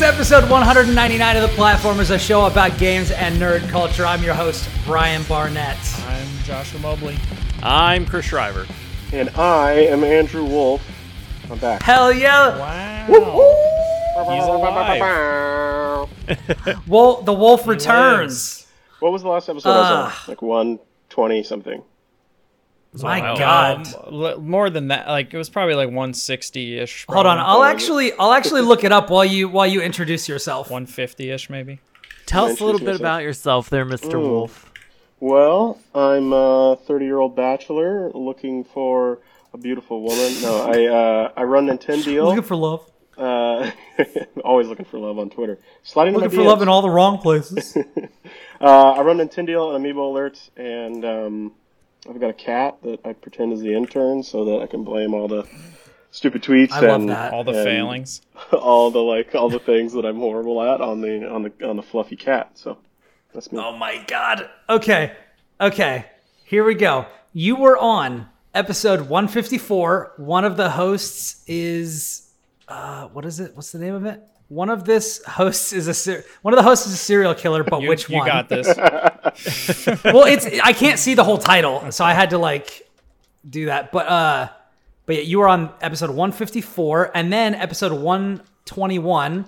[0.00, 4.06] It's episode 199 of The Platformers, a show about games and nerd culture.
[4.06, 5.76] I'm your host, Brian Barnett.
[6.06, 7.18] I'm Joshua Mobley.
[7.62, 8.66] I'm Chris Shriver.
[9.12, 10.80] And I am Andrew Wolf.
[11.50, 11.82] I'm back.
[11.82, 12.56] Hell yeah!
[13.08, 13.58] Wow.
[14.30, 16.08] He's alive.
[16.88, 18.66] Well, the wolf returns.
[19.00, 20.22] What was the last episode I was Ah.
[20.24, 20.28] on?
[20.28, 21.82] Like 120 something.
[22.92, 23.36] My Wow.
[23.36, 23.86] God.
[24.12, 27.06] Um, more than that, like it was probably like 160 ish.
[27.08, 30.70] Hold on, I'll actually, I'll actually look it up while you, while you introduce yourself.
[30.70, 31.78] 150 ish maybe.
[32.26, 33.00] Tell us a little bit yourself.
[33.00, 34.14] about yourself there, Mr.
[34.14, 34.20] Ooh.
[34.28, 34.72] Wolf.
[35.20, 39.18] Well, I'm a 30 year old bachelor looking for
[39.52, 40.32] a beautiful woman.
[40.42, 42.24] No, I uh, I run Nintendo.
[42.24, 42.88] Looking for love.
[43.18, 43.70] uh,
[44.44, 45.58] always looking for love on Twitter.
[45.82, 47.76] Sliding Looking for my love in all the wrong places.
[48.62, 51.52] Uh, I run Nintendo and Amiibo alerts, and um,
[52.08, 55.14] I've got a cat that I pretend is the intern so that I can blame
[55.14, 55.46] all the
[56.10, 57.10] stupid tweets I and.
[57.10, 58.22] All the and failings.
[58.52, 61.76] all the like all the things that I'm horrible at on the on the on
[61.76, 62.52] the fluffy cat.
[62.54, 62.78] So
[63.34, 63.58] that's me.
[63.58, 64.48] Oh my god.
[64.68, 65.12] Okay.
[65.60, 66.06] Okay.
[66.44, 67.06] Here we go.
[67.32, 70.14] You were on episode 154.
[70.16, 72.30] One of the hosts is
[72.68, 73.54] uh what is it?
[73.54, 74.22] What's the name of it?
[74.50, 77.62] One of this hosts is a ser- one of the hosts is a serial killer,
[77.62, 78.26] but You, which you one?
[78.26, 78.66] got this.
[80.04, 82.90] well, it's I can't see the whole title, so I had to like
[83.48, 83.92] do that.
[83.92, 84.48] But uh
[85.06, 89.44] but yeah, you were on episode 154 and then episode 121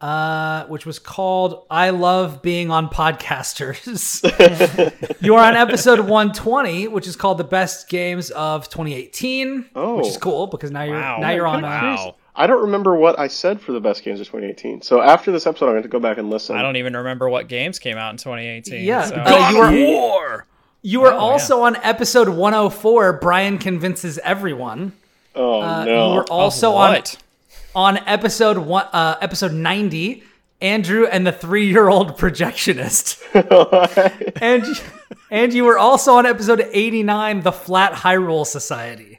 [0.00, 4.20] uh which was called I love being on podcasters.
[5.22, 9.98] you are on episode 120, which is called the best games of 2018, Oh.
[9.98, 11.18] which is cool because now you're Wow.
[11.20, 12.00] now you're on Kinda curious.
[12.00, 12.14] Wow.
[12.36, 14.82] I don't remember what I said for the best games of 2018.
[14.82, 16.56] So after this episode, I'm going to go back and listen.
[16.56, 18.84] I don't even remember what games came out in 2018.
[18.84, 19.04] Yeah.
[19.04, 20.46] so- Uh, you were War!
[20.82, 24.92] you were Oh, also on episode 104 Brian convinces everyone.
[25.36, 26.08] Oh Uh, no!
[26.10, 27.16] You were also Of on what?
[27.74, 30.22] on episode one, uh, episode ninety,
[30.60, 33.18] Andrew and the three-year-old projectionist,
[34.40, 34.64] and
[35.30, 39.18] and you were also on episode eighty-nine, the Flat Hyrule Society.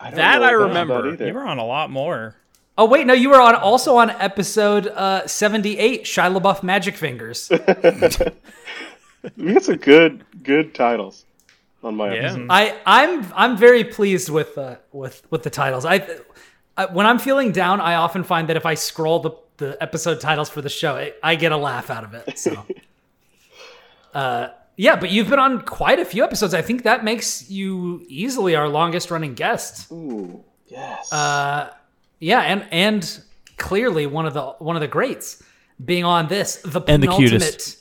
[0.00, 1.16] I don't That know I remember.
[1.16, 1.26] that.
[1.26, 2.34] You were on a lot more.
[2.78, 7.50] Oh wait, no, you were on also on episode uh, seventy-eight, Shia LaBeouf Magic Fingers.
[9.36, 11.26] We got some good good titles
[11.84, 12.20] on my Yeah.
[12.30, 12.46] episode.
[12.48, 15.84] I I'm I'm very pleased with uh, with with the titles.
[15.84, 16.06] I,
[16.78, 20.22] I when I'm feeling down, I often find that if I scroll the the episode
[20.22, 22.38] titles for the show, I, I get a laugh out of it.
[22.38, 22.64] So,
[24.14, 24.48] uh,
[24.80, 26.54] yeah, but you've been on quite a few episodes.
[26.54, 29.92] I think that makes you easily our longest running guest.
[29.92, 31.12] Ooh, yes.
[31.12, 31.70] Uh,
[32.18, 33.22] yeah, and and
[33.58, 35.42] clearly one of the one of the greats
[35.84, 37.80] being on this the And the cutest.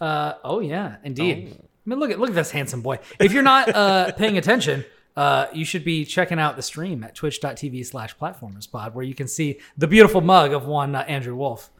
[0.00, 1.56] Uh, oh yeah, indeed.
[1.60, 2.98] I mean, look at look at this handsome boy.
[3.20, 4.84] If you're not uh, paying attention,
[5.16, 9.28] uh, you should be checking out the stream at twitch.tv slash platformerspod, where you can
[9.28, 11.70] see the beautiful mug of one uh, Andrew Wolf,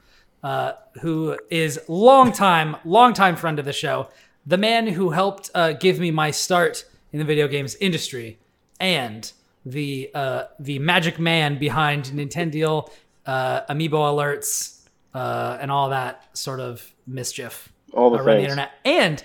[0.44, 4.08] uh, who is longtime, longtime friend of the show,
[4.46, 8.38] the man who helped uh, give me my start in the video games industry,
[8.80, 9.30] and
[9.64, 12.90] the uh, the magic man behind Nintendo,
[13.26, 14.80] uh, Amiibo alerts,
[15.14, 18.70] uh, and all that sort of mischief All the around the internet.
[18.84, 19.22] And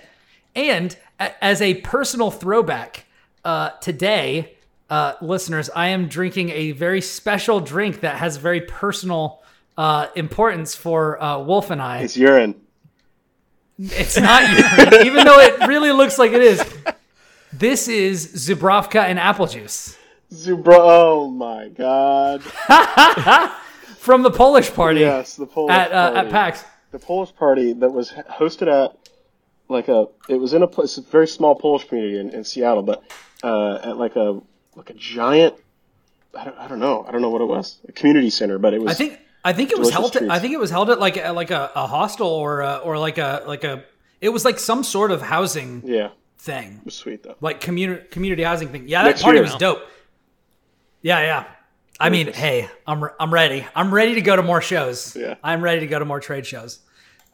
[0.54, 3.06] and a- as a personal throwback,
[3.44, 4.56] uh, today,
[4.90, 9.42] uh, listeners, I am drinking a very special drink that has very personal
[9.76, 12.00] uh, importance for uh, Wolf and I.
[12.00, 12.54] It's urine.
[13.78, 16.62] It's not urine, even though it really looks like it is.
[17.52, 19.96] This is Zubrovka and apple juice
[20.32, 20.76] Zubra.
[20.78, 22.42] Oh my god.
[23.98, 26.26] from the Polish party Yes, the Polish at uh, party.
[26.26, 26.64] at PAX.
[26.90, 28.96] the Polish party that was hosted at
[29.68, 32.82] like a it was in a place a very small Polish community in, in Seattle,
[32.82, 33.02] but
[33.42, 34.40] uh, at like a
[34.76, 35.54] like a giant
[36.36, 38.74] I don't, I don't know I don't know what it was a community center, but
[38.74, 40.12] it was I think I think it was held.
[40.12, 40.30] treats.
[40.30, 42.98] I think it was held at like a, like a, a hostel or a, or
[42.98, 43.84] like a like a.
[44.20, 47.36] It was like some sort of housing yeah it thing, was sweet though.
[47.40, 48.88] like community community housing thing.
[48.88, 49.44] Yeah, that Next party year.
[49.44, 49.86] was dope.
[51.02, 51.44] Yeah, yeah.
[52.00, 53.66] I mean, hey, I'm I'm ready.
[53.74, 55.16] I'm ready to go to more shows.
[55.16, 55.34] Yeah.
[55.42, 56.80] I'm ready to go to more trade shows.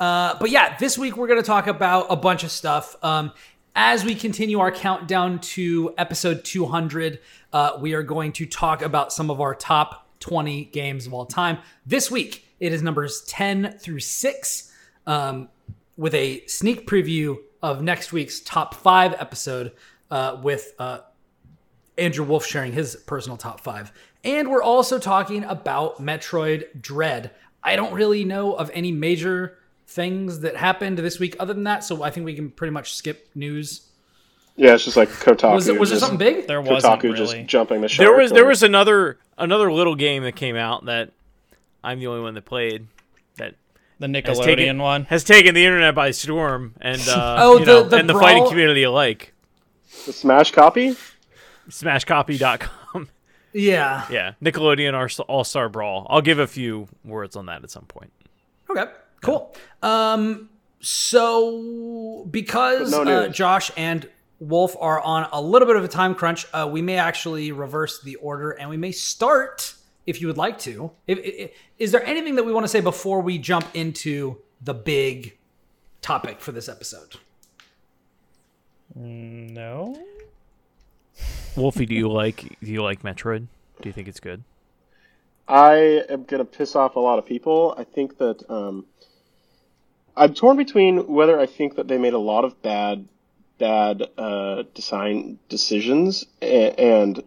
[0.00, 2.96] Uh, but yeah, this week we're going to talk about a bunch of stuff.
[3.02, 3.32] Um,
[3.76, 7.20] as we continue our countdown to episode 200,
[7.52, 11.26] uh, we are going to talk about some of our top 20 games of all
[11.26, 11.58] time.
[11.84, 14.72] This week, it is numbers 10 through 6,
[15.06, 15.50] um,
[15.98, 19.72] with a sneak preview of next week's top five episode
[20.10, 21.00] uh, with uh,
[21.98, 23.92] Andrew Wolf sharing his personal top five.
[24.24, 27.30] And we're also talking about Metroid Dread.
[27.62, 31.84] I don't really know of any major things that happened this week other than that,
[31.84, 33.90] so I think we can pretty much skip news.
[34.56, 35.54] Yeah, it's just like Kotaku.
[35.54, 36.46] Was it was there something big?
[36.46, 37.16] There wasn't Kotaku really.
[37.38, 38.06] just jumping the shark.
[38.08, 41.10] There was there or- was another another little game that came out that
[41.82, 42.86] I'm the only one that played
[43.36, 43.54] that
[43.98, 45.04] The has Nickelodeon taken one.
[45.06, 48.14] has taken the internet by storm and uh, Oh, you the- know, the and the
[48.14, 49.32] fighting community alike.
[50.06, 50.94] The Smash copy.
[51.68, 53.08] Smashcopy.com.
[53.52, 54.06] Yeah.
[54.10, 56.06] yeah, Nickelodeon All Star Brawl.
[56.10, 58.12] I'll give a few words on that at some point.
[58.68, 58.84] Okay.
[59.22, 59.54] Cool.
[59.82, 60.48] Um.
[60.80, 63.28] So because no uh.
[63.28, 64.08] Josh and
[64.40, 68.02] Wolf are on a little bit of a time crunch, uh, we may actually reverse
[68.02, 69.74] the order, and we may start
[70.06, 70.90] if you would like to.
[71.06, 74.38] If, i- i- is there anything that we want to say before we jump into
[74.62, 75.36] the big
[76.02, 77.16] topic for this episode?
[78.94, 79.98] No.
[81.56, 83.46] Wolfie, do you like do you like Metroid?
[83.80, 84.42] Do you think it's good?
[85.46, 87.74] I am gonna piss off a lot of people.
[87.78, 88.86] I think that um,
[90.16, 93.06] I'm torn between whether I think that they made a lot of bad,
[93.58, 97.22] bad uh, design decisions, a- and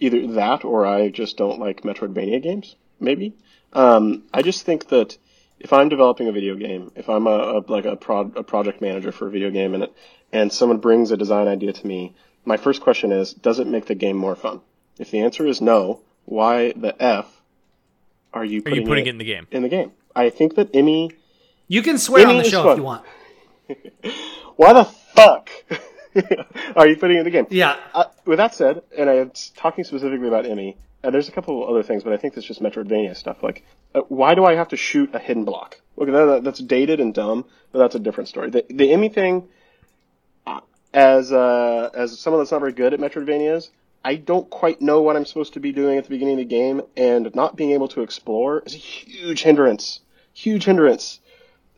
[0.00, 2.76] either that or I just don't like Metroidvania games.
[3.00, 3.34] Maybe.
[3.72, 5.16] Um, I just think that
[5.60, 8.80] if I'm developing a video game, if I'm a, a like a, prod, a project
[8.80, 9.92] manager for a video game, and it,
[10.32, 12.14] and someone brings a design idea to me,
[12.44, 14.60] my first question is, does it make the game more fun?
[14.98, 17.26] If the answer is no, why the f
[18.32, 19.46] are you Are putting, you putting it in the game?
[19.50, 19.92] in the game?
[20.14, 21.10] I think that Emmy.
[21.68, 22.72] You can swear on Any the show fun.
[22.72, 23.04] if you want.
[24.56, 24.84] Why the
[25.16, 25.50] fuck
[26.76, 27.46] are you putting in the game?
[27.50, 27.76] Yeah.
[27.94, 31.70] Uh, with that said, and I'm talking specifically about Emmy, and there's a couple of
[31.70, 33.42] other things, but I think that's just Metroidvania stuff.
[33.42, 33.64] Like,
[33.94, 35.80] uh, why do I have to shoot a hidden block?
[35.96, 38.50] Look, that, that's dated and dumb, but that's a different story.
[38.50, 39.48] The, the Emmy thing,
[40.46, 40.60] uh,
[40.92, 43.70] as uh, as someone that's not very good at Metroidvanias,
[44.04, 46.44] I don't quite know what I'm supposed to be doing at the beginning of the
[46.44, 50.00] game, and not being able to explore is a huge hindrance.
[50.32, 51.20] Huge hindrance.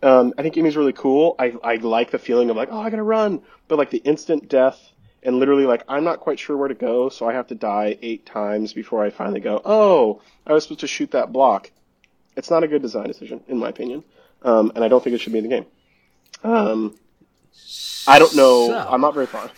[0.03, 1.35] Um, I think Emmy's really cool.
[1.39, 4.49] I, I like the feeling of like, oh, I gotta run, but like the instant
[4.49, 4.93] death
[5.23, 7.99] and literally like I'm not quite sure where to go, so I have to die
[8.03, 9.61] eight times before I finally go.
[9.65, 11.71] Oh, I was supposed to shoot that block.
[12.37, 14.05] It's not a good design decision, in my opinion,
[14.43, 15.67] um, and I don't think it should be in the game.
[16.44, 16.94] Um,
[18.06, 18.69] I don't know.
[18.69, 19.51] So- I'm not very far,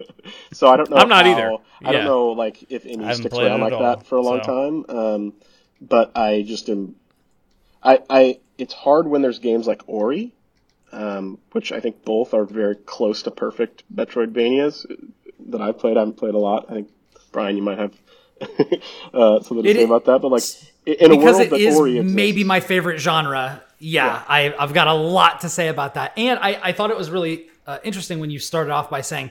[0.52, 0.96] so I don't know.
[0.96, 1.56] I'm not how- either.
[1.84, 4.84] I don't know like if haven't sticks around like all, that for a long so.
[4.86, 4.96] time.
[4.96, 5.32] Um,
[5.80, 6.96] but I just am.
[7.82, 10.32] I, I it's hard when there's games like Ori,
[10.92, 14.84] um, which I think both are very close to perfect Metroidvanias
[15.48, 15.96] that I've played.
[15.96, 16.66] I haven't played a lot.
[16.68, 16.90] I think
[17.32, 17.94] Brian, you might have
[19.14, 20.20] uh, something to It say about that.
[20.20, 20.42] But like
[20.86, 23.62] in a because world it that is Ori exists, maybe my favorite genre.
[23.78, 24.24] Yeah, Yeah.
[24.26, 26.12] I, I've got a lot to say about that.
[26.18, 29.30] And I, I thought it was really uh, interesting when you started off by saying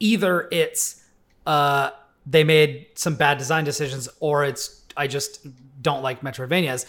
[0.00, 1.02] either it's
[1.46, 1.90] uh,
[2.26, 5.46] they made some bad design decisions or it's I just
[5.80, 6.86] don't like Metroidvanias.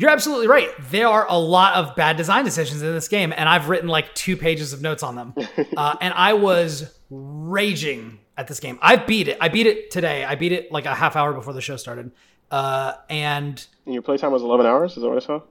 [0.00, 0.70] You're absolutely right.
[0.90, 4.14] There are a lot of bad design decisions in this game, and I've written like
[4.14, 5.34] two pages of notes on them.
[5.76, 8.78] uh, and I was raging at this game.
[8.80, 9.36] I beat it.
[9.42, 10.24] I beat it today.
[10.24, 12.12] I beat it like a half hour before the show started.
[12.50, 14.96] Uh, and and your playtime was 11 hours.
[14.96, 15.42] Is that what I saw?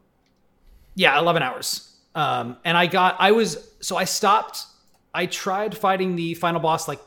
[0.95, 1.95] yeah, 11 hours.
[2.13, 4.65] Um, and I got, I was, so I stopped,
[5.13, 6.99] I tried fighting the final boss like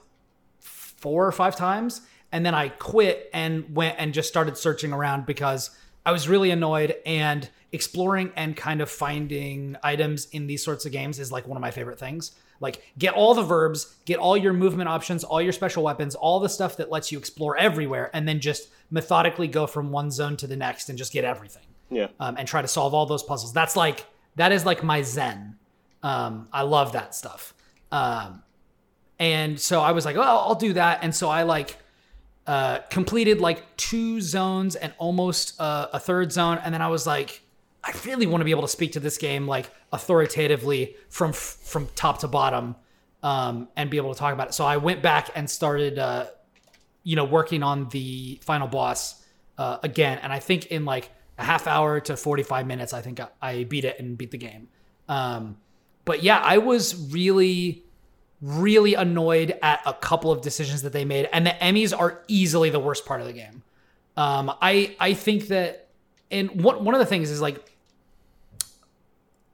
[0.60, 2.00] four or five times.
[2.30, 5.70] And then I quit and went and just started searching around because
[6.04, 10.92] I was really annoyed and exploring and kind of finding items in these sorts of
[10.92, 12.32] games is like one of my favorite things.
[12.60, 16.38] Like get all the verbs, get all your movement options, all your special weapons, all
[16.40, 20.36] the stuff that lets you explore everywhere, and then just methodically go from one zone
[20.38, 22.08] to the next and just get everything Yeah.
[22.20, 23.52] um, and try to solve all those puzzles.
[23.52, 25.56] That's like that is like my zen.
[26.02, 27.54] Um, I love that stuff.
[27.90, 28.42] Um,
[29.18, 31.00] and so I was like, oh, I'll do that.
[31.02, 31.76] And so I like
[32.46, 36.58] uh, completed like two zones and almost uh, a third zone.
[36.64, 37.42] And then I was like,
[37.84, 41.88] I really want to be able to speak to this game like authoritatively from from
[41.94, 42.76] top to bottom
[43.22, 44.54] um, and be able to talk about it.
[44.54, 46.26] So I went back and started, uh,
[47.02, 49.24] you know, working on the final boss
[49.58, 50.18] uh, again.
[50.22, 53.64] And I think in like a half hour to 45 minutes, I think I, I
[53.64, 54.68] beat it and beat the game.
[55.08, 55.58] Um,
[56.04, 57.84] but yeah, I was really,
[58.42, 61.28] really annoyed at a couple of decisions that they made.
[61.32, 63.62] And the Emmys are easily the worst part of the game.
[64.16, 65.88] Um, I, I think that,
[66.30, 67.64] and one, one of the things is like,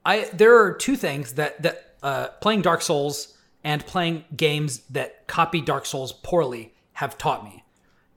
[0.07, 5.27] I there are two things that that uh, playing Dark Souls and playing games that
[5.27, 7.65] copy Dark Souls poorly have taught me.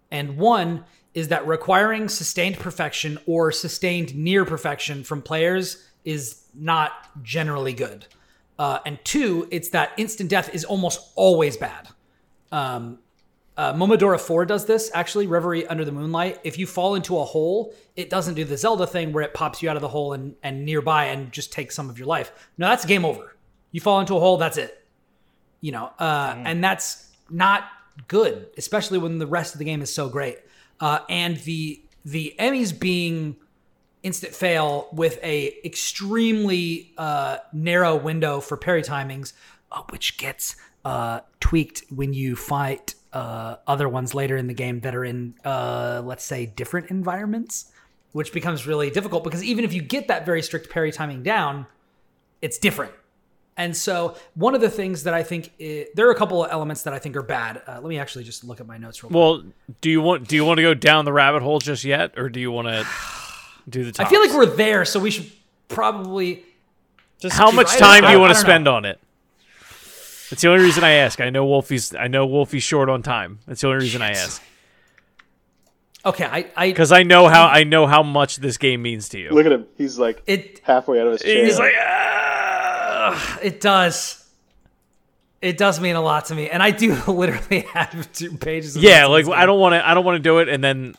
[0.09, 6.91] And one is that requiring sustained perfection or sustained near perfection from players is not
[7.23, 8.05] generally good.
[8.61, 11.87] Uh, and two, it's that instant death is almost always bad.
[12.51, 12.99] Um,
[13.57, 16.41] uh, Momodora 4 does this actually, Reverie Under the Moonlight.
[16.43, 19.63] If you fall into a hole, it doesn't do the Zelda thing where it pops
[19.63, 22.31] you out of the hole and, and nearby and just takes some of your life.
[22.59, 23.35] No, that's game over.
[23.71, 24.85] You fall into a hole, that's it.
[25.61, 27.63] You know, uh, and that's not
[28.07, 30.37] good, especially when the rest of the game is so great.
[30.79, 33.37] Uh, and the the Emmys being
[34.03, 39.33] instant fail with a extremely uh, narrow window for parry timings,
[39.71, 40.55] uh, which gets
[40.85, 45.35] uh, tweaked when you fight uh, other ones later in the game that are in,
[45.45, 47.71] uh, let's say, different environments,
[48.13, 51.67] which becomes really difficult because even if you get that very strict parry timing down,
[52.41, 52.93] it's different.
[53.57, 56.51] And so, one of the things that I think i there are a couple of
[56.51, 57.61] elements that I think are bad.
[57.67, 59.15] Uh, let me actually just look at my notes real quick.
[59.15, 59.43] Well,
[59.81, 62.29] do you want do you want to go down the rabbit hole just yet, or
[62.29, 62.87] do you want to
[63.69, 64.01] do the?
[64.03, 65.31] I feel like we're there, so we should
[65.67, 66.43] probably.
[67.19, 68.75] Just How much I don't- time do you want to spend know.
[68.75, 68.99] on it?
[70.29, 71.19] That's the only reason I ask.
[71.19, 71.93] I know Wolfie's.
[71.93, 73.39] I know Wolfie's short on time.
[73.45, 74.41] That's the only reason I ask
[76.03, 79.19] Okay, I, I because I know how I know how much this game means to
[79.19, 79.29] you.
[79.29, 79.67] Look at him.
[79.77, 81.45] He's like it halfway out of his chair.
[81.45, 83.39] He's like, ah.
[83.43, 84.17] it does.
[85.41, 88.75] It does mean a lot to me, and I do literally have two pages.
[88.75, 89.87] Of yeah, like I don't want to.
[89.87, 90.95] I don't want to do it, and then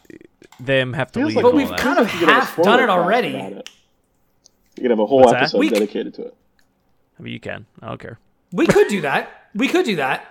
[0.65, 1.37] them have to Feels leave.
[1.37, 1.79] like- But and we've that.
[1.79, 3.35] kind of You could have a half done it spoiler already.
[3.35, 3.71] about it.
[4.77, 5.43] You could have a whole What's that?
[5.43, 6.35] episode We c- dedicated to it.
[7.19, 7.67] I mean, you can.
[7.81, 8.19] I don't care.
[8.53, 9.31] We could do that.
[9.55, 10.27] We could do that.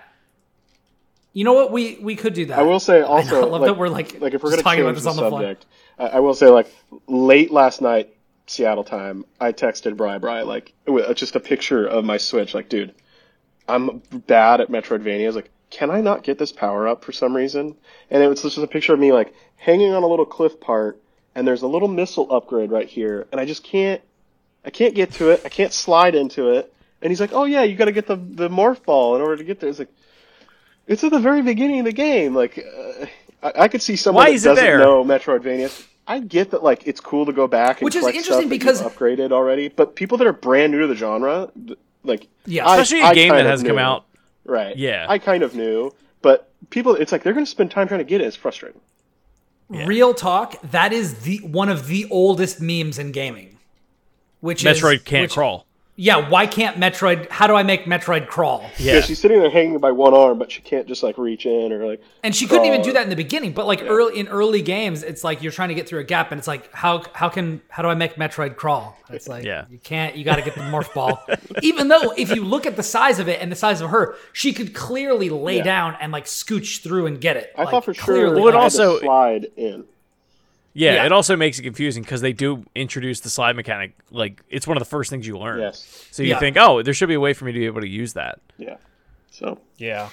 [1.32, 1.72] You know what?
[1.72, 2.58] We we could do that.
[2.58, 4.76] I will say also, I love like, that we're like, like if we're just going
[4.76, 5.40] talking to about this the on the fly.
[5.40, 5.66] subject,
[5.98, 6.70] I, I will say like
[7.06, 8.14] late last night
[8.46, 12.68] Seattle time, I texted Bri Bri like with just a picture of my Switch, like
[12.68, 12.94] dude,
[13.68, 15.22] I'm bad at Metroidvania.
[15.24, 17.74] I was like, can I not get this power up for some reason?
[18.10, 21.00] And it was just a picture of me like hanging on a little cliff part,
[21.34, 24.00] and there's a little missile upgrade right here, and I just can't,
[24.64, 25.40] I can't get to it.
[25.44, 26.72] I can't slide into it.
[27.00, 29.36] And he's like, oh yeah, you got to get the the morph ball in order
[29.38, 29.70] to get there.
[29.70, 29.88] It's like.
[30.86, 32.34] It's at the very beginning of the game.
[32.34, 33.06] Like, uh,
[33.40, 34.78] I, I could see someone Why that is it doesn't there?
[34.80, 35.86] know Metroidvania.
[36.08, 38.50] I get that, like, it's cool to go back and Which is collect interesting stuff
[38.50, 39.68] that because- you've upgraded already.
[39.68, 41.50] But people that are brand new to the genre,
[42.02, 42.66] like, Yeah.
[42.66, 44.04] I- Especially a I game kind that of has come out.
[44.44, 44.76] Right?
[44.76, 45.06] Yeah.
[45.08, 48.04] I kind of knew, but people, it's like they're going to spend time trying to
[48.04, 48.26] get it.
[48.26, 48.80] It's frustrating.
[49.68, 50.60] Real talk.
[50.70, 53.58] That is the one of the oldest memes in gaming.
[54.40, 55.66] Which is Metroid can't which- crawl.
[55.94, 56.28] Yeah.
[56.30, 57.28] Why can't Metroid?
[57.28, 58.64] How do I make Metroid crawl?
[58.78, 58.94] Yeah.
[58.94, 59.00] Yeah.
[59.02, 61.86] she's sitting there hanging by one arm, but she can't just like reach in or
[61.86, 62.02] like.
[62.22, 62.84] And she couldn't even crawl.
[62.86, 63.52] do that in the beginning.
[63.52, 66.32] But like early in early games, it's like you're trying to get through a gap,
[66.32, 68.96] and it's like how how can how do I make Metroid crawl?
[69.10, 69.66] It's like Yeah.
[69.70, 70.16] you can't.
[70.16, 71.22] You got to get the morph ball.
[71.62, 74.16] even though if you look at the size of it and the size of her,
[74.32, 75.62] she could clearly lay Yeah.
[75.64, 77.52] down and like scooch through and get it.
[77.56, 78.04] I Like, thought for sure.
[78.04, 79.84] clearly, Well, it I had also- slide in.
[80.74, 81.04] Yeah, Yeah.
[81.06, 83.92] it also makes it confusing because they do introduce the slide mechanic.
[84.10, 85.60] Like it's one of the first things you learn.
[85.60, 86.06] Yes.
[86.10, 86.38] So you Yeah.
[86.38, 88.40] think, oh, there should be a way for me to be able to use that.
[88.56, 88.76] Yeah.
[89.30, 90.08] So yeah.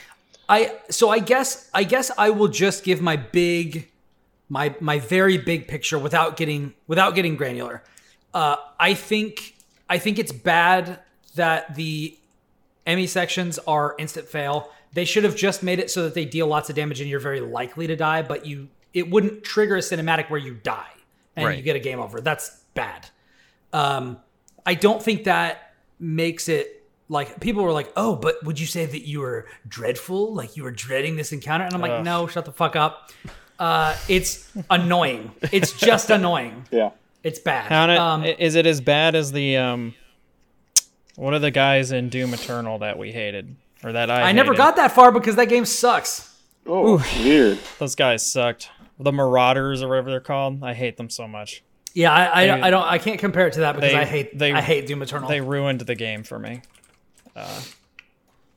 [0.49, 3.89] I so I guess I guess I will just give my big
[4.49, 7.83] my my very big picture without getting without getting granular.
[8.33, 9.55] Uh, I think
[9.89, 10.99] I think it's bad
[11.35, 12.17] that the
[12.85, 14.71] Emmy sections are instant fail.
[14.93, 17.19] They should have just made it so that they deal lots of damage and you're
[17.19, 20.91] very likely to die, but you it wouldn't trigger a cinematic where you die
[21.35, 21.57] and Right.
[21.57, 22.21] you get a game over.
[22.21, 23.09] That's bad.
[23.73, 24.17] Um,
[24.65, 26.75] I don't think that makes it
[27.07, 30.33] like people were like, "Oh, but would you say that you were dreadful?
[30.33, 33.11] Like you were dreading this encounter?" And I'm like, "No, shut the fuck up."
[33.59, 35.31] Uh, it's annoying.
[35.51, 36.65] It's just annoying.
[36.71, 36.91] yeah.
[37.23, 37.69] It's bad.
[37.71, 39.93] How it, um, is it as bad as the um?
[41.15, 44.29] What are the guys in Doom Eternal that we hated or that I?
[44.29, 46.33] I never got that far because that game sucks.
[46.65, 47.57] Oh, weird.
[47.79, 48.69] those guys sucked.
[48.99, 50.63] The Marauders or whatever they're called.
[50.63, 51.63] I hate them so much.
[51.93, 54.05] Yeah, I, I, They- I don't I can't compare it to that because they- I
[54.05, 55.27] hate they- I hate Doom Eternal.
[55.29, 56.61] They ruined the game for me.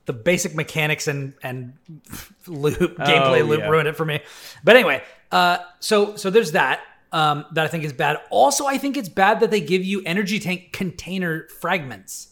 [0.07, 1.75] the basic mechanics and and
[2.47, 3.69] loop gameplay Oh, loop yeah.
[3.69, 4.21] ruined it for me.
[4.65, 6.81] But anyway, uh, so so there's that
[7.13, 8.19] um, that I think is bad.
[8.31, 12.29] Also, I think it's bad that they give you energy tank container fragments.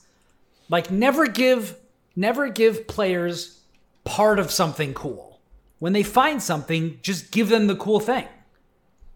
[0.69, 1.77] Like never give
[2.17, 3.61] never give players
[4.05, 5.30] part of something cool.
[5.81, 8.27] When they find something, just give them the cool thing.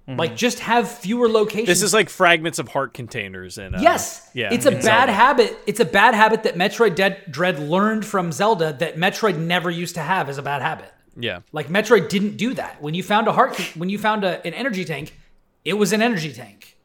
[0.07, 1.67] Like just have fewer locations.
[1.67, 4.29] This is like fragments of heart containers and uh, Yes.
[4.35, 5.13] yeah, It's a bad Zelda.
[5.13, 5.57] habit.
[5.67, 9.95] It's a bad habit that Metroid Dead Dread learned from Zelda that Metroid never used
[9.95, 10.93] to have as a bad habit.
[11.17, 12.83] Yeah, Like Metroid didn't do that.
[12.83, 15.17] When you found a heart when you found a, an energy tank,
[15.65, 16.77] it was an energy tank.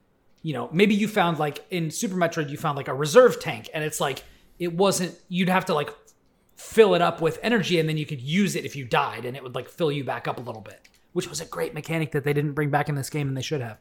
[0.42, 3.70] You know, maybe you found like in Super Metroid you found like a reserve tank
[3.74, 4.24] and it's like
[4.60, 5.90] it wasn't you'd have to like
[6.60, 9.36] fill it up with energy and then you could use it if you died and
[9.38, 12.12] it would like fill you back up a little bit, which was a great mechanic
[12.12, 13.78] that they didn't bring back in this game and they should have.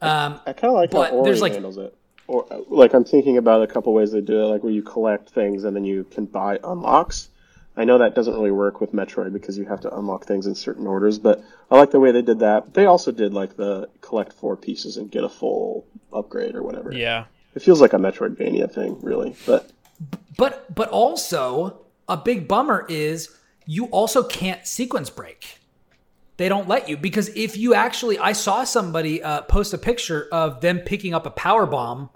[0.00, 1.96] Um, I kind of like But how Ori there's, like- handles it.
[2.28, 5.30] Or like I'm thinking about a couple ways they do it, like where you collect
[5.30, 7.28] things and then you can buy unlocks.
[7.76, 10.54] I know that doesn't really work with Metroid because you have to unlock things in
[10.54, 12.74] certain orders, but I like the way they did that.
[12.74, 16.92] They also did like the collect four pieces and get a full upgrade or whatever.
[16.92, 17.24] Yeah.
[17.54, 19.34] It feels like a Metroidvania thing, really.
[19.46, 19.70] But
[20.36, 25.58] But but also a big bummer is you also can't sequence break.
[26.36, 30.28] they don't let you because if you actually, I saw somebody uh, post a picture
[30.32, 32.10] of them picking up a power bomb,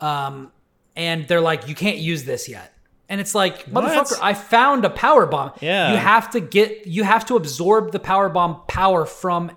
[0.00, 0.52] um,
[0.94, 2.72] and they're like, "You can't use this yet."
[3.08, 5.52] And it's like, motherfucker, I found a power bomb.
[5.60, 5.92] Yeah.
[5.92, 9.52] You have to get, you have to absorb the power bomb power from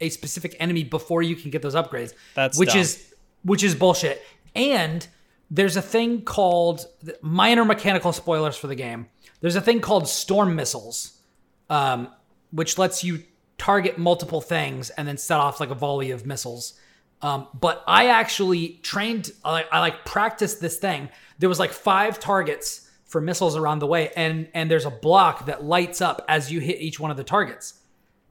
[0.00, 2.14] a specific enemy before you can get those upgrades.
[2.34, 2.78] That's which dumb.
[2.78, 4.22] is which is bullshit.
[4.54, 5.06] And
[5.52, 6.86] there's a thing called
[7.20, 9.06] minor mechanical spoilers for the game.
[9.42, 11.20] There's a thing called storm missiles,
[11.68, 12.08] um,
[12.52, 13.22] which lets you
[13.58, 16.80] target multiple things and then set off like a volley of missiles.
[17.20, 21.10] Um, but I actually trained, I, I like practiced this thing.
[21.38, 25.44] There was like five targets for missiles around the way, and and there's a block
[25.44, 27.74] that lights up as you hit each one of the targets.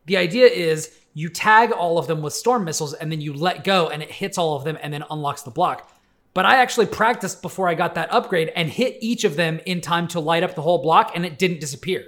[0.08, 3.64] The idea is you tag all of them with storm missiles and then you let
[3.64, 5.92] go and it hits all of them and then unlocks the block.
[6.34, 9.82] But I actually practiced before I got that upgrade and hit each of them in
[9.82, 12.06] time to light up the whole block and it didn't disappear.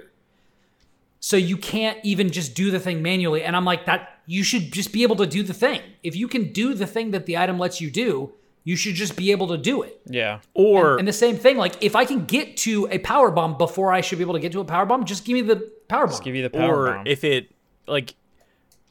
[1.20, 3.42] So you can't even just do the thing manually.
[3.42, 5.80] And I'm like, that you should just be able to do the thing.
[6.02, 9.14] If you can do the thing that the item lets you do, you should just
[9.14, 10.00] be able to do it.
[10.06, 10.40] Yeah.
[10.54, 13.92] Or And the same thing, like if I can get to a power bomb before
[13.92, 16.06] I should be able to get to a power bomb, just give me the power
[16.06, 16.10] bomb.
[16.10, 17.06] Just give you the power or bomb.
[17.06, 17.50] if it
[17.86, 18.14] like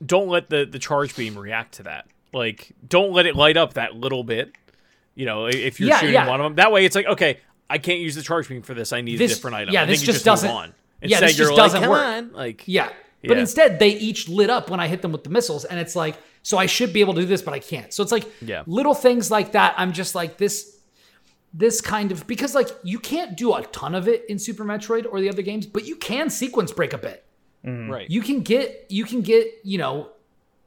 [0.05, 3.73] don't let the the charge beam react to that like don't let it light up
[3.73, 4.51] that little bit
[5.15, 6.27] you know if you're Yeah, shooting yeah.
[6.27, 7.39] one of them that way it's like okay
[7.69, 9.83] i can't use the charge beam for this i need This- a different item yeah,
[9.83, 10.73] I think this you just move doesn't- on.
[11.01, 12.89] yeah, this just like, doesn't "Come work." on," like Yeah.
[13.25, 13.41] But Yeah.
[13.41, 15.63] instead, they each lit up when I hit them with the missiles.
[15.63, 17.93] And it's like, so I should be able to do this, but I can't.
[17.93, 18.63] So it's like Yeah.
[18.67, 19.73] little things like that.
[19.77, 20.75] I'm just like, this,
[21.53, 25.05] this kind of, because like you can't do a ton of it in Super Metroid
[25.09, 27.23] or the other games, but you can sequence break a bit.
[27.65, 27.89] Mm.
[27.89, 30.09] right You can get, you can get, you know,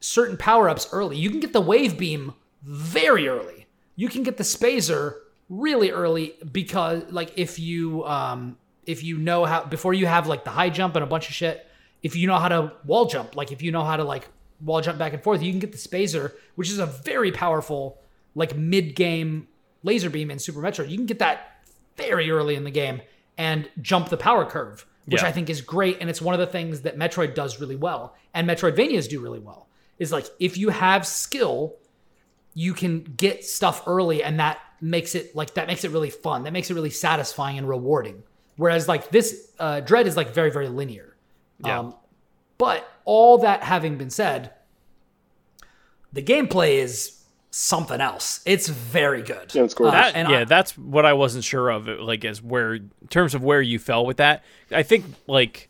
[0.01, 1.19] certain power ups early.
[1.19, 3.66] You can get the wave beam very early.
[3.97, 5.15] You can get the spazer
[5.49, 10.45] really early because like if you um if you know how before you have like
[10.45, 11.67] the high jump and a bunch of shit,
[12.03, 14.29] if you know how to wall jump, like if you know how to like
[14.61, 17.99] wall jump back and forth, you can get the spazer, which is a very powerful
[18.35, 19.49] like mid game
[19.83, 20.89] laser beam in Super Metroid.
[20.91, 21.63] You can get that
[21.97, 23.01] very early in the game
[23.39, 25.29] and jump the power curve, which Yeah.
[25.29, 25.99] I think is great.
[26.01, 29.39] And it's one of the things that Metroid does really well, and Metroidvanias do really
[29.39, 29.69] well.
[29.99, 31.77] Is like if you have skill,
[32.59, 36.45] you can get stuff early, and that makes it like that makes it really fun.
[36.45, 38.23] That makes it really satisfying and rewarding.
[38.57, 41.15] Whereas like this uh, Dread is like very very linear.
[41.63, 41.81] Yeah.
[41.81, 41.95] Um,
[42.57, 44.53] but all that having been said,
[46.15, 48.41] the gameplay is something else.
[48.47, 49.55] It's very good.
[49.55, 49.95] Yeah, it's gorgeous.
[49.95, 52.91] Uh, that, and yeah I- that's what i wasn't sure of like as where in
[53.11, 55.69] terms of where you fell with that i think like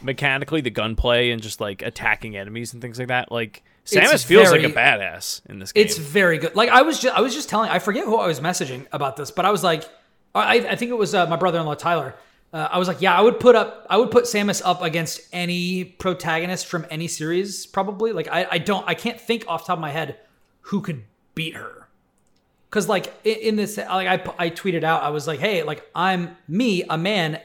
[0.00, 4.50] mechanically the gunplay and just like attacking enemies and things like that like samus feels
[4.50, 6.54] like a badass in this game It's very good.
[6.54, 9.16] Like I was just I was just telling I forget who I was messaging about
[9.16, 9.88] this, but I was like
[10.34, 12.14] I, I think it was uh, my brother-in-law Tyler.
[12.52, 15.20] Uh, I was like, yeah, I would put up I would put Samus up against
[15.32, 18.12] any protagonist from any series probably.
[18.12, 20.16] Like I, I don't I can't think off the top of my head
[20.62, 21.88] who could beat her.
[22.70, 25.88] Cuz like in, in this like I I tweeted out I was like, "Hey, like
[25.94, 27.40] I'm me, a man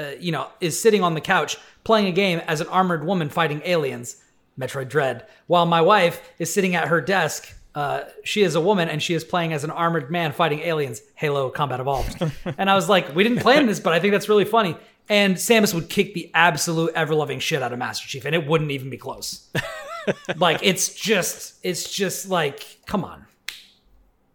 [0.00, 3.28] uh, you know, is sitting on the couch playing a game as an armored woman
[3.28, 4.16] fighting aliens,
[4.58, 7.54] Metroid Dread, while my wife is sitting at her desk.
[7.74, 11.00] Uh, she is a woman and she is playing as an armored man fighting aliens,
[11.14, 12.20] Halo Combat Evolved.
[12.58, 14.76] and I was like, we didn't plan this, but I think that's really funny.
[15.08, 18.46] And Samus would kick the absolute ever loving shit out of Master Chief, and it
[18.48, 19.48] wouldn't even be close.
[20.36, 23.26] like it's just, it's just like, come on,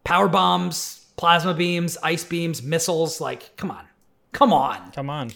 [0.04, 3.20] power bombs, plasma beams, ice beams, missiles.
[3.20, 3.84] Like, come on,
[4.32, 4.90] come on.
[4.92, 5.30] Come on.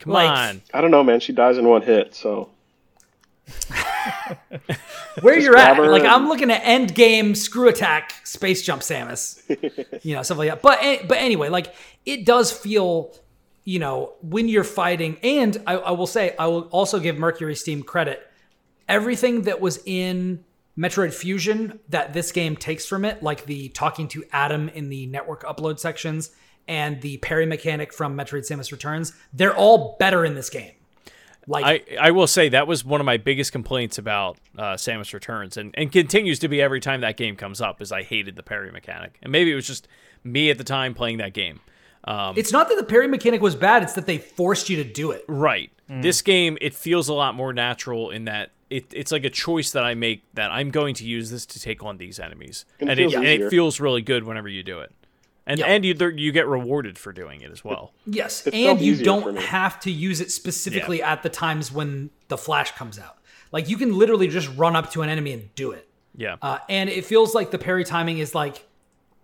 [0.00, 1.20] come like- on I don't know, man.
[1.20, 2.50] She dies in one hit, so
[5.20, 5.78] where you're at.
[5.78, 9.42] Like I'm looking at end game screw attack space jump Samus,
[10.04, 10.62] you know stuff like that.
[10.62, 11.74] But eh, but anyway, like
[12.06, 13.14] it does feel,
[13.64, 15.18] you know, when you're fighting.
[15.22, 18.26] And I, I will say, I will also give Mercury Steam credit.
[18.88, 20.44] Everything that was in
[20.76, 25.06] Metroid Fusion that this game takes from it, like the talking to Adam in the
[25.06, 26.30] network upload sections
[26.66, 30.72] and the parry mechanic from Metroid Samus Returns, they're all better in this game.
[31.50, 35.12] Like I, I will say that was one of my biggest complaints about uh, Samus
[35.12, 37.82] Returns, and, and continues to be every time that game comes up.
[37.82, 39.88] Is I hated the parry mechanic, and maybe it was just
[40.22, 41.60] me at the time playing that game.
[42.04, 44.84] Um, it's not that the parry mechanic was bad; it's that they forced you to
[44.84, 45.24] do it.
[45.26, 49.30] right, this game it feels a lot more natural in that it, it's like a
[49.30, 52.64] choice that I make that I'm going to use this to take on these enemies,
[52.78, 54.92] And it and, it, and it feels really good whenever you do it,
[55.50, 55.66] and Yeah.
[55.66, 57.92] and you you get rewarded for doing it as well.
[58.06, 62.38] Yes, It and you don't have to use it specifically at the times when the
[62.38, 63.16] flash comes out.
[63.52, 65.88] Like you can literally just run up to an enemy and do it.
[66.16, 68.66] Yeah, Uh, and it feels like the parry timing is like,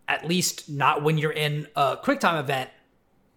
[0.09, 2.71] at least not when you're in a quick time event,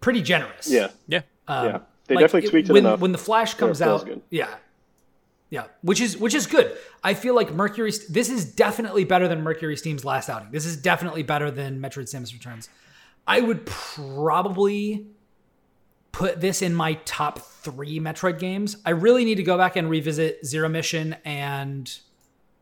[0.00, 0.70] pretty generous.
[0.70, 1.22] yeah, yeah.
[1.48, 1.78] yeah.
[2.06, 3.00] They Like, definitely it- tweaked it when, enough.
[3.00, 4.22] When the flash comes feels out, good.
[4.30, 4.48] yeah.
[5.50, 6.76] Yeah, which is which is good.
[7.02, 7.92] I feel like Mercury.
[8.08, 10.52] This is definitely better than Mercury Steam's last outing.
[10.52, 12.68] This is definitely better than Metroid: Samus Returns.
[13.26, 15.08] I would probably
[16.12, 18.76] put this in my top three Metroid games.
[18.86, 21.92] I really need to go back and revisit Zero Mission and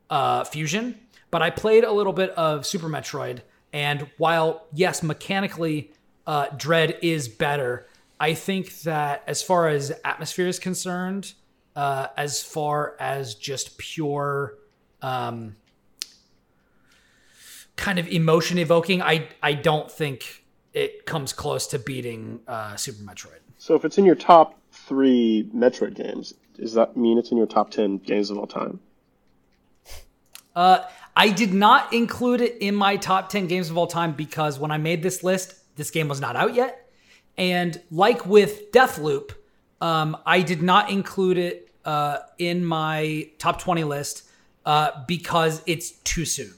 [0.09, 0.99] uh, Fusion,
[1.31, 5.93] but I played a little bit of Super Metroid, and while yes, mechanically,
[6.27, 7.87] uh, Dread is better.
[8.19, 11.35] I think that as far as atmosphere is concerned,
[11.79, 14.59] uh, as far as just pure
[15.01, 15.55] um,
[17.77, 23.05] kind of emotion evoking, I I don't think it comes close to beating uh, Super
[23.05, 23.39] Metroid.
[23.59, 27.47] So if it's in your top three Metroid games, does that mean it's in your
[27.47, 28.81] top ten games of all time?
[30.57, 30.81] Uh,
[31.15, 34.73] I did not include it in my top 10 games of all time because when
[34.73, 36.91] I made this list, this game was not out yet.
[37.37, 39.31] And like with Deathloop,
[39.81, 44.29] um, I did not include it uh, in my top 20 list
[44.67, 46.55] uh, because it's too soon.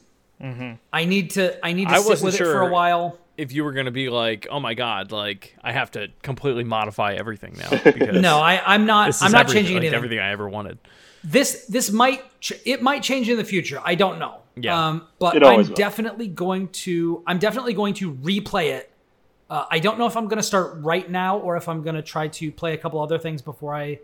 [0.93, 3.19] I need to I need to I sit wasn't with it for a while.
[3.37, 6.64] If you were going to be like, oh my god, like I have to completely
[6.64, 9.07] modify everything now because No, I, I'm not.
[9.09, 9.97] this is I'm not everything, changing like, anything.
[9.97, 10.79] everything I ever wanted.
[11.23, 13.81] this this might ch- it might change in the future.
[13.85, 14.38] I don't know.
[14.57, 14.88] Yeah.
[14.88, 15.64] Um, but I'm will.
[15.75, 18.90] definitely going to I'm definitely going to replay it.
[19.51, 21.97] Uh, I don't know if I'm going to start right now or if I'm going
[21.97, 24.01] to try to play a couple other things before I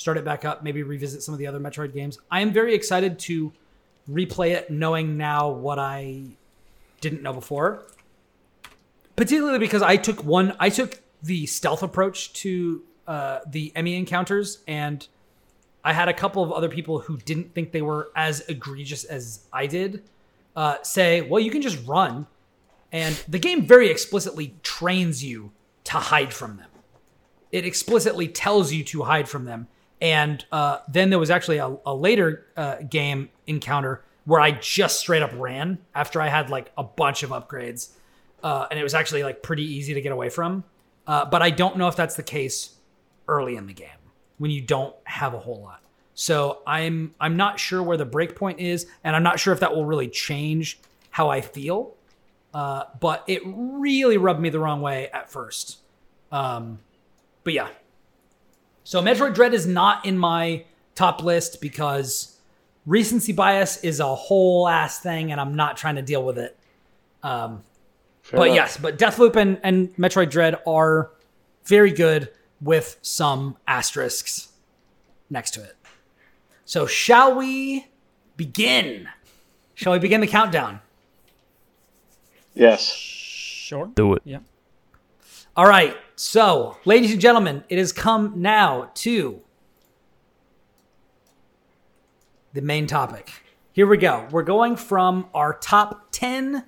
[0.00, 0.62] start it back up.
[0.62, 2.18] Maybe revisit some of the other Metroid games.
[2.30, 3.52] I am very excited to
[4.10, 6.22] replay it, knowing now what I
[7.02, 7.82] didn't know before.
[9.14, 14.60] Particularly because I took one, I took the stealth approach to uh, the Emmy encounters,
[14.66, 15.06] and
[15.84, 19.40] I had a couple of other people who didn't think they were as egregious as
[19.52, 20.02] I did
[20.56, 22.26] uh, say, well, you can just run.
[22.90, 25.52] And the game very explicitly trains you
[25.84, 26.68] to hide from them.
[27.52, 29.68] It explicitly tells you to hide from them.
[30.00, 35.00] And uh, then there was actually a, a later uh, game encounter where I just
[35.00, 37.90] straight up ran after I had like a bunch of upgrades.
[38.42, 40.64] Uh, and it was actually like pretty easy to get away from.
[41.06, 42.74] Uh, but I don't know if that's the case
[43.28, 43.88] early in the game
[44.38, 45.82] when you don't have a whole lot.
[46.14, 49.60] So I'm I'm not sure where the break point is, and I'm not sure if
[49.60, 50.78] that will really change
[51.10, 51.94] how I feel.
[52.52, 55.78] Uh, but it really rubbed me the wrong way at first.
[56.32, 56.80] Um,
[57.44, 57.68] but yeah.
[58.90, 60.64] So Metroid Dread is not in my
[60.96, 62.36] top list because
[62.86, 66.58] recency bias is a whole ass thing, and I'm not trying to deal with it.
[67.22, 67.62] Um,
[68.22, 68.56] Fair but enough.
[68.56, 71.12] yes, but Deathloop and, and Metroid Dread are
[71.66, 74.48] very good with some asterisks
[75.30, 75.76] next to it.
[76.64, 77.86] So shall we
[78.36, 79.08] begin?
[79.76, 80.80] Shall we begin the countdown?
[82.54, 82.92] Yes.
[82.92, 83.88] Sure.
[83.94, 84.22] Do it.
[84.24, 84.40] Yeah.
[85.56, 85.96] All right.
[86.14, 89.40] So, ladies and gentlemen, it has come now to
[92.52, 93.32] the main topic.
[93.72, 94.28] Here we go.
[94.30, 96.64] We're going from our top 10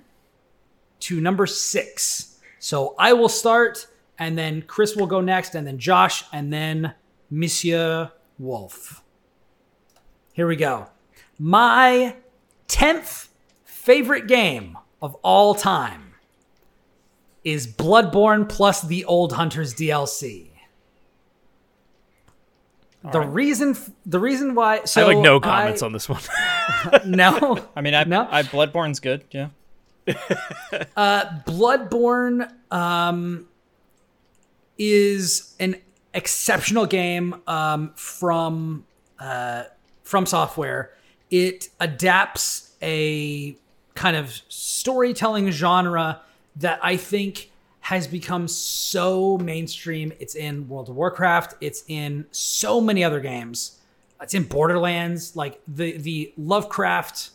[1.01, 2.39] to number six.
[2.59, 6.93] So I will start, and then Chris will go next, and then Josh, and then
[7.29, 9.01] Monsieur Wolf.
[10.33, 10.87] Here we go.
[11.37, 12.15] My
[12.67, 13.29] 10th
[13.63, 16.02] favorite game of all time
[17.43, 20.49] is Bloodborne plus the Old Hunters DLC.
[23.11, 26.21] the reason, so the reason why, so I have like no comments on this one.
[27.05, 28.27] no, I mean, I, No?
[28.29, 29.23] I Bloodborne's good.
[29.31, 29.49] Yeah.
[31.47, 33.47] Bloodborne um,
[34.77, 35.77] is an
[36.13, 38.85] exceptional game um, from
[39.19, 39.63] uh,
[40.03, 40.91] from software.
[41.29, 43.57] It adapts a
[43.95, 46.21] kind of storytelling genre
[46.57, 50.13] that I think has become so mainstream.
[50.19, 51.55] It's in World of Warcraft.
[51.59, 53.79] It's in so many other games.
[54.21, 55.35] It's in Borderlands.
[55.35, 57.31] Like the the Lovecraft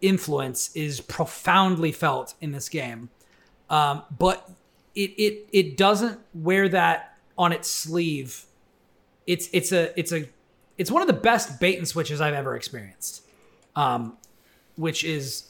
[0.00, 3.08] influence is profoundly felt in this game.
[3.70, 4.50] Um, but
[4.94, 8.44] it it it doesn't wear that on its sleeve.
[9.26, 10.28] It's it's a it's a
[10.76, 13.22] it's one of the best bait and switches I've ever experienced.
[13.74, 14.16] Um,
[14.76, 15.48] which is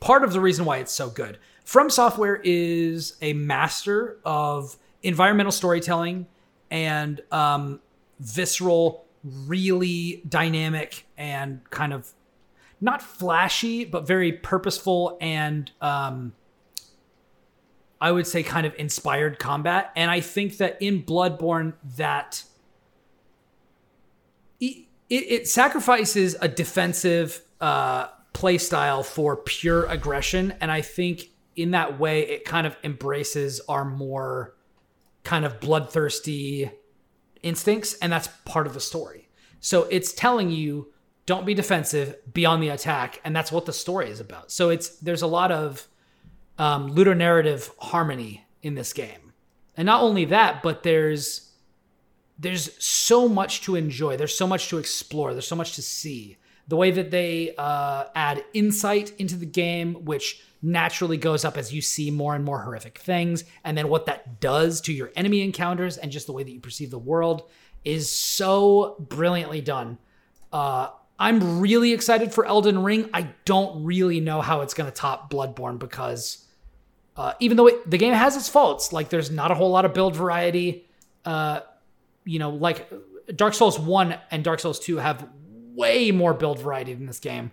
[0.00, 1.38] part of the reason why it's so good.
[1.64, 6.26] From Software is a master of environmental storytelling
[6.70, 7.80] and um,
[8.20, 12.12] visceral, really dynamic and kind of
[12.80, 16.34] not flashy, but very purposeful and um,
[18.00, 19.90] I would say kind of inspired combat.
[19.96, 22.44] And I think that in Bloodborne, that
[24.60, 30.52] it, it, sacrifices a defensive uh, play style for pure aggression.
[30.60, 34.54] And I think in that way, it kind of embraces our more
[35.22, 36.70] kind of bloodthirsty
[37.42, 37.94] instincts.
[37.94, 39.28] And that's part of the story.
[39.60, 40.92] So it's telling you
[41.26, 44.50] don't be defensive, be on the attack, and that's what the story is about.
[44.50, 45.86] So it's there's a lot of
[46.58, 49.32] um, ludonarrative harmony in this game,
[49.76, 51.52] and not only that, but there's
[52.38, 54.16] there's so much to enjoy.
[54.16, 55.32] There's so much to explore.
[55.32, 56.36] There's so much to see.
[56.68, 61.74] The way that they uh, add insight into the game, which naturally goes up as
[61.74, 65.42] you see more and more horrific things, and then what that does to your enemy
[65.42, 67.48] encounters and just the way that you perceive the world
[67.84, 69.98] is so brilliantly done.
[70.52, 73.10] Uh, I'm really excited for Elden Ring.
[73.12, 76.44] I don't really know how it's going to top Bloodborne because
[77.16, 79.84] uh, even though it, the game has its faults, like there's not a whole lot
[79.84, 80.88] of build variety.
[81.24, 81.60] Uh,
[82.24, 82.90] you know, like
[83.34, 85.28] Dark Souls 1 and Dark Souls 2 have
[85.74, 87.50] way more build variety than this game.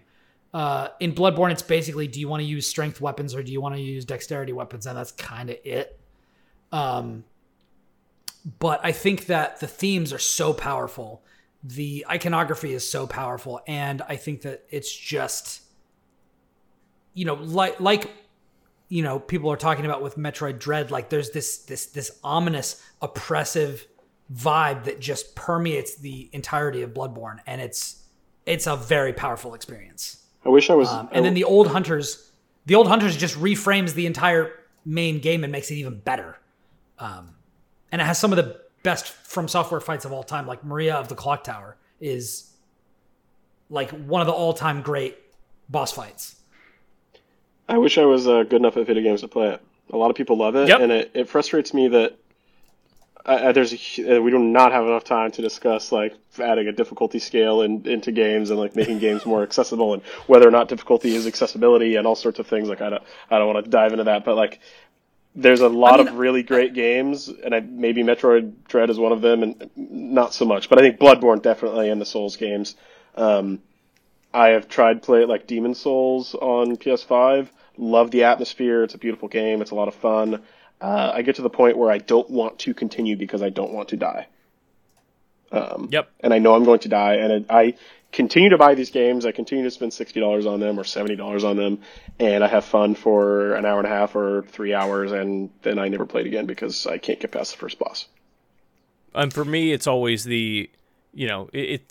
[0.53, 3.61] Uh, in Bloodborne, it's basically do you want to use strength weapons or do you
[3.61, 4.85] want to use dexterity weapons?
[4.85, 5.99] And that's kind of it.
[6.71, 7.23] Um,
[8.59, 11.23] but I think that the themes are so powerful.
[11.63, 13.61] The iconography is so powerful.
[13.67, 15.61] And I think that it's just,
[17.13, 18.11] you know, like, like,
[18.89, 22.83] you know, people are talking about with Metroid Dread, like there's this, this, this ominous,
[23.01, 23.87] oppressive
[24.33, 27.37] vibe that just permeates the entirety of Bloodborne.
[27.45, 28.00] And it's,
[28.45, 30.23] it's a very powerful experience.
[30.45, 30.89] I wish I was.
[30.89, 32.31] Um, and then the old hunters,
[32.65, 34.51] the old hunters just reframes the entire
[34.85, 36.37] main game and makes it even better.
[36.99, 37.35] Um,
[37.91, 40.47] and it has some of the best from software fights of all time.
[40.47, 42.51] Like Maria of the Clock Tower is
[43.69, 45.17] like one of the all time great
[45.69, 46.35] boss fights.
[47.69, 49.61] I wish I was uh, good enough at video games to play it.
[49.93, 50.79] A lot of people love it, Yep.
[50.79, 52.17] and it, it frustrates me that
[53.25, 56.71] uh, there's a, uh, we do not have enough time to discuss like adding a
[56.71, 60.67] difficulty scale in, into games and like making games more accessible and whether or not
[60.67, 62.67] difficulty is accessibility and all sorts of things.
[62.67, 64.59] Like I don't I don't want to dive into that, but like
[65.35, 69.13] there's a lot mean, of really great games, and I, maybe Metroid Dread is one
[69.13, 70.67] of them, and not so much.
[70.67, 72.75] But I think Bloodborne definitely and the Souls games.
[73.15, 73.59] Um,
[74.33, 77.47] I have tried play like Demon Souls on PS5.
[77.77, 78.83] Love the atmosphere.
[78.83, 79.61] It's a beautiful game.
[79.61, 80.41] It's a lot of fun.
[80.81, 83.71] Uh, I get to the point where I don't want to continue because I don't
[83.71, 84.27] want to die.
[85.51, 86.09] Um, Yep.
[86.21, 87.75] And I know I'm going to die, and it, I
[88.11, 89.25] continue to buy these games.
[89.25, 91.79] I continue to spend sixty dollars on them or seventy dollars on them,
[92.19, 95.77] and I have fun for an hour and a half or three hours, and then
[95.77, 98.07] I never play it again because I can't get past the first boss.
[99.13, 100.69] And for me, it's always the,
[101.13, 101.59] you know, it.
[101.59, 101.81] it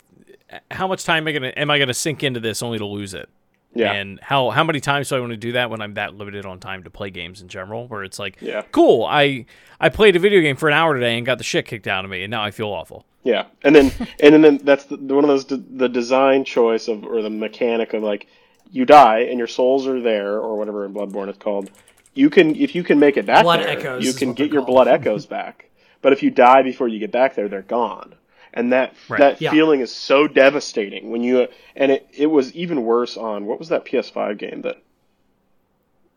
[0.69, 3.13] how much time am I gonna am I gonna sink into this only to lose
[3.13, 3.29] it?
[3.73, 3.93] Yeah.
[3.93, 6.45] And how how many times do I want to do that when I'm that limited
[6.45, 7.87] on time to play games in general?
[7.87, 8.63] Where it's like, Yeah.
[8.71, 9.45] cool, I
[9.79, 12.03] I played a video game for an hour today and got the shit kicked out
[12.03, 13.05] of me, and now I feel awful.
[13.23, 17.05] Yeah, and then and then that's the, one of those de- the design choice of
[17.05, 18.27] or the mechanic of like
[18.71, 21.69] you die and your souls are there or whatever in Bloodborne it's called.
[22.13, 24.63] You can if you can make it back Blood there, echoes you can get your
[24.63, 24.75] called.
[24.75, 25.69] blood echoes back.
[26.01, 28.15] But if you die before you get back there, they're gone.
[28.53, 29.19] And that Right.
[29.19, 29.51] that Yeah.
[29.51, 33.69] feeling is so devastating when you and it it was even worse on what was
[33.69, 34.77] that PS5 game that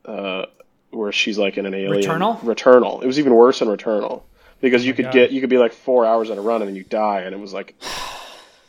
[0.05, 0.47] uh
[0.91, 2.39] where she's like in an alien Returnal?
[2.41, 3.03] Returnal.
[3.03, 4.23] It was even worse in Returnal
[4.61, 5.13] because you could God.
[5.15, 7.35] get you could be like four hours in a run and then you die and
[7.35, 7.75] it was like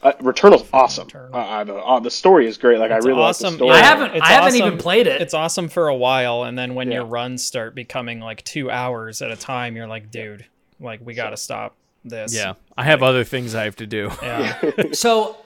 [0.01, 1.07] uh, Returnal's awesome.
[1.07, 1.33] Returnal.
[1.33, 1.63] Uh, uh,
[1.99, 2.77] the, the story is great.
[2.79, 3.45] Like It's I really awesome.
[3.45, 3.71] like the story.
[3.71, 4.67] I haven't- It's I haven't awesome.
[4.67, 5.21] even played it.
[5.21, 9.21] It's awesome for a while, and then when your runs start becoming like two hours
[9.23, 10.45] at a time, you're like, dude,
[10.79, 11.75] like we gotta stop
[12.05, 12.33] this.
[12.33, 14.11] Yeah, I have other things I have to do.
[14.21, 14.71] Yeah.
[14.93, 15.37] So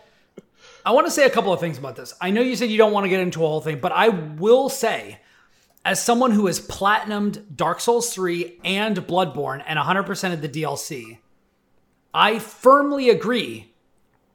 [0.86, 2.14] I want to say a couple of things about this.
[2.22, 4.10] I know you said you don't want to get into a whole thing, but I
[4.10, 5.20] will say,
[5.86, 11.20] as someone who has platinumed Dark Souls 3 and Bloodborne and 100% of the DLC,
[12.14, 13.74] I firmly agree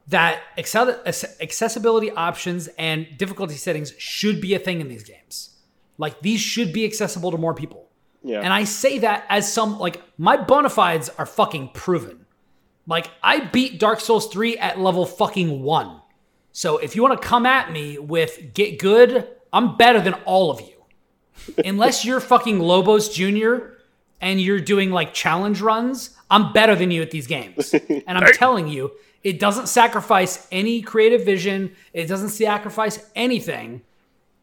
[0.07, 5.57] that accessibility options and difficulty settings should be a thing in these games.
[5.97, 7.84] Like these should be accessible to more people.
[8.25, 8.41] Yeah.
[8.41, 12.25] And I say that as some like my bona fides are fucking proven.
[12.87, 16.01] Like I beat Dark Souls 3 at level fucking 1.
[16.51, 20.49] So if you want to come at me with get good, I'm better than all
[20.49, 20.73] of you.
[21.65, 23.57] Unless you're fucking Lobos Jr.
[24.19, 27.75] and you're doing like challenge runs, I'm better than you at these games.
[28.07, 28.91] And I'm telling you,
[29.23, 33.81] it doesn't sacrifice any creative vision, it doesn't sacrifice anything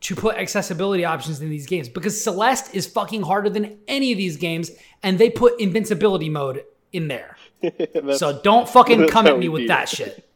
[0.03, 4.19] to put accessibility options in these games because Celeste is fucking harder than any of
[4.19, 4.71] these games
[5.03, 7.37] and they put invincibility mode in there.
[8.17, 10.29] So don't fucking come at me with that shit.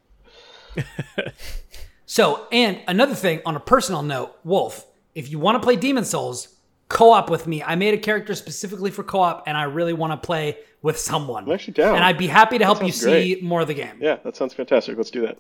[2.07, 6.05] so, and another thing on a personal note, Wolf, if you want to play Demon
[6.05, 6.57] Souls,
[6.89, 7.63] co-op with me.
[7.63, 11.45] I made a character specifically for co-op and I really want to play with someone.
[11.45, 11.97] I'm actually down.
[11.97, 13.99] And I'd be happy to help you sounds see more of the game.
[14.01, 14.97] yeah, that sounds fantastic.
[14.97, 15.39] Let's do that.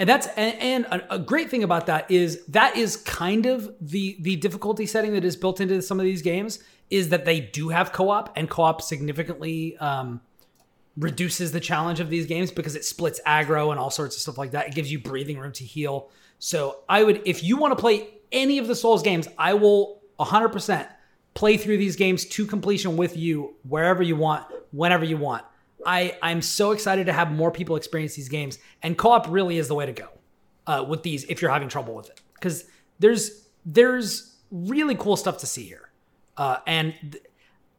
[0.00, 4.16] And that's and, and a, great thing about that is that is kind of the
[4.20, 6.58] the difficulty setting that is built into some of these games
[6.88, 10.22] is that they do have co-op and co-op significantly um,
[10.96, 14.38] reduces the challenge of these games because it splits aggro and all sorts of stuff
[14.38, 14.68] like that.
[14.68, 16.08] It gives you breathing room to heal.
[16.38, 20.00] So I would, if you want to play any of the Souls games, I will
[20.18, 20.88] 100%
[21.34, 25.44] play through these games to completion with you wherever you want, whenever you want.
[25.86, 29.68] I, I'm so excited to have more people experience these games, and co-op really is
[29.68, 30.08] the way to go
[30.66, 32.64] uh, with these if you're having trouble with it because
[32.98, 35.90] there's there's really cool stuff to see here,
[36.36, 37.24] uh, and th-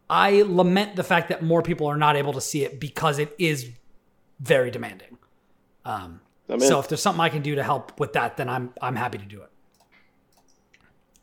[0.09, 3.33] I lament the fact that more people are not able to see it because it
[3.39, 3.69] is
[4.39, 5.17] very demanding.
[5.85, 6.21] Um,
[6.59, 9.17] so if there's something I can do to help with that, then I'm I'm happy
[9.17, 9.49] to do it.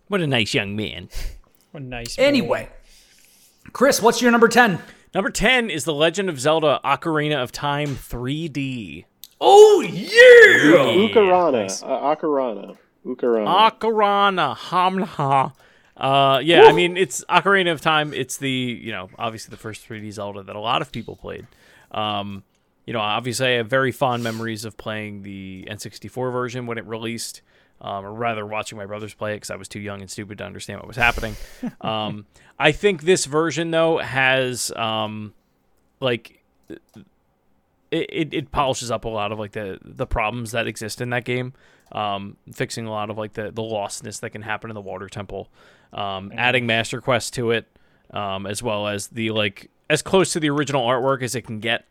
[0.09, 1.09] What a nice young man.
[1.71, 2.17] What a nice.
[2.17, 2.23] boy.
[2.23, 2.71] Anyway,
[3.73, 4.81] Chris, what's your number ten?
[5.15, 9.05] Number 10 is The Legend of Zelda Ocarina of Time 3D.
[9.41, 11.09] Oh yeah!
[11.09, 11.83] Ukarana.
[11.83, 12.77] Uh, Ocarana.
[13.07, 13.71] Ukarana.
[13.81, 15.53] Ocarina Hamha.
[15.97, 18.13] Uh, yeah, I mean it's Ocarina of Time.
[18.13, 21.47] It's the you know obviously the first 3D Zelda that a lot of people played.
[21.93, 22.43] Um,
[22.85, 26.87] you know, obviously I have very fond memories of playing the N64 version when it
[26.87, 27.43] released,
[27.81, 30.39] um, or rather watching my brothers play it because I was too young and stupid
[30.39, 31.37] to understand what was happening.
[31.81, 32.27] um,
[32.59, 35.35] I think this version though has um,
[36.01, 36.43] like
[37.91, 41.11] it, it, it polishes up a lot of like the the problems that exist in
[41.11, 41.53] that game
[41.93, 45.09] um, fixing a lot of like the the lostness that can happen in the water
[45.09, 45.49] temple
[45.93, 47.67] um, adding master quest to it
[48.13, 51.61] um, as well as the like as close to the original artwork as it can
[51.61, 51.85] get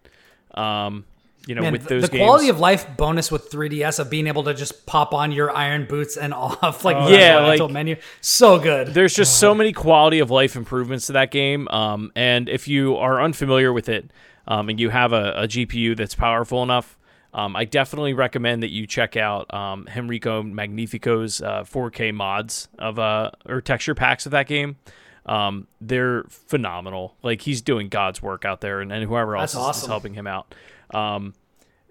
[0.54, 1.06] um,
[1.48, 4.10] you know Man, with the- those the games quality of life bonus with 3ds of
[4.10, 7.72] being able to just pop on your iron boots and off like Oh, yeah, like-
[7.72, 11.68] menu so good there's just so many quality of life improvements to that game.
[11.70, 14.12] Um, and if you are unfamiliar with it,
[14.48, 16.98] um, and you have a, a GPU that's powerful enough,
[17.34, 22.98] um, I definitely recommend that you check out um, Henriko Magnifico's uh, 4K mods of
[23.00, 24.78] uh, or texture packs of that game.
[25.26, 27.16] Um, they're phenomenal.
[27.22, 30.14] Like he's doing God's work out there, and, and whoever else That's is, is helping
[30.14, 30.56] him out.
[30.94, 31.34] Um,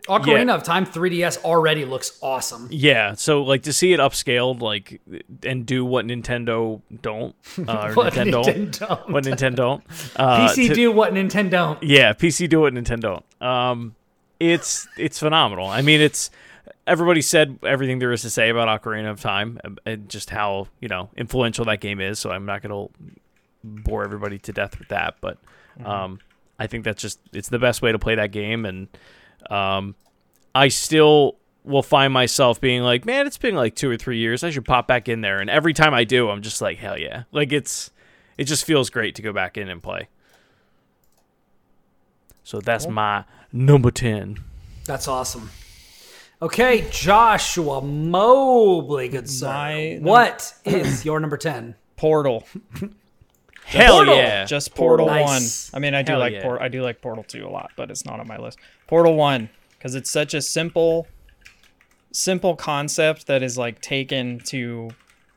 [0.08, 0.54] ocarina yeah.
[0.54, 5.00] of time 3ds already looks awesome yeah, so like to see it upscaled, like
[5.42, 7.34] and do what Nintendo don't,
[7.68, 9.84] uh, What Nintendo, Nintendo what Nintendo don't.
[10.16, 13.22] Uh, pc to- do what nintendo don't Yeah, PC do what Nintendo.
[13.40, 13.42] don't.
[13.42, 13.94] Um,
[14.38, 15.66] it's it's phenomenal.
[15.66, 16.30] I mean, it's
[16.86, 20.68] everybody said everything there is to say about Ocarina of Time and- and just how
[20.80, 22.18] you know influential that game is.
[22.20, 22.92] So I'm not going to
[23.64, 25.38] bore everybody to death with that, but
[25.84, 26.20] um,
[26.58, 28.88] I think that's just it's the best way to play that game, and
[29.50, 29.94] um,
[30.54, 34.44] I still will find myself being like, man, it's been like two or three years.
[34.44, 36.98] I should pop back in there, and every time I do, I'm just like, hell
[36.98, 37.24] yeah!
[37.32, 37.90] Like it's
[38.38, 40.08] it just feels great to go back in and play.
[42.44, 44.38] So that's my number 10.
[44.84, 45.50] that's awesome
[46.42, 52.46] okay joshua mobley good sir My num- what is your number 10 Portal.
[53.66, 54.16] Hell Portal.
[54.16, 54.44] yeah.
[54.44, 55.72] Just Portal Nice.
[55.72, 55.78] One.
[55.78, 56.42] I mean, I do Hell like yeah.
[56.42, 56.60] Port.
[56.62, 58.58] I do like Portal Two a lot, but it's not on my list.
[58.86, 61.06] Portal One because it's such a simple,
[62.12, 64.90] simple concept that is like taken to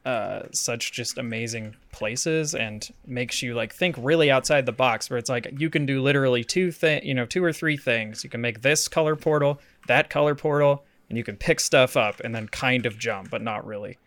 [0.06, 5.10] uh, such just amazing places and makes you like think really outside the box.
[5.10, 8.24] Where it's like you can do literally two thing, you know, two or three things.
[8.24, 12.20] You can make this color portal, that color portal, and you can pick stuff up
[12.22, 13.98] and then kind of jump, but not really.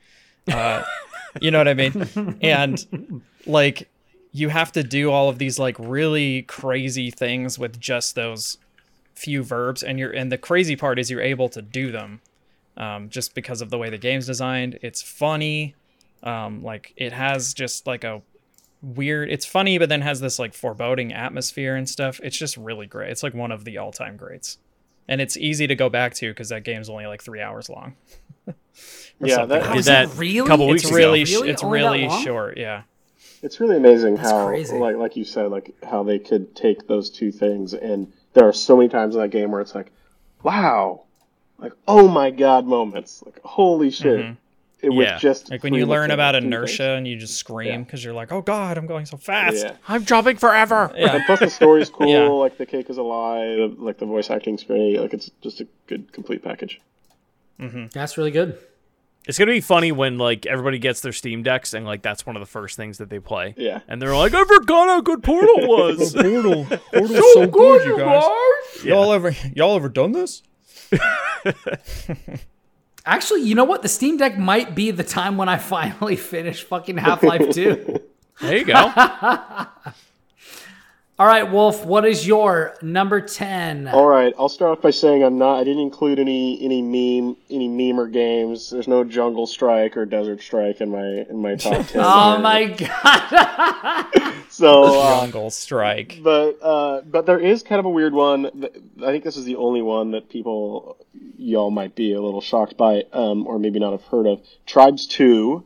[0.47, 0.85] Uh,
[1.41, 2.39] you know what I mean?
[2.41, 3.89] And like
[4.33, 8.59] you have to do all of these like really crazy things with just those
[9.15, 12.21] few verbs and you're and the crazy part is you're able to do them
[12.79, 14.79] um, just because of the way the game's designed.
[14.83, 15.75] It's funny
[16.23, 18.23] um, like it has just like a
[18.81, 22.19] weird it's funny but then has this like foreboding atmosphere and stuff.
[22.23, 23.11] It's just really great.
[23.11, 24.59] It's like one of the all-time greats.
[25.09, 27.97] And it's easy to go back to because that game's only like three hours long.
[29.21, 30.49] Yeah, something that- like Did Is that really?
[30.49, 30.97] couple It's weeks it's ago.
[30.97, 31.51] really Really?
[31.51, 32.83] it's Only really short yeah
[33.43, 34.79] It's really amazing how, crazy.
[34.79, 38.53] like like you said, like how they could take those two things, and there are
[38.53, 39.91] so many times in that game where it's like,
[40.43, 41.03] wow,
[41.59, 44.33] like oh my god moments, like holy shit, mm-hmm.
[44.81, 45.19] it was Yeah.
[45.19, 46.47] just like when you learn about do things.
[46.47, 47.79] inertia and you just scream Yeah.
[47.79, 49.77] because you're like oh god i'm going so fast Yeah.
[49.89, 50.93] I'm dropping forever.
[50.97, 51.17] Yeah.
[51.17, 52.29] And plus the story's cool, Yeah.
[52.29, 55.67] like the cake is a lie, like the voice acting's great, like it's just a
[55.89, 56.81] good complete package.
[57.61, 57.87] Mm-hmm.
[57.93, 58.59] That's really good.
[59.27, 62.27] It's going to be funny when like everybody gets their Steam decks and like that's
[62.27, 63.55] one of the first things that they play.
[63.57, 63.81] Yeah.
[63.87, 66.15] And they're like, I forgot how good Portal was.
[66.17, 68.25] Oh, Portal, Portal's so good, you guys.
[68.85, 68.95] Yeah.
[68.95, 70.43] Y'all ever, y'all ever done this?
[73.07, 73.83] Actually, you know what?
[73.83, 78.01] The Steam Deck might be the time when I finally finish fucking Half Life 2.
[78.41, 78.93] there you go.
[81.19, 83.87] All right, Wolf, what is your number 10?
[83.89, 85.61] All right, I'll start off by saying I'm not.
[85.61, 88.71] I didn't include any any meme any memer games.
[88.71, 92.01] There's no Jungle Strike or Desert Strike in my in my top ten.
[92.05, 94.07] Oh my god.
[94.53, 96.21] So, uh, Jungle Strike.
[96.23, 98.67] but uh, but there is kind of a weird one.
[99.03, 100.99] I think this is the only one that people
[101.39, 104.43] y'all might be a little shocked by, um, or maybe not have heard of.
[104.67, 105.65] Tribes Two.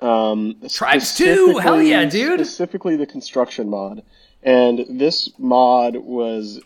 [0.00, 1.58] Um, Tribes 2?
[1.58, 2.40] Hell yeah, dude.
[2.40, 4.02] Specifically, the construction mod,
[4.44, 6.60] and this mod was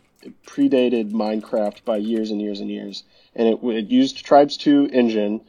[0.47, 3.05] predated Minecraft by years and years and years,
[3.35, 5.41] and it, it used Tribes Two engine.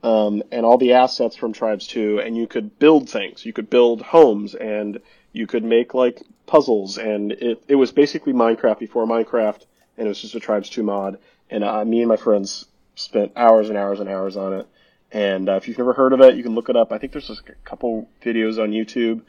[0.00, 3.44] Um, and all the assets from Tribes 2, and you could build things.
[3.44, 5.00] You could build homes, and
[5.32, 9.66] you could make like puzzles, and it, it was basically Minecraft before Minecraft,
[9.96, 11.18] and it was just a Tribes 2 mod.
[11.50, 14.66] And uh, me and my friends spent hours and hours and hours on it.
[15.10, 16.92] And uh, if you've never heard of it, you can look it up.
[16.92, 19.22] I think there's just a couple videos on YouTube.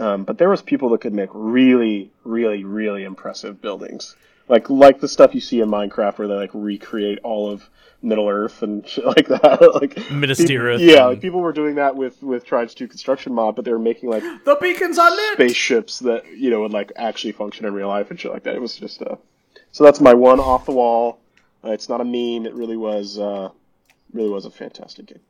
[0.00, 4.16] Um, but there was people that could make really, really, really impressive buildings,
[4.48, 7.68] like like the stuff you see in Minecraft, where they like recreate all of
[8.00, 9.60] Middle Earth and shit like that.
[9.74, 13.56] like Minas Tirith Yeah, like people were doing that with with Tribes Two construction mod,
[13.56, 15.34] but they were making like the beacons are lit.
[15.34, 18.54] spaceships that you know would like actually function in real life and shit like that.
[18.54, 19.16] It was just uh
[19.70, 21.20] so that's my one off the wall.
[21.62, 22.46] Uh, it's not a meme.
[22.46, 23.50] It really was uh
[24.14, 25.20] really was a fantastic game.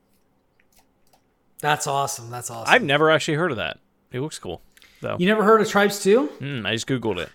[1.58, 2.30] That's awesome.
[2.30, 2.72] That's awesome.
[2.72, 3.78] I've never actually heard of that.
[4.12, 4.62] It looks cool.
[5.00, 5.16] though.
[5.18, 6.26] you never heard of Tribes 2?
[6.26, 7.28] Hmm, I just googled it.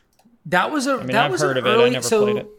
[0.48, 1.84] That was a I mean, that I've was heard an of it.
[1.84, 2.50] I never so, played it.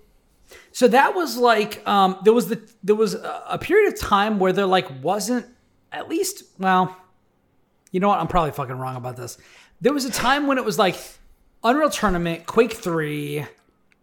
[0.72, 4.38] So that was like um, there was the there was a, a period of time
[4.38, 5.46] where there like wasn't
[5.92, 6.96] at least well,
[7.92, 8.18] you know what?
[8.18, 9.38] I'm probably fucking wrong about this.
[9.80, 10.96] There was a time when it was like
[11.62, 13.46] Unreal Tournament, Quake Three,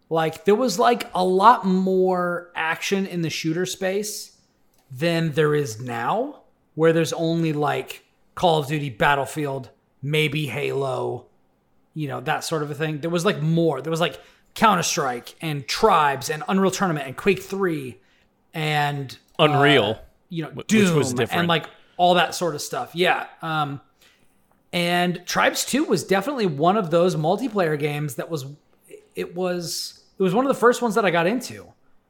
[0.08, 4.38] like there was like a lot more action in the shooter space
[4.90, 6.42] than there is now,
[6.74, 8.04] where there's only like
[8.34, 9.70] Call of Duty, Battlefield,
[10.04, 11.26] maybe Halo,
[11.94, 13.00] you know, that sort of a thing.
[13.00, 13.80] There was like more.
[13.80, 14.20] There was like
[14.54, 17.98] Counter Strike and Tribes and Unreal Tournament and Quake 3
[18.52, 19.98] and Unreal.
[20.28, 21.32] you know, which Doom was different.
[21.40, 22.94] and like all that sort of stuff.
[22.94, 23.26] Yeah.
[23.42, 23.80] Um,
[24.72, 28.46] and Tribes 2 was definitely one of those multiplayer games that was
[29.14, 31.66] it was it was one of the first ones that I got into.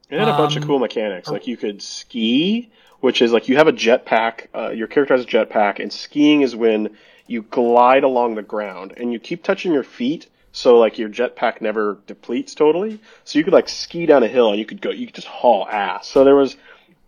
[0.09, 1.29] It had a bunch of cool mechanics.
[1.29, 2.69] Like you could ski,
[2.99, 4.47] which is like you have a jetpack.
[4.53, 6.95] Uh, your character has a jetpack, and skiing is when
[7.27, 11.61] you glide along the ground and you keep touching your feet, so like your jetpack
[11.61, 12.99] never depletes totally.
[13.23, 15.27] So you could like ski down a hill and you could go, you could just
[15.27, 16.07] haul ass.
[16.07, 16.55] So there was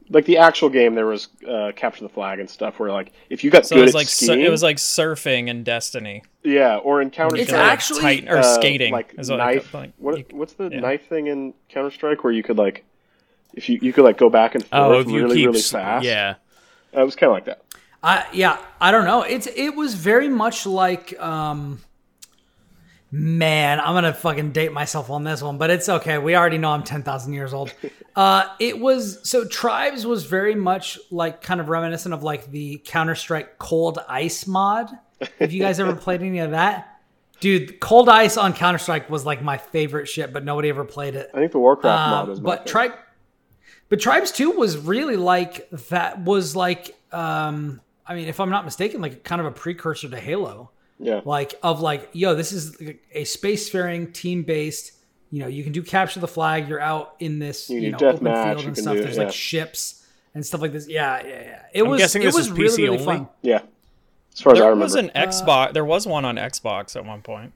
[0.09, 3.43] like the actual game, there was uh, capture the flag and stuff where like if
[3.43, 5.63] you got So good it was at like sur- skiing, it was like surfing in
[5.63, 6.24] Destiny.
[6.43, 7.61] yeah, or in Counter It's Or, Strike.
[7.63, 8.91] like, actually, tight- or uh, skating.
[8.93, 9.74] like is what knife.
[9.74, 10.80] like, what, you- what's the yeah.
[10.80, 12.86] knife thing in Counter Strike where you could like,
[13.53, 16.05] if you you could like go back and forth Oh, really keep really fast.
[16.05, 16.36] Yeah.
[16.95, 17.61] Uh, it was kind of like that.
[18.04, 19.24] I yeah, I don't know.
[19.24, 21.80] It's it was very much like um
[23.12, 26.18] man, I'm gonna fucking date myself on this one, but it's okay.
[26.18, 27.74] We already know I'm ten thousand years old.
[28.16, 32.82] Uh it was so Tribes was very much like kind of reminiscent of like the
[32.84, 34.89] Counter Strike Cold Ice mod.
[35.38, 37.00] Have you guys ever played any of that?
[37.41, 41.14] Dude, Cold Ice on Counter Strike was like my favorite shit, but nobody ever played
[41.14, 41.30] it.
[41.32, 42.93] I think the Warcraft mod Um, was but tribe
[43.89, 48.66] but tribes 2 was really like that was like um i mean if i'm not
[48.66, 51.22] mistaken like kind of a precursor to halo yeah.
[51.26, 52.76] like of like yo this is
[53.12, 54.93] a spacefaring team based
[55.32, 57.97] you know you can do capture the flag you're out in this You you, know
[57.97, 59.24] open deathmatch, field and stuff do- there's yeah.
[59.24, 62.49] like ships and stuff like this yeah yeah yeah it was guessing it this was
[62.49, 63.05] was really PC really only?
[63.05, 63.62] fun Yeah.
[64.34, 65.70] As far as I There was an Xbox.
[65.70, 67.53] Uh, there was one on Xbox at one point.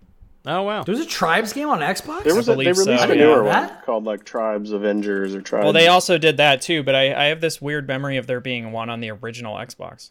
[0.47, 0.83] Oh wow.
[0.83, 2.85] there was a tribes game on xbox there was a, they believe so.
[2.85, 3.85] released I a didn't newer know one that.
[3.85, 5.65] called like Tribes Avengers or Tribes.
[5.65, 8.39] Well, they also did that too, but I, I have this weird memory of there
[8.39, 10.09] being one on the original Xbox.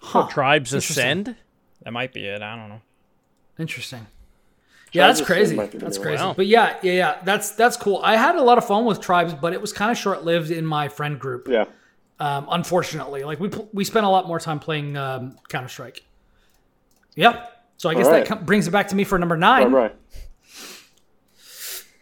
[0.00, 0.26] Huh.
[0.28, 1.36] Tribes Ascend?
[1.82, 2.42] That might be it.
[2.42, 2.80] I don't know.
[3.58, 4.06] Interesting.
[4.92, 5.54] Yeah, that's crazy.
[5.54, 6.22] might be the That's crazy.
[6.22, 6.34] Wow.
[6.34, 7.18] But yeah, yeah, yeah.
[7.24, 8.00] That's that's cool.
[8.02, 10.50] I had a lot of fun with tribes, but it was kind of short lived
[10.50, 11.46] in my friend group.
[11.48, 11.66] Yeah.
[12.18, 16.02] Um, unfortunately, like we we spent a lot more time playing um, Counter Strike.
[17.14, 17.64] Yep.
[17.76, 19.70] So I guess All that com- brings it back to me for number nine.
[19.70, 19.96] Right, right.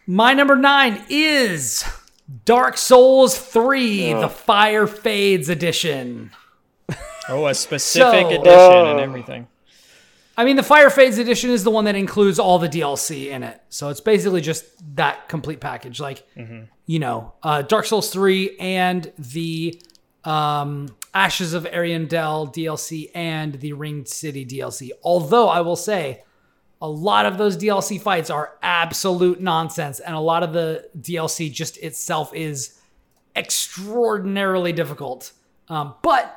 [0.07, 1.85] My number nine is
[2.45, 4.21] Dark Souls Three: Oh.
[4.21, 6.31] The Fire Fades Edition.
[7.29, 9.03] Oh, a specific So- edition and Oh.
[9.03, 9.47] everything.
[10.37, 13.43] I mean, the Fire Fades edition is the one that includes all the DLC in
[13.43, 13.61] it.
[13.69, 14.63] So it's basically just
[14.95, 15.99] that complete package.
[15.99, 16.25] Like,
[16.85, 19.81] you know, uh, Dark Souls 3 and the
[20.23, 24.91] um, Ashes of Ariandel DLC and the Ringed City DLC.
[25.03, 26.23] Although I will say,
[26.81, 31.51] a lot of those DLC fights are absolute nonsense, and a lot of the DLC
[31.51, 32.79] just itself is
[33.35, 35.31] extraordinarily difficult.
[35.67, 36.33] Um, but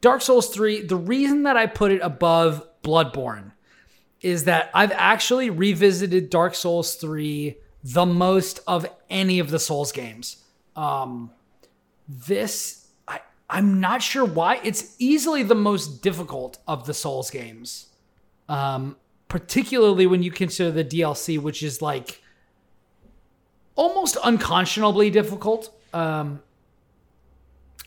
[0.00, 3.52] Dark Souls 3, the reason that I put it above Bloodborne
[4.20, 9.92] is that I've actually revisited Dark Souls 3 the most of any of the Souls
[9.92, 10.44] games.
[10.76, 11.30] Um,
[12.08, 14.60] this, I, I'm not sure why.
[14.62, 17.86] It's easily the most difficult of the Souls games.
[18.48, 18.96] Um,
[19.28, 22.20] particularly when you consider the DLC, which is like
[23.76, 25.72] almost unconscionably difficult.
[25.94, 26.42] Um,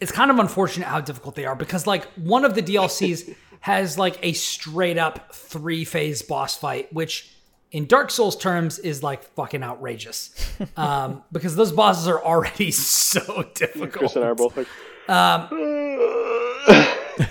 [0.03, 3.97] it's kind of unfortunate how difficult they are because like one of the DLCs has
[3.97, 7.33] like a straight up three phase boss fight, which
[7.71, 10.31] in Dark Souls terms is like fucking outrageous.
[10.77, 12.71] Um, because those bosses are already
[13.11, 13.91] so difficult.
[13.93, 14.67] Chris and I are both like,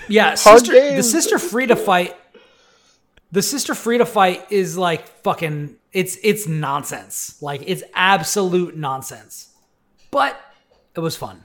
[0.07, 2.15] Yeah, sister, the sister Friede fight.
[3.31, 5.75] The sister Friede fight is like fucking.
[5.91, 7.39] It's it's nonsense.
[7.41, 9.49] Like it's absolute nonsense.
[10.11, 10.39] But
[10.95, 11.43] it was fun.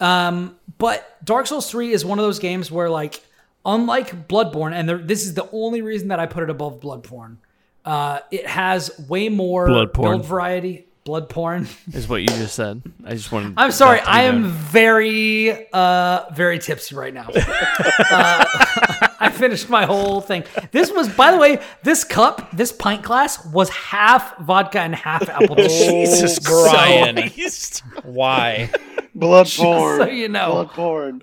[0.00, 3.22] Um, but Dark Souls Three is one of those games where like,
[3.66, 7.36] unlike Bloodborne, and there, this is the only reason that I put it above Bloodborne.
[7.84, 10.10] Uh, it has way more Blood porn.
[10.18, 10.86] build variety.
[11.04, 11.66] Blood porn.
[11.94, 12.82] Is what you just said.
[13.06, 13.54] I just wanted.
[13.56, 14.00] I'm sorry.
[14.00, 14.50] to I am known.
[14.50, 17.26] very, uh, very tipsy right now.
[17.34, 18.44] uh,
[19.18, 20.44] I finished my whole thing.
[20.72, 25.26] This was, by the way, this cup, this pint glass was half vodka and half
[25.30, 25.78] apple juice.
[25.86, 27.16] Jesus So- Brian.
[27.16, 27.82] Christ.
[28.04, 28.70] Why?
[29.14, 30.00] Blood porn.
[30.00, 30.52] so you know.
[30.52, 31.22] Blood porn.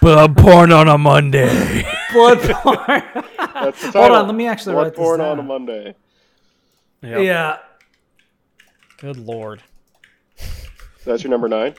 [0.00, 1.84] Blood porn on a Monday.
[2.12, 3.02] Blood porn.
[3.54, 5.46] That's the Hold on, let me actually blood write this porn on a down.
[5.46, 5.94] Monday.
[7.02, 7.58] yeah.
[8.98, 9.62] Good lord.
[11.04, 11.74] That's your number nine.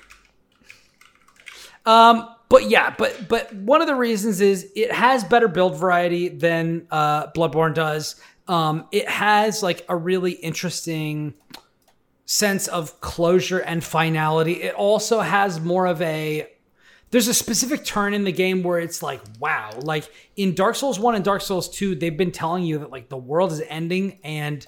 [1.85, 6.29] Um, but yeah, but but one of the reasons is it has better build variety
[6.29, 8.15] than uh, Bloodborne does.
[8.47, 11.33] Um, it has like a really interesting
[12.25, 14.63] sense of closure and finality.
[14.63, 16.49] It also has more of a
[17.11, 20.99] there's a specific turn in the game where it's like, wow, like in Dark Souls
[20.99, 24.19] 1 and Dark Souls 2, they've been telling you that like the world is ending
[24.23, 24.65] and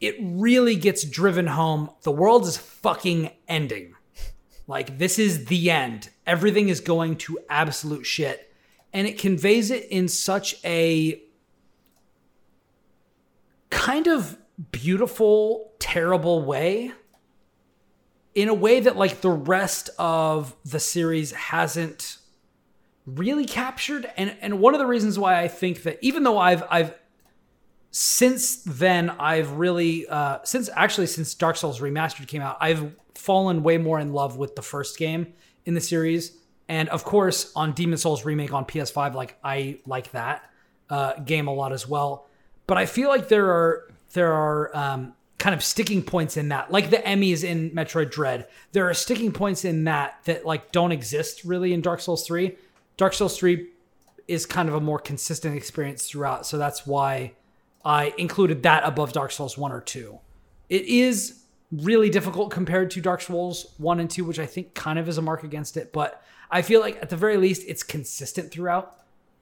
[0.00, 1.90] it really gets driven home.
[2.02, 3.94] The world is fucking ending.
[4.66, 6.10] Like this is the end.
[6.26, 8.52] Everything is going to absolute shit.
[8.92, 11.22] And it conveys it in such a
[13.70, 14.37] kind of
[14.72, 16.92] beautiful, terrible way.
[18.34, 22.18] In a way that like the rest of the series hasn't
[23.06, 24.10] really captured.
[24.16, 26.94] And and one of the reasons why I think that even though I've I've
[27.90, 33.62] since then I've really uh since actually since Dark Souls Remastered came out, I've fallen
[33.62, 35.32] way more in love with the first game
[35.64, 36.36] in the series.
[36.68, 40.48] And of course, on Demon Souls remake on PS5, like I like that
[40.90, 42.26] uh, game a lot as well.
[42.66, 46.70] But I feel like there are there are um, kind of sticking points in that,
[46.70, 48.46] like the EMMIs in Metroid Dread.
[48.72, 52.56] There are sticking points in that that like don't exist really in Dark Souls Three.
[52.96, 53.68] Dark Souls Three
[54.26, 57.32] is kind of a more consistent experience throughout, so that's why
[57.84, 60.18] I included that above Dark Souls 1 or 2.
[60.68, 61.40] It is
[61.72, 65.16] really difficult compared to Dark Souls 1 and 2, which I think kind of is
[65.16, 68.94] a mark against it, but I feel like at the very least it's consistent throughout.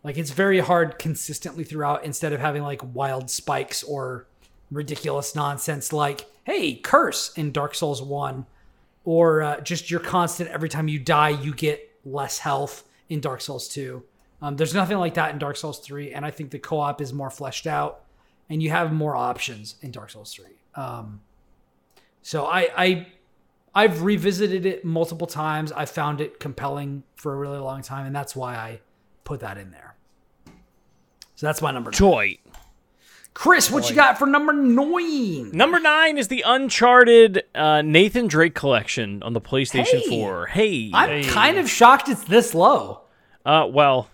[0.04, 4.26] Like it's very hard consistently throughout instead of having like wild spikes or
[4.70, 8.46] ridiculous nonsense like, hey, curse in Dark Souls 1,
[9.04, 13.40] or uh, just your constant every time you die, you get less health in Dark
[13.40, 14.02] Souls 2.
[14.42, 17.00] Um, there's nothing like that in Dark Souls 3, and I think the co op
[17.00, 18.02] is more fleshed out
[18.48, 20.44] and you have more options in Dark Souls 3.
[20.74, 21.20] Um,
[22.22, 23.06] so I, I
[23.74, 25.72] I've revisited it multiple times.
[25.72, 28.80] I found it compelling for a really long time, and that's why I
[29.24, 29.96] put that in there.
[31.34, 31.90] So that's my number.
[31.90, 32.38] Joy.
[33.38, 35.50] Chris, what you got for number nine?
[35.52, 40.08] Number nine is the Uncharted uh, Nathan Drake collection on the PlayStation Hey.
[40.08, 40.46] 4.
[40.46, 40.90] Hey.
[40.94, 43.02] I'm kind of shocked it's this low.
[43.44, 44.08] uh, well,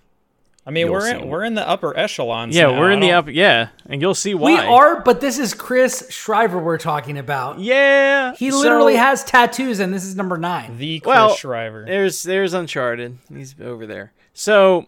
[0.67, 1.17] I mean, You'll we're see.
[1.19, 2.57] in we're in the upper echelons.
[2.57, 2.81] yeah, now.
[2.81, 3.33] we're I in the don't- up.
[3.33, 4.55] Yeah, and you'll see why.
[4.55, 7.61] We are, but this is Chris Shriver we're talking about.
[7.61, 8.35] Yeah.
[8.35, 10.79] He literally so- has tattoos, and this is number nine.
[10.79, 11.85] the Chris Well, Shriver.
[11.87, 13.19] There's there's Uncharted.
[13.33, 14.13] He's over there.
[14.35, 14.87] So,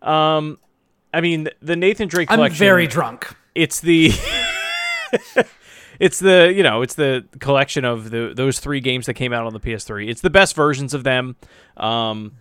[0.00, 0.58] um,
[1.12, 2.58] I mean the Nathan Drake I'm collection.
[2.58, 3.34] very drunk.
[3.54, 4.12] It's the.
[6.00, 9.46] It's the you know it's the collection of the those three games that came out
[9.46, 10.08] on the PS3.
[10.08, 11.34] It's the best versions of them,
[11.76, 12.36] um,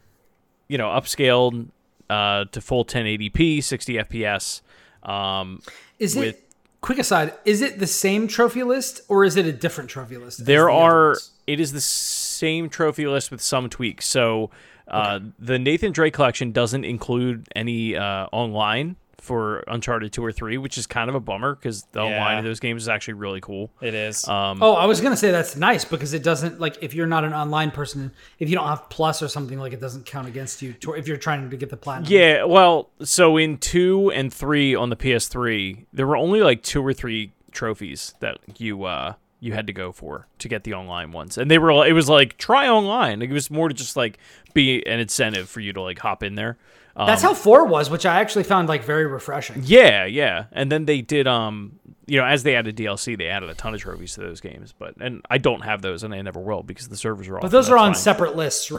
[0.68, 1.70] you know, upscaled
[2.08, 4.62] uh, to full 1080p, 60 FPS.
[5.02, 5.62] Um,
[5.98, 6.44] Is with- it
[6.82, 7.34] quick aside?
[7.46, 10.46] Is it the same trophy list or is it a different trophy list?
[10.46, 11.16] there the are
[11.48, 14.52] it is the same trophy list with some tweaks so
[14.88, 20.58] uh, the nathan drake collection doesn't include any uh, online for Uncharted 2 or 3,
[20.58, 23.42] which is kind of a bummer because the online of those games is actually really
[23.42, 23.72] cool.
[23.82, 24.28] It is.
[24.28, 27.24] Um, Oh, I was gonna say that's nice because it doesn't like if you're not
[27.24, 30.62] an online person, if you don't have plus or something like it doesn't count against
[30.62, 30.74] you.
[30.74, 34.76] To, if you're trying to get the platinum, Yeah, well, so in 2 and 3
[34.76, 39.54] on the PS3, there were only like two or three trophies that you uh you
[39.54, 41.38] had to go for to get the online ones.
[41.38, 43.20] And they were it was like try online.
[43.20, 44.18] Like, it was more to just like
[44.54, 46.58] be an incentive for you to like hop in there.
[46.98, 49.62] Um, that's how four was, which I actually found like very refreshing.
[49.64, 50.46] Yeah, yeah.
[50.52, 53.74] And then they did um you know, as they added DLC, they added a ton
[53.74, 54.74] of trophies to those games.
[54.78, 57.42] But and I don't have those and I never will because the servers are off.
[57.44, 58.02] But those are on fine.
[58.02, 58.72] separate lists,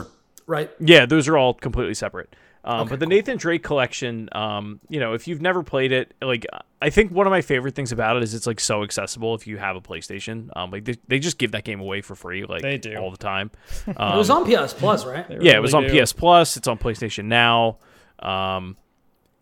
[0.45, 0.69] right?
[0.79, 2.35] Yeah, those are all completely separate.
[2.63, 6.45] Um, but the Nathan Drake collection, um, you know, if you've never played it, like
[6.81, 9.47] I think one of my favorite things about it is it's like so accessible if
[9.47, 10.49] you have a PlayStation.
[10.55, 12.97] Um, like they, they just give that game away for free, like They do.
[12.97, 13.51] all the time.
[13.87, 15.25] it was on PS Plus, right?
[15.41, 16.03] yeah, it was on do.
[16.03, 16.57] PS Plus.
[16.57, 17.77] It's on PlayStation Now.
[18.21, 18.77] Um,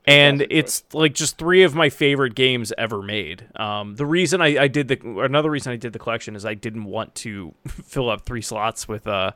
[0.08, 3.46] and it's like just three of my favorite games ever made.
[3.58, 6.54] Um, the reason I, I did the another reason I did the collection is I
[6.54, 9.32] didn't want to fill up three slots with uh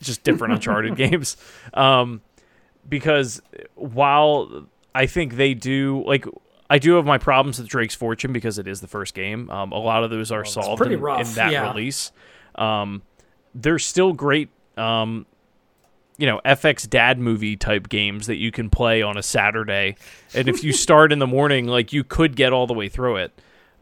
[0.00, 1.36] just different Uncharted games.
[1.74, 2.22] Um,
[2.88, 3.42] because
[3.74, 6.24] while I think they do like
[6.70, 9.50] I do have my problems with Drake's Fortune because it is the first game.
[9.50, 11.00] Um, a lot of those are solved in, in
[11.34, 11.68] that yeah.
[11.68, 12.12] release.
[12.54, 13.02] Um,
[13.54, 14.50] they're still great.
[16.18, 19.96] You know, FX dad movie type games that you can play on a Saturday,
[20.34, 23.16] and if you start in the morning, like you could get all the way through
[23.16, 23.32] it.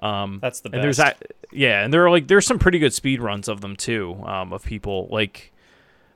[0.00, 1.20] Um, That's the and there's best.
[1.20, 4.14] that, yeah, and there are like there's some pretty good speed runs of them too,
[4.24, 5.52] um, of people like,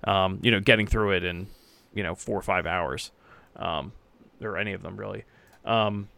[0.05, 1.47] um, you know, getting through it in,
[1.95, 3.11] you know, four or five hours,
[3.57, 3.93] um,
[4.43, 5.25] or any of them really.
[5.65, 6.09] Um,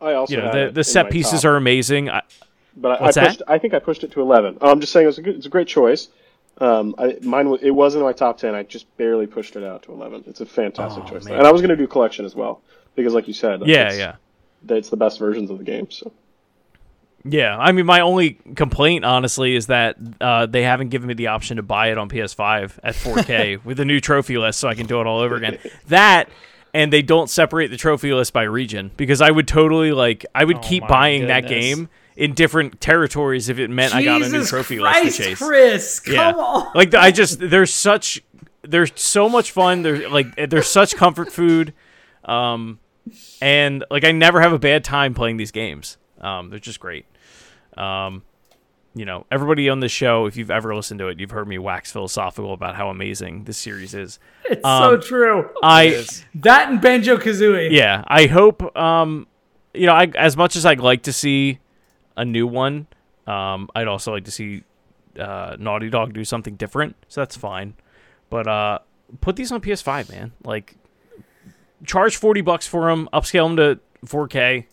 [0.00, 2.10] I also you know, the the set pieces top, are amazing.
[2.10, 2.22] I,
[2.76, 3.26] But I, I What's that?
[3.28, 3.42] pushed.
[3.48, 4.58] I think I pushed it to eleven.
[4.60, 6.08] Oh, I'm just saying it's a good, it's a great choice.
[6.60, 8.54] Um, I, mine wa- it was in my top ten.
[8.54, 10.24] I just barely pushed it out to eleven.
[10.26, 11.38] It's a fantastic Oh, choice, man.
[11.38, 12.60] and I was going to do collection as well
[12.96, 14.16] because, like you said, yeah, it's, yeah.
[14.68, 15.88] it's the best versions of the game.
[15.90, 16.12] So
[17.24, 21.28] Yeah, I mean, my only complaint, honestly, is that uh, they haven't given me the
[21.28, 24.74] option to buy it on PS5 at 4K with a new trophy list, so I
[24.74, 25.58] can do it all over again.
[25.88, 26.28] That,
[26.74, 30.44] and they don't separate the trophy list by region because I would totally like, I
[30.44, 31.88] would Oh keep my buying that game
[32.18, 35.38] in different territories if it meant I got a new trophy Christ, list to chase.
[35.38, 36.72] Chris, come yeah, on.
[36.74, 38.20] like I just there's such
[38.62, 39.82] there's so much fun.
[39.82, 41.74] There's like there's such comfort food,
[42.24, 42.80] um,
[43.40, 45.96] and like I never have a bad time playing these games.
[46.20, 47.06] Um, they're just great.
[47.76, 48.24] Um,
[48.96, 51.58] you know, everybody on this show, if you've ever listened to it, you've heard me
[51.58, 54.18] wax philosophical about how amazing this series is.
[54.44, 55.50] It's um, so true.
[55.62, 56.04] I
[56.34, 57.70] That and Banjo Kazooie.
[57.70, 59.28] yeah, I hope um,
[59.72, 61.60] you know, I as much as I'd like to see
[62.18, 62.86] a new one,
[63.26, 64.62] um, I'd also like to see
[65.18, 66.96] uh, Naughty Dog do something different.
[67.08, 67.74] So that's fine.
[68.28, 68.78] But uh,
[69.22, 70.32] put these on PS5, man.
[70.44, 70.76] Like,
[71.86, 74.66] charge forty bucks for them, upscale them to 4K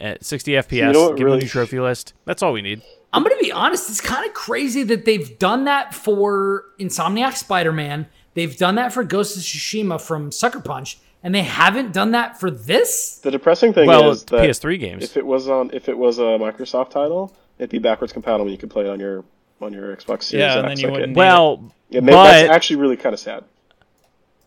[0.00, 0.92] at 60 FPS.
[0.92, 2.14] know what give them a really- new trophy list.
[2.24, 2.82] That's all we need.
[3.14, 3.90] I'm gonna be honest.
[3.90, 8.06] It's kind of crazy that they've done that for Insomniac Spider-Man.
[8.34, 12.38] They've done that for Ghost of Tsushima from Sucker Punch, and they haven't done that
[12.40, 13.18] for this.
[13.18, 15.04] the depressing thing Well, is it's that PS3 games.
[15.04, 18.50] if it was on if it was a Microsoft title, it'd be backwards compatible.
[18.50, 19.24] You could play it on your
[19.60, 20.68] on your Xbox Series Yeah, and X.
[20.68, 23.44] then you like it- wouldn't- well, Yeah, maybe that's but actually really kind of sad.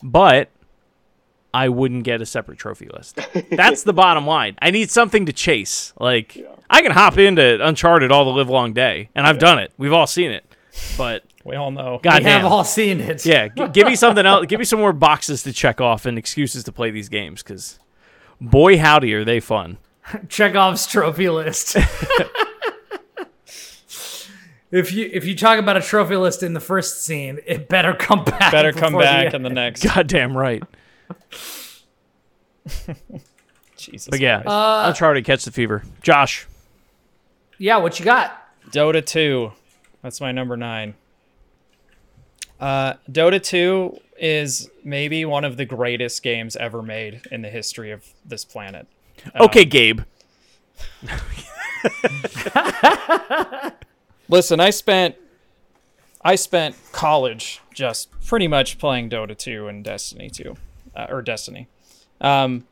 [0.04, 0.50] but
[1.54, 3.18] I wouldn't get a separate trophy list.
[3.52, 4.58] That's the bottom line.
[4.62, 5.94] I need something to chase.
[5.98, 9.72] Like I can hop into Uncharted all the live long day, and I've done it.
[9.78, 10.44] We've all seen it.
[10.98, 12.02] But We all know.
[12.04, 13.24] We have all seen it.
[13.26, 14.48] yeah, g- give me something else.
[14.48, 17.78] Give me some more boxes to check off and excuses to play these games, because
[18.42, 19.78] boy howdy are they fun.
[20.28, 21.76] Chekhov's trophy list.
[24.72, 27.94] if you if you talk about a trophy list in the first scene, it better
[27.94, 28.52] come back.
[28.52, 29.84] Better come before the back in the next.
[29.94, 30.64] Goddamn right.
[33.78, 34.08] Jesus.
[34.10, 34.48] But yeah, Christ.
[34.48, 35.84] Uh, Uncharted catch the fever.
[36.02, 36.48] Josh,
[37.60, 38.42] Yeah, what you got?
[38.72, 39.52] Dota 2.
[40.02, 40.96] That's my number nine.
[42.60, 47.92] Uh, Dota 2 is maybe one of the greatest games ever made in the history
[47.92, 48.88] of this planet.
[49.36, 50.02] okay, Gabe.
[54.30, 55.16] Listen, I spent
[56.22, 60.56] I spent college just pretty much playing Dota 2 and Destiny 2
[60.96, 61.68] uh, or Destiny.
[62.20, 62.66] Um,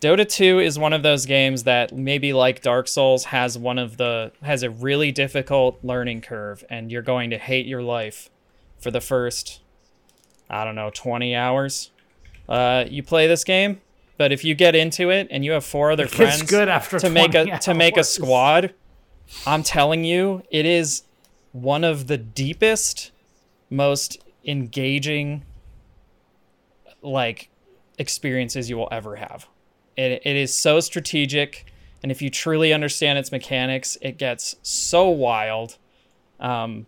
[0.00, 3.98] Dota 2 is one of those games that maybe like Dark Souls has one of
[3.98, 8.30] the has a really difficult learning curve and you're going to hate your life
[8.80, 9.60] for the first
[10.50, 11.90] I don't know 20 hours.
[12.48, 13.80] Uh, you play this game,
[14.16, 16.98] but if you get into it and you have four other It's friends good after
[16.98, 18.72] to make a 20 to make a squad,
[19.46, 21.02] I'm telling you, it is
[21.52, 23.10] one of the deepest,
[23.68, 25.44] most engaging
[27.02, 27.50] like
[27.98, 29.46] experiences you will ever have.
[29.96, 31.70] It, it is so strategic,
[32.02, 35.76] and if you truly understand its mechanics, it gets so wild.
[36.40, 36.86] Um,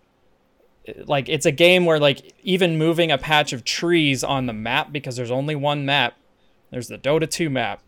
[1.06, 4.92] like it's a game where like even moving a patch of trees on the map
[4.92, 6.16] because there's only one map.
[6.70, 7.82] There's the Dota 2 map.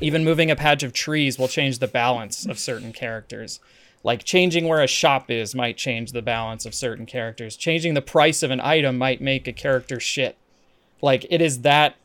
[0.00, 3.58] Even moving a patch of trees will change the balance of certain characters.
[4.04, 7.56] Like changing where a shop is might change the balance of certain characters.
[7.56, 10.36] Changing the price of an item might make a character shit.
[11.00, 11.96] Like it is that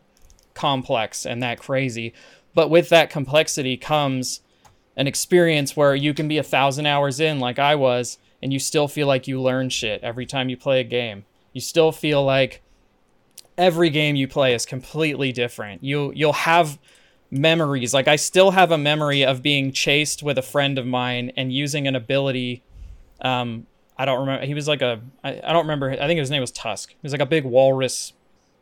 [0.54, 2.14] complex and that crazy.
[2.54, 4.41] But with that complexity comes
[4.95, 8.59] an experience where you can be a thousand hours in, like I was, and you
[8.59, 11.25] still feel like you learn shit every time you play a game.
[11.53, 12.61] You still feel like
[13.57, 15.83] every game you play is completely different.
[15.83, 16.77] You you'll have
[17.31, 17.93] memories.
[17.93, 21.51] Like I still have a memory of being chased with a friend of mine and
[21.51, 22.63] using an ability.
[23.21, 23.65] Um,
[23.97, 24.45] I don't remember.
[24.45, 25.01] He was like a.
[25.23, 25.91] I, I don't remember.
[25.91, 26.91] I think his name was Tusk.
[26.91, 28.13] He was like a big walrus.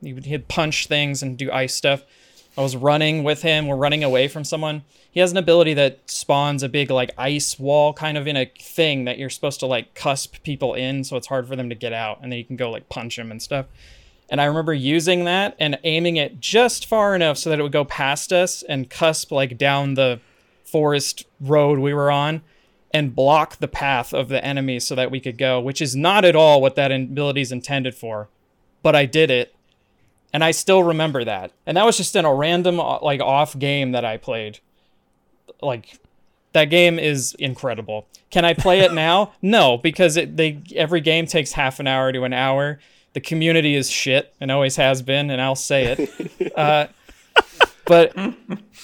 [0.02, 2.04] He would he'd punch things and do ice stuff.
[2.58, 3.68] I was running with him.
[3.68, 4.84] We're running away from someone.
[5.12, 8.46] He has an ability that spawns a big like ice wall kind of in a
[8.60, 11.76] thing that you're supposed to like cusp people in, so it's hard for them to
[11.76, 13.66] get out, and then you can go like punch them and stuff.
[14.30, 17.72] And I remember using that and aiming it just far enough so that it would
[17.72, 20.20] go past us and cusp like down the
[20.64, 22.42] forest road we were on
[22.92, 26.26] and block the path of the enemy so that we could go, which is not
[26.26, 28.30] at all what that ability is intended for.
[28.82, 29.55] But I did it.
[30.36, 31.54] And I still remember that.
[31.66, 34.60] And that was just in a random like off game that I played.
[35.62, 35.98] Like
[36.52, 38.06] that game is incredible.
[38.32, 39.32] Can I play it now?
[39.42, 42.80] no, because it they every game takes half an hour to an hour
[43.14, 46.32] the community is shit and always has been, and I'll say it.
[46.56, 46.88] Uh,
[47.86, 48.16] but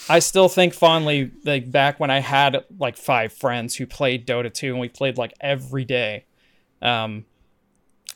[0.09, 4.53] I still think fondly, like back when I had like five friends who played Dota
[4.53, 6.25] 2 and we played like every day.
[6.81, 7.25] Um,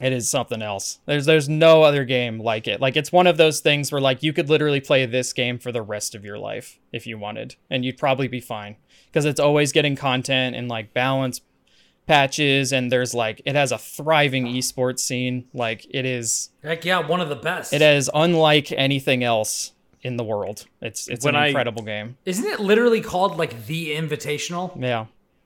[0.01, 0.99] it is something else.
[1.05, 2.81] There's there's no other game like it.
[2.81, 5.71] Like it's one of those things where like you could literally play this game for
[5.71, 8.75] the rest of your life if you wanted, and you'd probably be fine
[9.07, 11.41] because it's always getting content and like balance
[12.07, 16.99] patches and there's like it has a thriving esports scene like it is Heck yeah,
[16.99, 17.73] one of the best.
[17.73, 19.71] it is unlike anything else
[20.03, 23.65] in the world it's it's When an I- incredible game Isn't it literally called like
[23.65, 24.79] the Invitational?
[24.79, 25.05] yeah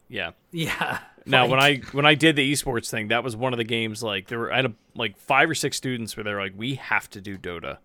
[0.10, 0.32] Yeah.
[0.52, 1.00] Yeah.
[1.26, 4.02] Now, when I when I did the esports thing, that was one of the games.
[4.04, 6.76] Like there were, I had a, like five or six students where they're like, "We
[6.76, 7.78] have to do Dota,"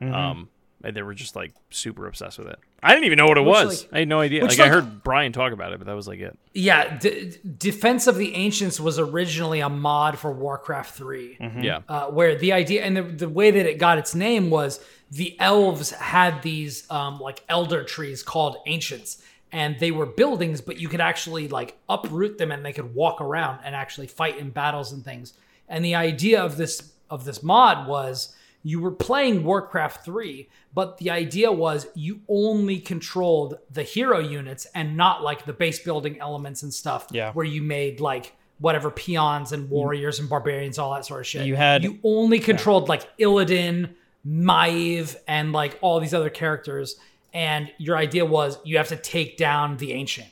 [0.00, 0.14] Mm-hmm.
[0.14, 0.48] um,
[0.82, 2.58] and they were just like super obsessed with it.
[2.82, 3.82] I didn't even know what it Which, was.
[3.84, 4.42] like- I had no idea.
[4.42, 6.38] which, Like, I heard Brian talk about it, but that was like it.
[6.52, 11.38] yeah, D- Defense of the Ancients was originally a mod for Warcraft 3.
[11.62, 14.84] Yeah, uh, where the idea and the, the way that it got its name was
[15.10, 19.22] the elves had these um, like elder trees called ancients
[19.54, 23.20] and they were buildings but you could actually like uproot them and they could walk
[23.20, 25.32] around and actually fight in battles and things
[25.68, 28.34] and the idea of this of this mod was
[28.66, 34.66] you were playing warcraft 3 but the idea was you only controlled the hero units
[34.74, 37.32] and not like the base building elements and stuff Yeah.
[37.32, 41.46] where you made like whatever peons and warriors and barbarians all that sort of shit
[41.46, 43.90] You had- you only controlled like Illidan,
[44.26, 46.96] Maiev, and like all these other characters.
[47.34, 50.28] And your idea was you have to take down the ancient.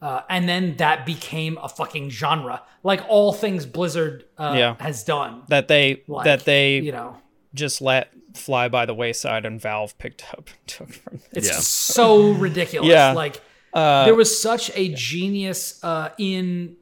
[0.00, 4.76] Uh, and then that became a fucking genre, like all things Blizzard uh, Yeah.
[4.80, 5.42] has done.
[5.48, 7.16] that they Like, that they you know,
[7.54, 11.58] just let fly by the wayside and valve picked up and took from it's Yeah.
[11.60, 12.88] so ridiculous.
[12.90, 13.12] Yeah.
[13.12, 13.40] Like
[13.72, 16.76] uh, there was such a genius uh, in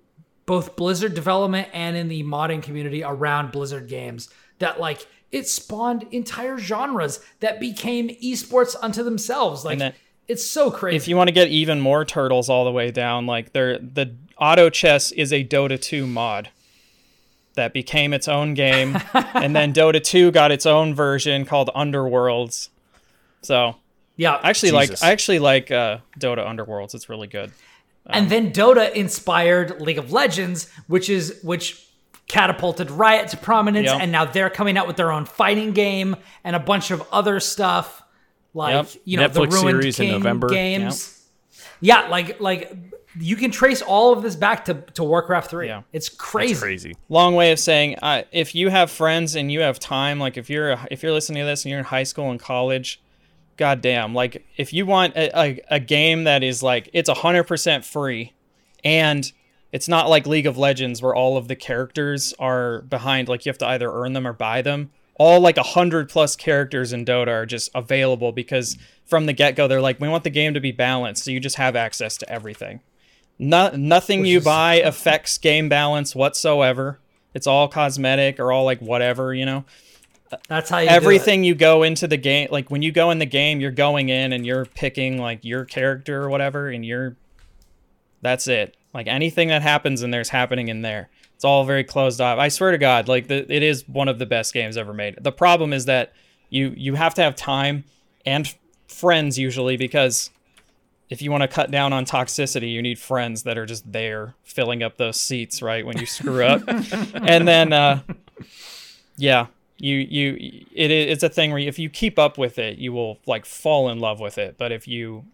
[0.47, 6.07] both Blizzard development and in the modding community around Blizzard games that like it spawned
[6.11, 9.65] entire genres that became esports unto themselves.
[9.65, 9.95] Like then-
[10.29, 10.97] it's so crazy.
[10.97, 14.15] if you want to get even more turtles all the way down like they're the
[14.39, 16.51] auto chess is a dota 2 mod
[17.55, 18.97] that became its own game
[19.35, 22.69] and then dota 2 got its own version called Underlords.
[23.43, 23.75] So
[24.17, 26.95] yeah, I actually like i actually like uh, dota Underlords.
[26.95, 27.51] It's really good.
[28.07, 31.87] And then Dota inspired League of Legends, which is which
[32.31, 33.99] catapulted Riot to prominence, Yep.
[34.01, 37.41] and now they're coming out with their own fighting game and a bunch of other
[37.41, 38.03] stuff,
[38.55, 39.03] like Yep.
[39.05, 40.49] you know the Netflix Ruined series in King November.
[40.49, 41.27] games.
[41.81, 42.73] Yeah, like like
[43.19, 45.67] you can trace all of this back to to Warcraft three.
[45.67, 45.83] Yeah.
[45.93, 46.53] It's crazy.
[46.53, 46.95] It's crazy.
[47.09, 50.49] long way of saying uh, if you have friends and you have time like if
[50.49, 53.01] you're if you're listening to this and you're in high school and college
[53.57, 58.33] goddamn like if you want a, a, a game that is like it's 100% free
[58.85, 59.33] and
[59.73, 63.51] it's not like league of legends where all of the characters are behind like you
[63.51, 67.05] have to either earn them or buy them all like a 100 plus characters in
[67.05, 70.61] dota are just available because from the get-go they're like we want the game to
[70.61, 72.81] be balanced so you just have access to everything
[73.43, 76.99] no, nothing you is- buy affects game balance whatsoever.
[77.33, 79.65] It's all cosmetic or all like whatever, you know.
[80.47, 80.97] That's how you do it.
[80.97, 84.11] everything you go into the game like when you go in the game you're going
[84.11, 87.17] in and you're picking like your character or whatever and you're
[88.23, 91.09] that's it like anything that happens in there's happening in there.
[91.35, 92.39] It's all very closed off.
[92.39, 95.17] I swear to god like the, it is one of the best games ever made.
[95.21, 96.13] The problem is that
[96.49, 97.85] you you have to have time
[98.27, 98.53] and
[98.89, 100.31] friends usually because
[101.09, 104.35] if you want to cut down on toxicity you need friends that are just there
[104.43, 106.63] filling up those seats right when you screw up.
[107.15, 108.03] And then uh
[109.17, 109.47] yeah
[109.79, 112.93] you you it is it's a thing where if you keep up with it you
[112.93, 114.59] will like fall in love with it.
[114.59, 115.25] But if you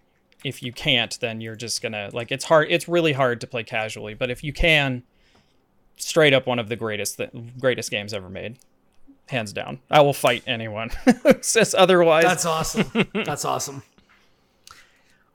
[0.44, 3.64] if you can't then you're just gonna like it's hard it's really hard to play
[3.64, 5.02] casually but if you can
[5.96, 8.58] straight up one of the greatest th- greatest games ever made
[9.28, 10.90] hands down i will fight anyone
[11.22, 13.08] who says otherwise That's awesome.
[13.12, 13.82] That's awesome.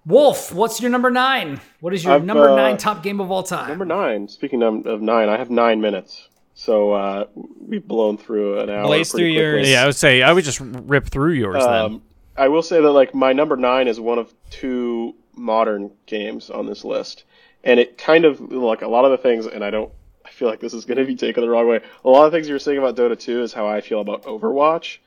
[0.05, 1.61] Wolf, what's your number nine?
[1.79, 3.69] What is your I've, number uh, nine top game of all time?
[3.69, 4.27] Number nine.
[4.27, 8.83] Speaking of, of nine, I have nine minutes, so uh, we've blown through an hour.
[8.85, 9.57] Blaze pretty through quickly.
[9.59, 9.69] yours.
[9.69, 11.73] Yeah, I would say I would just rip through yours then.
[11.73, 12.01] Um,
[12.37, 16.65] I will say that like my number nine is one of two modern games on
[16.65, 17.23] this list,
[17.63, 19.91] and it kind of like a lot of the things, and I don't.
[20.23, 21.81] I feel like this is going to be taken the wrong way.
[22.05, 24.23] A lot of things you were saying about Dota 2 is how I feel about
[24.23, 24.99] Overwatch,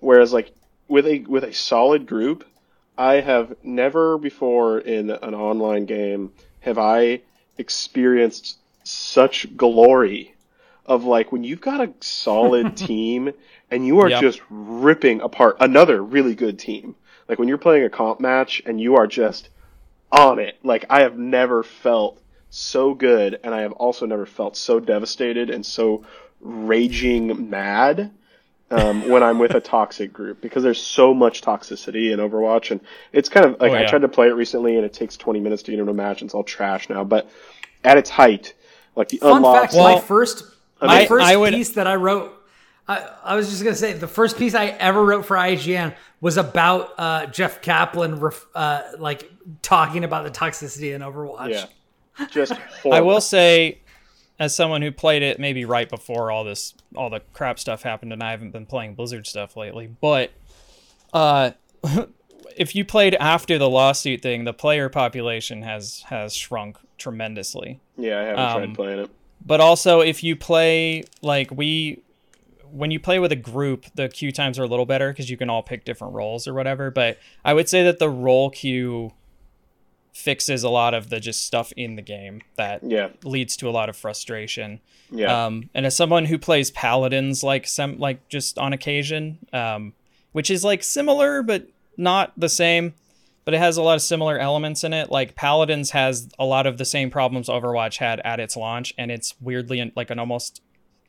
[0.00, 0.52] whereas like
[0.88, 2.44] with a with a solid group,
[2.98, 7.20] I have never before in an online game have I
[7.58, 10.34] experienced such glory
[10.84, 13.32] of like when you've got a solid team
[13.70, 14.20] and you are Yep.
[14.20, 16.94] just ripping apart another really good team.
[17.28, 19.48] Like when you're playing a comp match and you are just
[20.12, 20.56] on it.
[20.62, 25.50] Like I have never felt so good and I have also never felt so devastated
[25.50, 26.04] and so
[26.40, 28.12] raging mad
[28.70, 32.80] um, when I'm with a toxic group because there's so much toxicity in Overwatch and
[33.12, 35.40] it's kind of like Oh, I tried to play it recently and it takes 20
[35.40, 37.02] minutes to get into a match and it's all trash now.
[37.04, 37.28] But
[37.84, 38.54] at its height,
[38.94, 40.44] like the Fun unlocks, fact: my first,
[40.80, 42.32] my I- first I would- piece that I wrote.
[42.88, 46.36] I, I was just gonna say the first piece I ever wrote for IGN was
[46.36, 49.30] about uh, Jeff Kaplan, ref, uh, like
[49.62, 51.50] talking about the toxicity in Overwatch.
[51.50, 52.52] yeah, just
[52.90, 53.80] I will say,
[54.38, 58.12] as someone who played it maybe right before all this, all the crap stuff happened,
[58.12, 60.30] and I haven't been playing Blizzard stuff lately, but
[61.12, 61.50] uh,
[62.56, 67.80] if you played after the lawsuit thing, the player population has has shrunk tremendously.
[67.96, 69.10] Yeah, I haven't um, tried playing it.
[69.44, 72.02] But also, if you play like we,
[72.76, 75.36] when you play with a group, the queue times are a little better because you
[75.36, 76.90] can all pick different roles or whatever.
[76.90, 79.12] But I would say that the role queue
[80.12, 83.70] fixes a lot of the just stuff in the game that Yeah, leads to a
[83.70, 84.80] lot of frustration.
[85.10, 89.92] yeah, Um, and as someone who plays paladins like some like just on occasion, um,
[90.32, 91.66] which is like similar but
[91.98, 92.94] not the same,
[93.44, 95.10] but it has a lot of similar elements in it.
[95.10, 99.10] Like paladins has a lot of the same problems Overwatch had at its launch, and
[99.10, 100.62] it's weirdly like an almost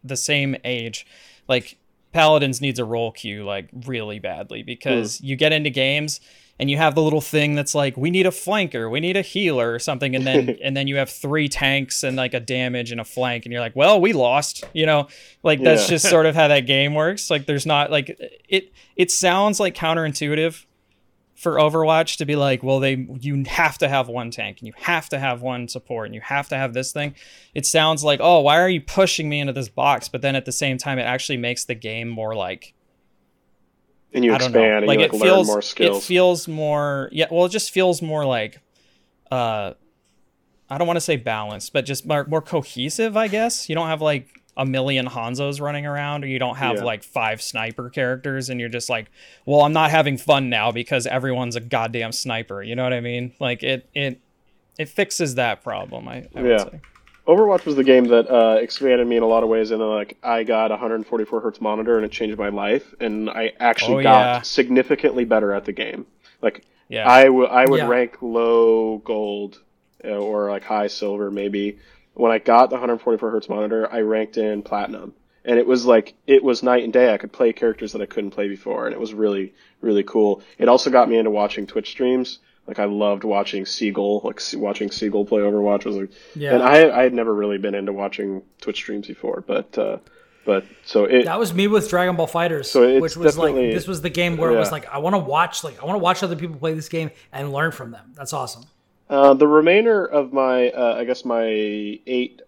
[0.03, 1.05] the same age.
[1.47, 1.77] Like
[2.13, 5.25] paladins needs a role queue like really badly because hmm.
[5.25, 6.19] you get into games
[6.59, 9.21] and you have the little thing that's like we need a flanker we need a
[9.21, 12.91] healer or something and then and then you have three tanks and like a damage
[12.91, 15.07] and a flank and you're like well we lost you know?
[15.43, 15.95] Like that's Yeah.
[15.95, 17.29] just sort of how that game works.
[17.29, 18.15] Like there's not like
[18.47, 20.65] it it sounds like counterintuitive
[21.37, 24.73] for Overwatch to be like, well, they you have to have one tank and you
[24.75, 27.13] have to have one support and you have to have this thing.
[27.53, 30.09] It sounds like, oh, why are you pushing me into this box?
[30.09, 32.73] But then at the same time, it actually makes the game more like
[34.13, 34.87] and you I don't expand know.
[34.87, 37.27] Like you like it learn feels more it feels more yeah.
[37.29, 38.59] Well, it just feels more like
[39.29, 39.73] uh,
[40.69, 43.15] I don't want to say balanced, but just more, more cohesive.
[43.15, 46.77] I guess you don't have like a million Hanzos running around, or you don't have
[46.77, 46.83] Yeah.
[46.83, 49.05] like five sniper characters, and you're just like,
[49.45, 52.61] well, I'm not having fun now because everyone's a goddamn sniper.
[52.63, 53.33] You know what I mean?
[53.39, 54.19] Like it it
[54.77, 56.07] it fixes that problem.
[56.07, 56.57] I, I Yeah.
[56.57, 56.81] say.
[57.27, 60.17] Overwatch was the game that uh, expanded me in a lot of ways, and like
[60.23, 64.03] I got a 144 hertz monitor, and it changed my life, and I actually Oh,
[64.03, 64.41] got yeah.
[64.41, 66.05] significantly better at the game.
[66.41, 67.07] Like Yeah.
[67.07, 67.87] I would I would Yeah.
[67.87, 69.59] rank low gold
[70.05, 71.77] uh, or like high silver maybe.
[72.17, 75.13] When I got the 144 hertz monitor, I ranked in platinum,
[75.45, 77.13] and it was like it was night and day.
[77.13, 80.41] I could play characters that I couldn't play before, and it was really really cool.
[80.57, 82.39] It also got me into watching Twitch streams.
[82.65, 86.55] Like I loved watching Seagull, like watching Seagull play Overwatch was like, Yeah.
[86.55, 89.97] and I I had never really been into watching Twitch streams before, but uh,
[90.43, 93.87] but so it That was me with Dragon Ball Fighters, So which was like this
[93.87, 96.03] was the game where it was like I want to watch like I want to
[96.03, 98.11] watch other people play this game and learn from them.
[98.15, 98.63] That's awesome.
[99.09, 102.41] Uh, the remainder of my, uh, I guess my eight,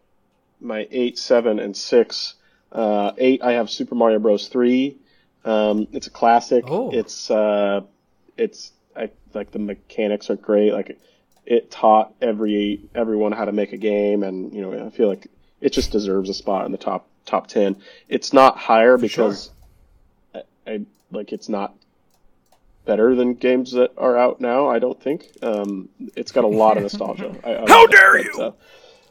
[0.60, 2.36] my eight, seven, and six.
[2.72, 4.48] Uh, eight, I have Super Mario Bros.
[4.48, 4.98] Three.
[5.46, 6.66] Um, it's a classic.
[6.68, 6.92] Oh.
[6.92, 7.82] It's, uh,
[8.38, 10.74] it's I like the mechanics are great.
[10.74, 11.00] Like
[11.46, 15.28] it taught every everyone how to make a game, and you know I feel like
[15.62, 17.78] it just deserves a spot in the top top ten.
[18.08, 19.52] It's not higher because
[20.68, 20.82] I
[21.12, 21.76] like it's not
[22.90, 24.68] better than games that are out now.
[24.68, 25.28] I don't think.
[25.44, 27.36] Um, it's got a lot of nostalgia.
[27.44, 28.58] I, I How like it, dare but,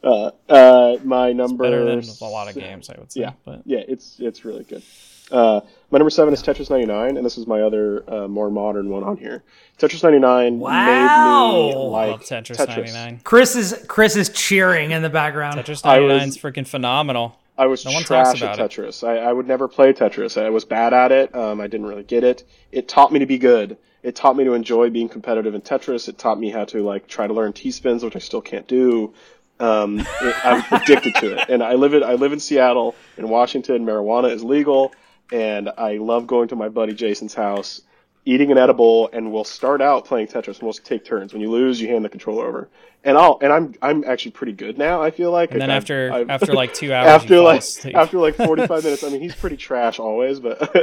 [0.03, 3.21] Uh, uh, uh, my number Better than a lot of games, I would say.
[3.21, 4.83] Yeah, But yeah, it's it's really good.
[5.31, 5.61] Uh,
[5.91, 9.05] my number seven is Tetris 99, and this is my other uh, more modern one
[9.05, 9.45] on here.
[9.79, 10.71] Tetris 99 Wow.
[10.87, 13.21] made me like love Tetris, 99.
[13.23, 15.57] Chris is Chris is cheering in the background.
[15.61, 17.39] Tetris 99 is freaking phenomenal.
[17.59, 18.57] I was No trash at.
[18.57, 19.07] Tetris.
[19.07, 20.41] I, I would never play Tetris.
[20.41, 21.35] I was bad at it.
[21.35, 22.45] Um, I didn't really get it.
[22.71, 23.77] It taught me to be good.
[24.03, 26.09] It taught me to enjoy being competitive in Tetris.
[26.09, 28.67] It taught me how to like try to learn T spins, which I still can't
[28.69, 29.13] do.
[29.59, 32.95] Um, it, I'm addicted to it, and I live in I live in Seattle.
[33.17, 34.93] In Washington, marijuana is legal,
[35.33, 37.81] and I love going to my buddy Jason's house,
[38.25, 40.59] eating an edible, and we'll start out playing Tetris.
[40.59, 41.33] and We'll take turns.
[41.33, 42.69] When you lose, you hand the controller over,
[43.05, 45.01] and I'll and I'm I'm actually pretty good now.
[45.03, 47.61] I feel like And then I've- after I've- after like two hours, after you like
[47.61, 47.97] asleep.
[47.97, 50.75] after like 45 minutes i mean he's pretty trash always but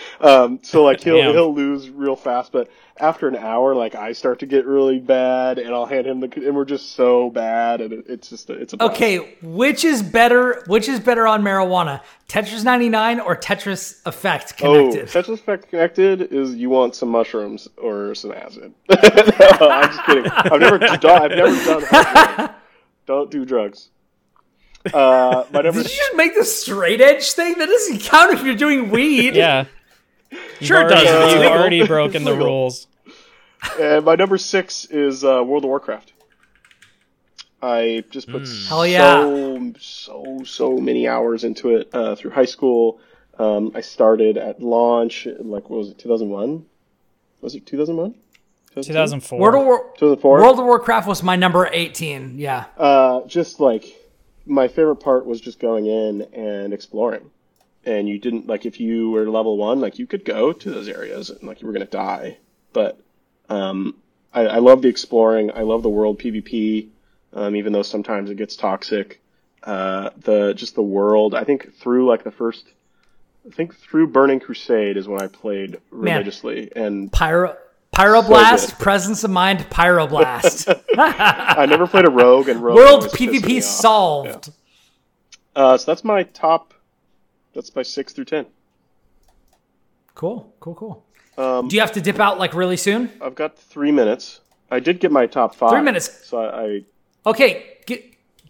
[0.20, 1.32] um so like he'll Damn.
[1.32, 2.68] he'll lose real fast but
[2.98, 6.30] after an hour like i start to get really bad and i'll hand him the
[6.46, 8.94] and we're just so bad and it, it's just a, it's a blast.
[8.96, 10.62] Okay, which is better?
[10.66, 12.02] Which is better on marijuana?
[12.28, 15.06] Tetris 99 or Tetris Effect Oh, connected?
[15.08, 18.72] Tetris Effect Connected is you want some mushrooms or some acid.
[18.88, 18.96] no,
[19.68, 20.30] I'm just kidding.
[20.30, 21.04] I've never done.
[21.22, 21.82] I've never done.
[21.86, 22.50] hard.
[23.06, 23.90] Don't do drugs.
[24.94, 25.82] Uh, my number.
[25.82, 27.54] Did you just make the straight edge thing?
[27.58, 29.34] That doesn't count if you're doing weed.
[29.36, 29.66] yeah.
[30.30, 31.32] You've Sure it already, does.
[31.32, 31.58] You've legal.
[31.58, 32.86] already broken the rules.
[33.80, 36.12] And my number six is uh, World of Warcraft.
[37.62, 39.20] I just put Hell yeah.
[39.20, 43.00] so so so many hours into it uh, through high school.
[43.38, 46.64] Um, I started at launch, like what was it, 2001?
[47.42, 48.14] Was it 2001?
[48.74, 49.38] 2004.
[49.38, 50.38] World of, War- 2004.
[50.38, 52.38] World of Warcraft was my number 18.
[52.38, 52.66] Yeah.
[52.76, 53.84] Uh, just like
[54.46, 57.30] my favorite part was just going in and exploring.
[57.84, 60.86] And you didn't like if you were level one, like you could go to those
[60.86, 62.36] areas and like you were gonna die.
[62.72, 63.00] But
[63.48, 63.96] um,
[64.34, 65.50] I, I love the exploring.
[65.50, 66.88] I love the world PvP,
[67.32, 69.20] um, even though sometimes it gets toxic.
[69.62, 71.34] Uh, the just the world.
[71.34, 72.66] I think through like the first,
[73.46, 77.56] I think through Burning Crusade is when I played religiously, and Pyro.
[77.92, 78.78] Pyroblast, good.
[78.78, 80.80] presence of mind, pyroblast.
[80.98, 82.48] I never played a rogue.
[82.48, 84.50] And rogue World always pissed me PvP solved.
[85.56, 86.72] Uh, so that's my top.
[87.54, 88.46] That's my six through ten.
[90.14, 91.06] Cool, cool, cool.
[91.36, 93.10] Um, Do you have to dip out like really soon?
[93.20, 94.40] I've got three minutes.
[94.70, 95.70] I did get my top five.
[95.70, 96.26] Three minutes.
[96.26, 96.84] So I, I
[97.26, 98.02] Okay, give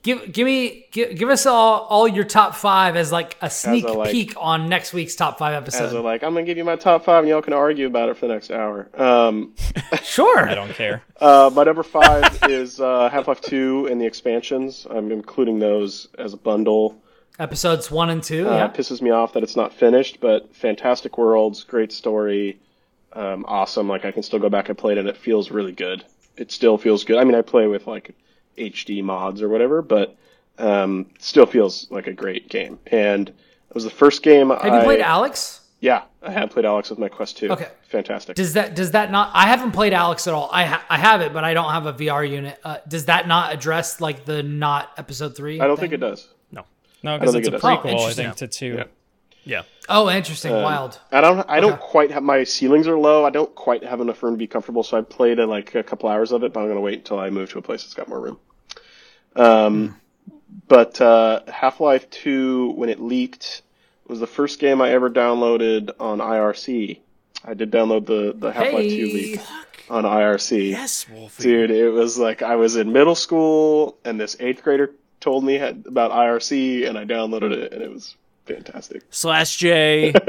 [0.03, 3.85] give give me give, give us all all your top five as like a sneak
[3.85, 5.97] a, like- peek on next week's top five as episode.
[5.97, 8.17] a like, I'm gonna give you my top five, and y'all can argue about it
[8.17, 8.89] for the next hour.
[8.95, 9.55] Um,
[10.03, 10.49] sure.
[10.49, 11.03] I don't care.
[11.21, 14.87] uh, my number five is uh, Half-Life Two and the expansions.
[14.91, 17.03] I'm including those as a bundle.
[17.39, 18.49] Episodes one and two.
[18.49, 18.65] Uh, yeah.
[18.67, 22.61] It pisses me off that it's not finished, but fantastic worlds, great story,
[23.15, 23.89] um, awesome.
[23.89, 26.05] Like I can still go back and play it, and it feels really good.
[26.37, 27.19] It still feels good.
[27.19, 28.15] I mean, I play with like
[28.61, 30.17] HD mods or whatever, but
[30.59, 32.79] um, still feels like a great game.
[32.89, 34.53] And it was the first game.
[34.53, 35.61] I you played Alyx?
[35.81, 37.53] Yeah, I have played Alyx with my Quest 2.
[37.53, 37.69] Okay.
[37.89, 38.37] Fantastic.
[38.37, 39.31] Does that does that not?
[39.35, 40.49] I haven't played Alyx at all.
[40.53, 42.61] I ha- I have it, but I don't have a VR unit.
[42.63, 45.59] Uh, does that not address like the not episode three?
[45.59, 45.91] I don't thing?
[45.91, 46.29] think it does.
[46.53, 46.65] No,
[47.03, 48.27] no, because it's a it prequel, Oh, I interesting.
[48.27, 48.75] think, to two.
[48.77, 48.85] Yeah.
[49.43, 49.63] Yeah.
[49.89, 50.53] Oh, interesting.
[50.53, 51.01] Um, Wild.
[51.11, 51.49] I don't.
[51.49, 53.25] I don't quite have my ceilings are low.
[53.25, 54.83] I don't quite have enough room to be comfortable.
[54.83, 57.19] So I played uh, like a couple hours of it, but I'm gonna wait until
[57.19, 58.39] I move to a place that's got more room.
[59.37, 59.97] Um,
[60.69, 63.63] but uh, Half Life Two, when it leaked,
[64.07, 66.99] was the first game I ever downloaded on IRC.
[67.45, 69.13] I did download the the Half Life Two Hey.
[69.13, 69.41] leak
[69.89, 70.71] on IRC.
[70.71, 71.43] Yes, Wolfie.
[71.43, 75.55] Dude, it was like I was in middle school, and this eighth grader told me
[75.55, 78.15] had, about IRC, and I downloaded it, and it was
[78.47, 79.03] fantastic.
[79.11, 80.13] Slash J.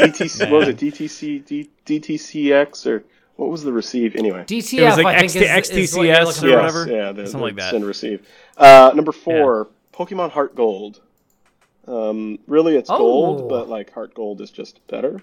[0.00, 0.76] DTC, what was it?
[0.78, 3.04] DTC, D, DTCX, or
[3.36, 4.14] what was the receive?
[4.16, 6.56] Anyway, DTF, It was like I think, XT is, is what you're XTCS looking or
[6.56, 6.86] whatever.
[6.90, 7.70] yeah, the, Something the like that.
[7.70, 8.26] Send receive.
[8.56, 11.00] Uh, number four, Pokemon Heart Gold.
[11.86, 12.98] Um, really, it's Oh.
[12.98, 15.20] gold, but like Heart Gold is just better.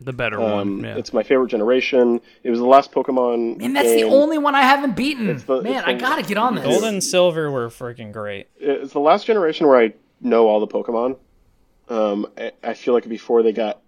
[0.00, 0.84] The better Um, one.
[0.84, 0.96] Yeah.
[0.96, 2.20] It's my favorite generation.
[2.44, 3.60] It was the last Pokemon.
[3.60, 5.26] And that's the only one I haven't beaten.
[5.44, 6.64] the- Man, it's I gotta get on this.
[6.64, 8.46] Gold and silver were freaking great.
[8.60, 11.16] it's the last generation where I know all the Pokemon.
[11.88, 13.80] Um, I, I feel like before they got,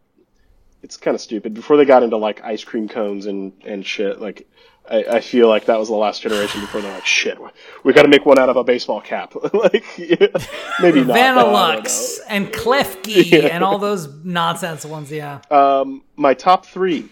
[0.82, 1.54] it's kind of stupid.
[1.54, 4.46] Before they got into like ice cream cones and and shit, like
[4.90, 7.38] I, I feel like that was the last generation before they're like, shit,
[7.84, 9.34] we got to make one out of a baseball cap.
[9.54, 10.26] like, yeah,
[10.82, 11.08] maybe not.
[11.08, 15.10] no, I don't Vanilluxe and Klefki and all those nonsense ones.
[15.10, 15.40] Yeah.
[15.50, 17.08] Um, my top three,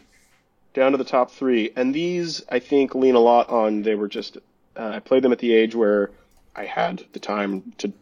[0.75, 4.09] down to the top three, and these I think lean a lot on they were
[4.09, 4.39] just.
[4.77, 6.11] Uh, I played them at the age where
[6.55, 7.93] I had the time to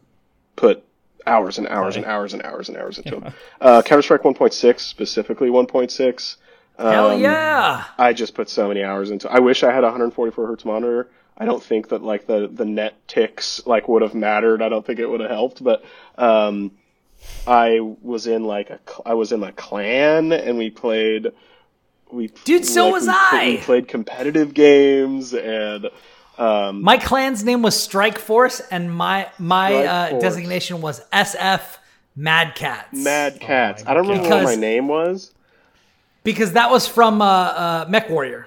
[0.56, 0.84] put
[1.26, 3.34] hours and hours and hours and hours and hours into them.
[3.60, 6.36] Uh, Counter Strike 1.6 specifically 1.6.
[6.78, 7.84] Hell Um, yeah!
[7.98, 9.30] I just put so many hours into.
[9.30, 11.08] I wish I had a 144 hertz monitor.
[11.38, 14.62] I don't think that like the the net ticks like would have mattered.
[14.62, 15.84] I don't think it would have helped, but
[16.18, 16.72] um,
[17.46, 21.32] I was in like a I was in a clan and we played.
[22.12, 23.46] We Dude, so like, was we I.
[23.52, 25.88] We played competitive games and
[26.38, 31.62] um, My clan's name was Strike Force, and my my uh, designation was SF
[32.14, 33.02] Mad Cats.
[33.04, 33.84] Mad Cats.
[33.84, 34.44] my I don't remember God.
[34.44, 35.32] what my name was.
[36.24, 38.46] because that was from uh, uh, Mech Warrior.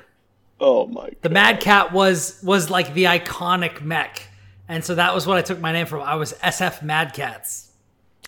[0.62, 1.10] Oh my!
[1.22, 4.22] The Mad Cat was was like the iconic mech,
[4.68, 6.02] and so that was what I took my name from.
[6.02, 7.68] I was SF Mad Cats.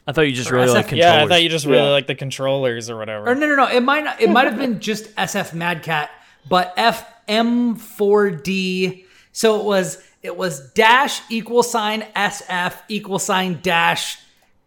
[0.07, 1.13] I thought you just Or really like controllers.
[1.15, 1.89] Yeah, I thought you just really Yeah.
[1.89, 3.29] like the controllers or whatever.
[3.29, 3.67] Or no, no, no.
[3.67, 6.09] It might not, it might have been just SF Mad Cat,
[6.49, 9.05] but FM4D.
[9.31, 14.17] So it was it was dash equal sign SF equal sign dash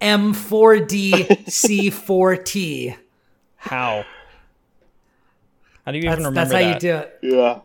[0.01, 2.97] M4D C4T.
[3.57, 4.05] How?
[5.85, 6.49] How do you That's, even remember that?
[6.51, 6.75] that's how that?
[6.75, 7.19] you do it.
[7.37, 7.59] Yeah.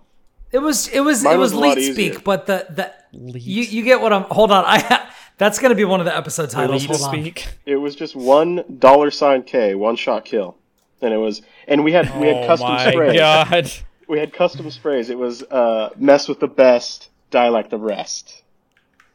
[0.51, 3.43] It was it was Mine it was was a leet speak, but the the Leet.
[3.43, 4.23] you you get what I'm.
[4.23, 6.81] Hold on, I that's gonna be one of the episode titles.
[6.87, 7.21] Leet Hold on.
[7.21, 7.47] speak.
[7.65, 10.57] It was just one dollar sign K, one shot kill,
[11.01, 13.15] and it was, and we had we had Oh custom my sprays.
[13.19, 13.71] god.
[14.09, 15.09] We had custom sprays.
[15.11, 18.41] It was uh, mess with the best, die like the rest.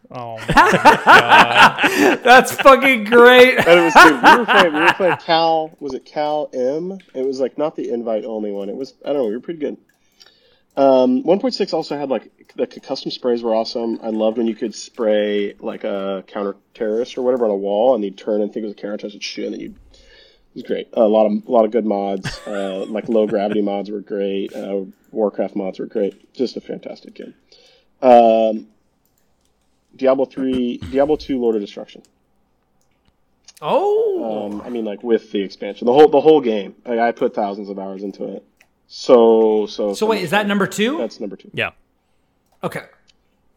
[0.09, 0.47] Oh my
[1.05, 2.23] god.
[2.23, 3.59] That's fucking great.
[3.59, 4.73] And it was dude, we were playing.
[4.73, 5.73] We were playing Cal.
[5.81, 6.99] Was it Cal M?
[7.13, 8.69] It was like not the invite only one.
[8.69, 9.27] It was I don't know.
[9.27, 9.79] We were pretty good.
[10.77, 13.99] Um, 1.6 also had like the custom sprays were awesome.
[14.03, 17.95] I loved when you could spray like a counter terrorist or whatever on a wall,
[17.95, 19.75] and you'd turn and think it was a counter terrorist, and shoot, and then you.
[20.55, 20.89] It was great.
[20.93, 22.41] a lot of a lot of good mods.
[22.47, 24.55] Uh, like low gravity mods were great.
[24.55, 26.33] Uh, Warcraft mods were great.
[26.33, 27.35] Just a fantastic game.
[28.03, 28.69] Um,
[29.97, 32.03] Diablo three, Diablo two, Lord of Destruction.
[33.63, 36.75] Oh, Um, I mean, like with the expansion, the whole the whole game.
[36.85, 38.45] Like, I put thousands of hours into it.
[38.87, 39.95] So so.
[39.95, 40.99] so wait, is that number two?
[40.99, 41.51] That's number two.
[41.55, 41.71] yeah.
[42.63, 42.83] Okay.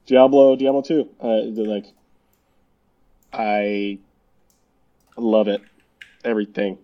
[0.05, 1.09] Diablo, Diablo two.
[1.21, 1.85] Uh, like,
[3.33, 3.97] I
[5.17, 5.61] love it.
[6.23, 6.77] Everything,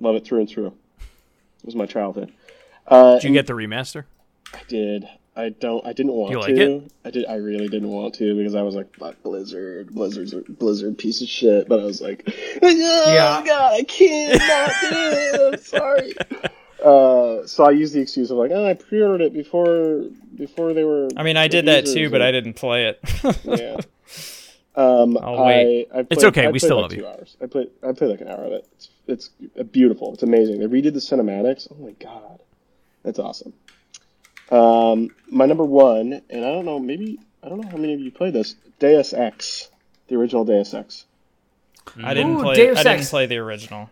[0.00, 0.66] love it through and through.
[0.68, 2.32] It was my childhood.
[2.86, 4.04] Uh, Did you get the remaster?
[4.54, 5.08] I did.
[5.36, 5.86] I don't.
[5.86, 6.76] I didn't want You like to.
[6.78, 6.92] it?
[7.04, 7.26] I did.
[7.26, 11.22] I really didn't want to because I was like, "Fuck Blizzard, Blizzard's a Blizzard piece
[11.22, 12.24] of shit." But I was like,
[12.62, 13.42] "Oh Yeah.
[13.46, 15.54] God, I can't not do it.
[15.54, 16.14] I'm sorry."
[16.84, 20.82] Uh, so I used the excuse of like, "Oh, I pre-ordered it before before they
[20.84, 23.00] were." I mean, I did that too, but I didn't play it.
[23.44, 23.76] Yeah.
[24.76, 25.88] Um, I'll wait.
[25.92, 27.06] I, I It's okay, I we played still like love two you.
[27.06, 27.36] Hours.
[27.42, 27.70] I played.
[27.82, 28.68] I played like an hour of it.
[28.76, 30.14] It's, it's beautiful.
[30.14, 30.60] It's amazing.
[30.60, 31.66] They redid the cinematics.
[31.70, 32.40] Oh my god,
[33.02, 33.52] that's awesome.
[34.50, 38.00] Um, my number one, and I don't know, maybe I don't know how many of
[38.00, 38.56] you played this.
[38.78, 39.70] Deus Ex,
[40.08, 41.04] the original Deus Ex.
[42.02, 42.56] I didn't Ooh, play.
[42.56, 43.90] Deus I didn't play the original.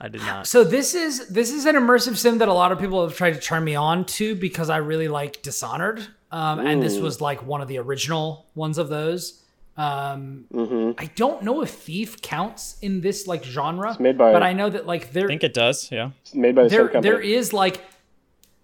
[0.00, 0.46] I did not.
[0.46, 3.34] So this is this is an immersive sim that a lot of people have tried
[3.34, 7.44] to turn me on to because I really like Dishonored, um, and this was like
[7.46, 9.42] one of the original ones of those.
[9.76, 10.92] Um, Mm-hmm.
[10.98, 14.68] I don't know if Thief counts in this like genre, made by- but I know
[14.68, 15.90] that like there I think it does.
[15.90, 16.10] Yeah.
[16.22, 17.10] It's made by the same there company.
[17.10, 17.82] there is like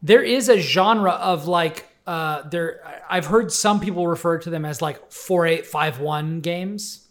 [0.03, 4.65] there is a genre of like uh there I've heard some people refer to them
[4.65, 7.07] as like 4851 games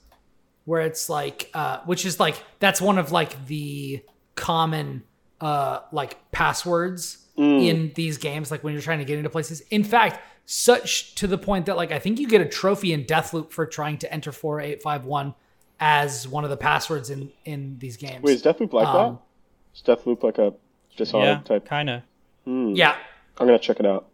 [0.65, 4.01] where it's like uh which is like that's one of like the
[4.35, 5.03] common
[5.41, 9.61] uh like passwords in these games like when you're trying to get into places.
[9.69, 13.03] In fact, such to the point that like I think you get a trophy in
[13.05, 15.33] Deathloop for trying to enter 4851
[15.79, 18.23] as one of the passwords in in these games.
[18.23, 19.19] Wait, is Deathloop like Um,
[19.73, 19.75] that?
[19.75, 20.53] Is Deathloop like a
[20.97, 21.41] Dishonored Yeah.
[21.43, 21.65] type?
[21.67, 22.01] Kind of.
[22.45, 22.95] yeah,
[23.37, 24.05] I'm gonna check it out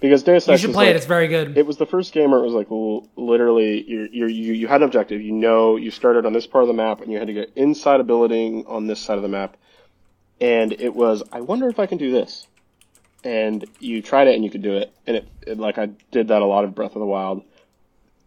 [0.00, 0.96] because Deus you should play like, it.
[0.96, 1.56] It's very good.
[1.58, 4.66] it was the first game where it was like l- literally you're, you're, you you
[4.66, 5.20] had an objective.
[5.20, 7.52] You know, you started on this part of the map and you had to get
[7.54, 9.56] inside a building on this side of the map,
[10.40, 12.46] and it was I wonder if I can do this,
[13.24, 16.28] and you tried it and you could do it, and it, it like I did
[16.28, 17.42] that a lot in Breath of the Wild,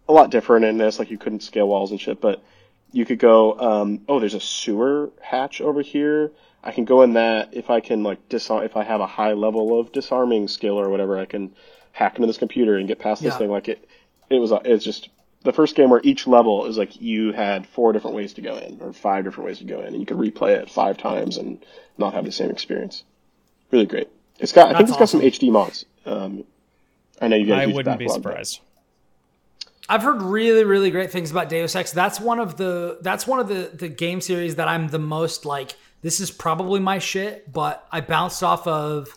[0.07, 0.99] a lot different in this.
[0.99, 2.43] Like you couldn't scale walls and shit, but
[2.91, 3.59] you could go.
[3.59, 6.31] Um, oh, there's a sewer hatch over here.
[6.63, 8.63] I can go in that if I can like disarm.
[8.63, 11.53] If I have a high level of disarming skill or whatever, I can
[11.91, 13.37] hack into this computer and get past this Yeah.
[13.39, 13.49] thing.
[13.49, 13.87] Like it,
[14.29, 14.51] it was.
[14.63, 15.09] It's just
[15.43, 18.55] the first game where each level is like you had four different ways to go
[18.57, 21.37] in or five different ways to go in, and you could replay it five times
[21.37, 21.63] and
[21.97, 23.03] not have the same experience.
[23.71, 24.07] Really great.
[24.39, 24.65] It's got.
[24.67, 25.21] I think That's it's got some.
[25.21, 25.85] HD mods.
[26.05, 26.43] Um,
[27.21, 27.61] I know you guys.
[27.61, 28.59] I use wouldn't be backlog, but- surprised.
[29.89, 31.91] I've heard really, really great things about Deus Ex.
[31.91, 35.45] That's one of the that's one of the the game series that I'm the most
[35.45, 35.75] like.
[36.01, 39.09] This is probably my shit, but I bounced off of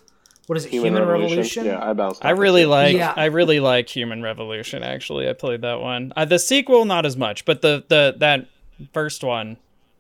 [0.47, 1.67] what is it, Human, Revolution?
[1.67, 2.25] Yeah, I bounced.
[2.25, 2.69] I really this.
[2.69, 2.97] like.
[2.97, 3.13] Yeah.
[3.17, 4.83] I really like Human Revolution.
[4.83, 6.13] Actually, I played that one.
[6.17, 8.47] Uh, the sequel, not as much, but the the that
[8.93, 9.57] First one.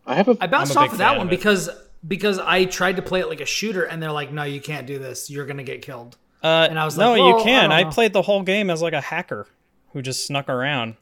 [0.06, 0.36] I have a.
[0.40, 1.70] I bounced I'm a off big of that one of because
[2.06, 4.86] because I tried to play it like a shooter, and they're like, "No, you can't
[4.86, 5.31] do this.
[5.31, 7.73] You're gonna get killed." Uh, And I was no, like, well, you can.
[7.73, 9.47] I I, played the whole game as like a hacker
[9.93, 10.97] who just snuck around.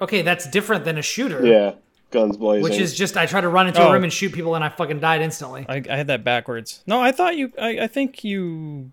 [0.00, 1.44] Okay, that's different than a shooter.
[1.46, 1.72] yeah,
[2.10, 2.62] guns blazing.
[2.62, 3.88] Which is just I try to run into Oh.
[3.88, 5.66] a room and shoot people, and I fucking died instantly.
[5.68, 6.82] I, I had that backwards.
[6.86, 7.52] No, I thought you.
[7.60, 8.90] I, I think you.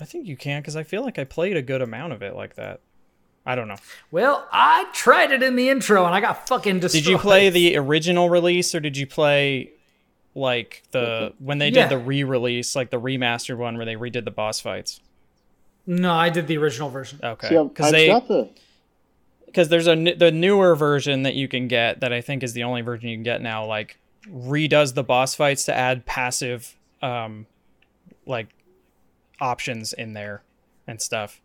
[0.00, 2.34] I think you can because I feel like I played a good amount of it
[2.34, 2.80] like that.
[3.46, 3.76] I don't know.
[4.10, 7.04] Well, I tried it in the intro, and I got fucking destroyed.
[7.04, 9.70] Did you play the original release or did you play
[10.34, 11.82] like the when they Yeah.
[11.88, 15.00] did the re-release, like the remastered one where they redid the boss fights?
[15.86, 17.20] No, I did the original version.
[17.22, 18.48] Okay, because they got the.
[19.46, 22.52] because there's a n- the newer version that you can get that I think is
[22.54, 23.64] the only version you can get now.
[23.66, 27.46] Like redoes the boss fights to add passive, um,
[28.26, 28.48] like
[29.40, 30.42] options in there
[30.86, 31.40] and stuff.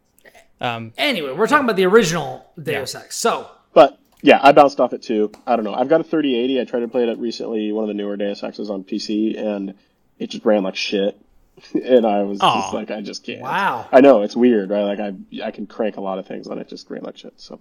[0.62, 3.16] Um, Anyway, we're talking about the original Deus Ex.
[3.18, 5.32] So, But yeah, I bounced off it too.
[5.48, 5.74] I don't know.
[5.74, 6.60] I've got a 3080.
[6.60, 9.76] I tried to play it recently, one of the newer Deus Exes on PC, and
[10.18, 11.20] it just ran like shit.
[11.74, 12.62] and I was Aw.
[12.62, 13.42] just like, I just can't.
[13.42, 13.88] Wow.
[13.92, 14.84] I know it's weird, right?
[14.84, 17.34] Like I, I can crank a lot of things on it, just ran like shit.
[17.38, 17.60] So,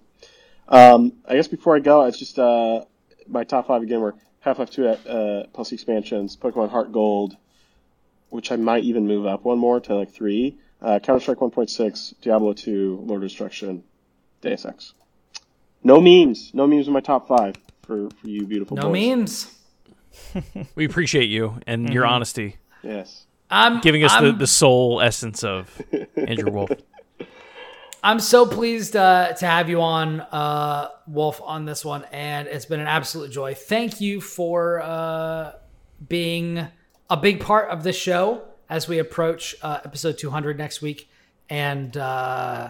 [0.67, 2.85] um, I guess before I go, it's just uh,
[3.27, 7.35] my top five again were Half-Life 2 uh, plus expansions, Pokemon Heart Gold,
[8.29, 10.57] which I might even move up one more to like three.
[10.81, 13.83] Uh, Counter Strike 1.6, Diablo 2, Lord of Destruction,
[14.41, 14.93] Deus Ex.
[15.83, 16.51] No memes.
[16.53, 18.93] No memes in my top five for, for you beautiful no boys.
[18.93, 19.55] memes.
[20.75, 23.25] We appreciate you and your honesty, Yes.
[23.49, 25.81] I'm giving us I'm, the, the soul essence of
[26.15, 26.69] Andrew Wolf.
[28.03, 32.65] I'm so pleased uh, to have you on, uh, Wolf, on this one, and it's
[32.65, 33.55] been an absolute joy.
[33.55, 35.53] Thank you for uh,
[36.07, 36.65] being
[37.09, 41.09] a big part of the show as we approach uh, episode 200 next week,
[41.49, 42.69] and uh,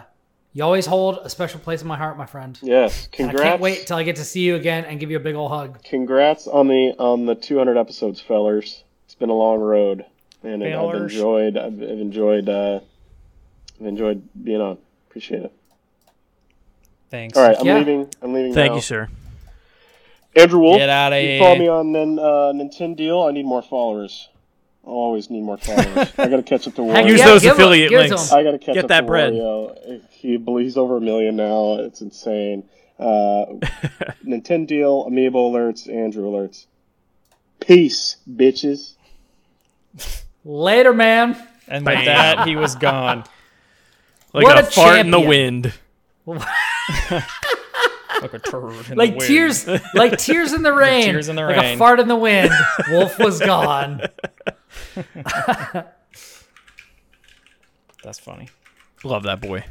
[0.54, 2.58] you always hold a special place in my heart, my friend.
[2.62, 3.04] Yes.
[3.06, 3.42] And Congrats.
[3.42, 5.36] I can't wait till I get to see you again and give you a big
[5.36, 5.84] old hug.
[5.84, 8.84] Congrats on the on the 200 episodes, fellers.
[9.06, 10.06] It's been a long road,
[10.44, 11.58] and I've enjoyed.
[11.58, 12.50] I've, I've enjoyed.
[12.50, 12.80] Uh,
[13.80, 14.78] I've enjoyed being on.
[15.10, 15.54] Appreciate it.
[17.10, 17.38] thanks.
[17.38, 17.78] All right, I'm Yeah.
[17.78, 18.10] leaving.
[18.22, 18.54] I'm leaving.
[18.54, 18.76] Thank now.
[18.76, 19.10] you, sir.
[20.36, 20.78] Andrew Wolf.
[20.78, 21.40] Get outta you here.
[21.40, 24.30] Follow me on Nin, uh, Nintendo I need more followers.
[24.90, 26.12] I always need more followers.
[26.18, 27.10] I gotta catch up to Heck Wario.
[27.10, 28.32] Use those affiliate give it to links.
[28.32, 28.40] 'em.
[28.40, 29.34] I gotta catch Get up that to bread.
[29.34, 30.02] Wario.
[30.10, 31.76] He, he's over a million now.
[31.76, 32.64] It's insane.
[32.98, 33.06] Uh,
[34.26, 36.66] Nintendo Deal, Amiibo alerts, Andrew alerts.
[37.60, 38.94] Peace, bitches.
[40.44, 41.36] Later, man.
[41.68, 43.24] And with that, he was gone.
[44.32, 45.74] Like What a, a fart in the wind.
[46.28, 46.44] Like
[48.34, 49.22] a turd in Like the wind.
[49.22, 51.76] tears, like tears in the rain, tears in the like rain.
[51.76, 52.52] a fart in the wind.
[52.92, 54.02] Wolf was gone.
[58.04, 58.50] That's funny.
[59.04, 59.64] Love that boy.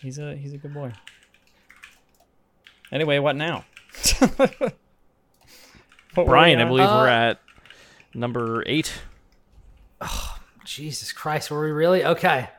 [0.00, 0.92] He's a he's a good boy.
[2.90, 3.64] Anyway, what now?
[6.14, 7.40] What Brian, I believe Uh, we're at
[8.12, 8.92] number eight.
[10.64, 12.50] Jesus Christ, were we really okay?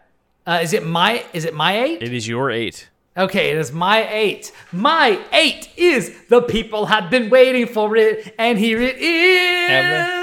[0.47, 2.01] Uh, is it my is it my eight?
[2.01, 2.89] It is your eight.
[3.15, 4.51] Okay, it is my eight.
[4.71, 9.69] My eight is the people have been waiting for it, and here it is.
[9.69, 10.22] Have is.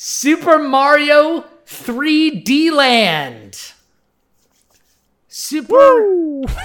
[0.00, 3.72] Super Mario 3D Land.
[5.26, 5.74] Super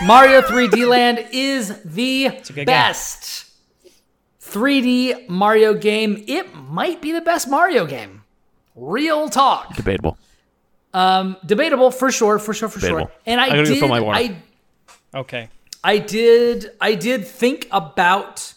[0.04, 2.66] Mario 3D Land is the a good game.
[2.66, 3.52] best
[4.40, 6.24] 3D Mario game.
[6.28, 8.22] It might be the best Mario game.
[8.76, 9.76] Real talk.
[9.76, 10.18] Debatable.
[10.94, 13.08] Um, debatable for sure, for sure, for Debatable.
[13.08, 13.12] sure.
[13.26, 14.20] And I, I gotta did, fill my water.
[14.20, 14.38] I
[15.16, 15.50] Okay.
[15.84, 18.54] I did I did think about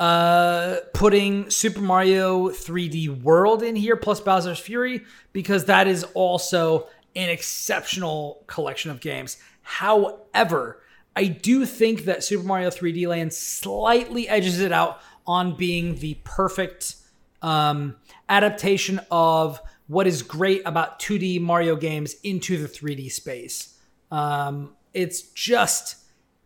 [0.00, 5.02] uh putting Super Mario 3D World in here plus Bowser's Fury
[5.32, 9.38] because that is also an exceptional collection of games.
[9.62, 10.80] However,
[11.16, 16.16] I do think that Super Mario 3D Land slightly edges it out on being the
[16.22, 16.94] perfect
[17.42, 17.96] um,
[18.28, 23.78] adaptation of what is great about 2D Mario games into the 3D space.
[24.10, 25.96] Um, it's just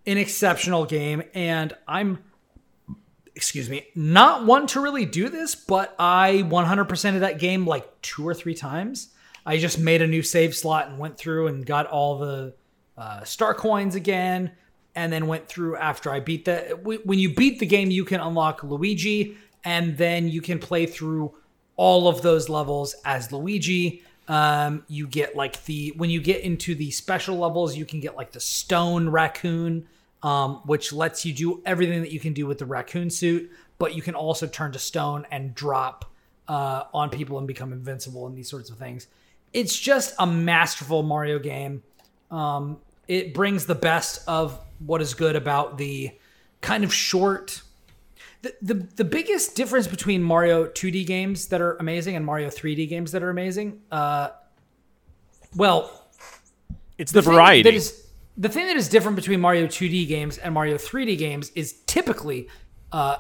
[0.07, 2.19] an exceptional game, and I'm,
[3.35, 8.01] excuse me, not one to really do this, but I 100% of that game like
[8.03, 9.09] two or three times.
[9.45, 12.55] I just made a new save slot and went through and got all the
[12.97, 14.53] uh, star coins again,
[14.95, 16.79] and then went through after I beat the.
[17.05, 21.35] When you beat the game, you can unlock Luigi, and then you can play through
[21.77, 24.03] all of those levels as Luigi.
[24.29, 28.17] Um, you get like the when you get into the special levels, you can get
[28.17, 29.89] like the stone raccoon,
[30.23, 33.95] um, which lets you do everything that you can do with the raccoon suit, but
[33.95, 36.05] you can also turn to stone and drop
[36.49, 39.09] uh, on people and become invincible and these sorts of things.
[39.53, 41.83] It's just a masterful Mario game.
[42.31, 42.79] Um,
[43.09, 46.13] it brings the best of what is good about the
[46.61, 47.63] kind of short.
[48.43, 52.89] The, the the biggest difference between Mario 2D games that are amazing and Mario 3D
[52.89, 54.31] games that are amazing, uh,
[55.55, 56.07] well,
[56.99, 57.63] It's the, thing variety.
[57.63, 58.02] That is,
[58.37, 62.49] the thing that is different between Mario 2D games and Mario 3D games is typically
[62.91, 63.19] uh,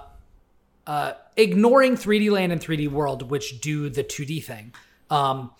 [0.86, 4.72] uh, ignoring 3D Land and 3D World, which do the 2D thing.
[5.10, 5.52] Um,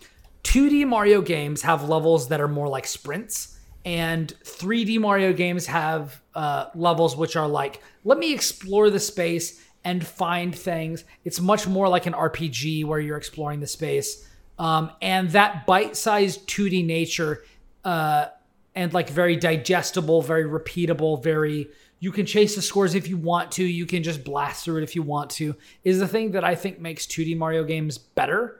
[0.43, 6.21] 2D Mario games have levels that are more like sprints, and 3D Mario games have
[6.35, 11.03] uh, levels which are like, let me explore the space and find things.
[11.25, 14.27] It's much more like an RPG where you're exploring the space.
[14.57, 17.43] Um, and that bite sized 2D nature
[17.83, 18.27] uh,
[18.75, 21.69] and like very digestible, very repeatable, very
[21.99, 24.83] you can chase the scores if you want to, you can just blast through it
[24.83, 25.55] if you want to,
[25.85, 28.59] is the thing that I think makes 2D Mario games better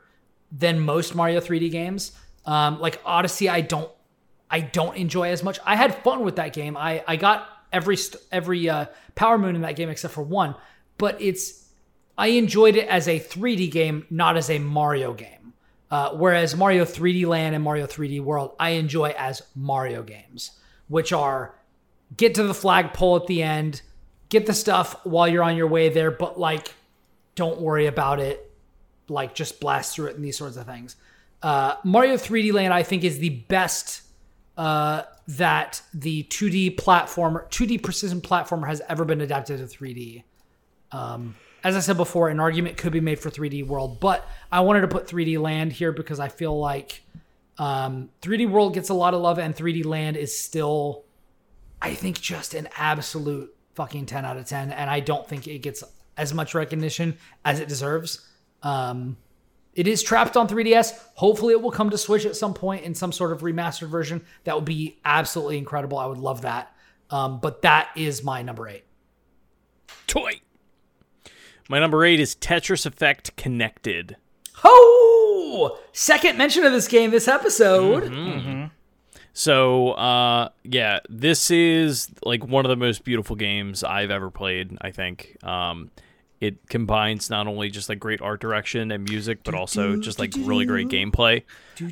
[0.49, 2.13] than most Mario 3D games.
[2.45, 3.91] Um, like Odyssey, I don't
[4.49, 5.59] I don't enjoy as much.
[5.65, 6.77] I had fun with that game.
[6.77, 7.97] I I got every
[8.31, 8.85] every uh,
[9.15, 10.55] Power Moon in that game except for one,
[10.97, 11.69] but it's
[12.17, 15.42] I enjoyed it as a 3D game, not as a Mario game.
[15.93, 21.13] Uh, whereas Mario 3D Land and Mario 3D World, I enjoy as Mario games, which
[21.13, 21.53] are
[22.17, 23.83] get to the flagpole at the end,
[24.29, 26.73] get the stuff while you're on your way there, but like,
[27.35, 28.51] don't worry about it.
[29.07, 30.95] Like, just blast through it and these sorts of things.
[31.43, 34.01] Uh, Mario 3D Land, I think, is the best
[34.57, 40.23] uh, that the 2D platformer, 2D precision platformer has ever been adapted to 3D.
[40.91, 44.61] Um, as I said before, an argument could be made for 3D World, but I
[44.61, 47.03] wanted to put 3D Land here because I feel like
[47.57, 51.05] um, 3D World gets a lot of love, and 3D Land is still,
[51.81, 55.59] I think, just an absolute fucking 10 out of 10, and I don't think it
[55.59, 55.83] gets
[56.17, 58.27] as much recognition as it deserves.
[58.61, 59.17] Um,
[59.73, 60.99] it is trapped on 3DS.
[61.15, 64.23] Hopefully, it will come to Switch at some point in some sort of remastered version.
[64.43, 65.97] That would be absolutely incredible.
[65.97, 66.75] I would love that.
[67.09, 68.83] Um, but that is my number eight.
[70.07, 70.41] Toy.
[71.69, 74.17] My number eight is Tetris Effect Connected.
[74.63, 78.69] Oh, second mention of this game this episode.
[79.33, 84.77] So, uh, yeah, this is like one of the most beautiful games I've ever played.
[84.81, 85.89] I think um,
[86.39, 90.33] it combines not only just like great art direction and music, but also just like
[90.37, 91.43] really great gameplay.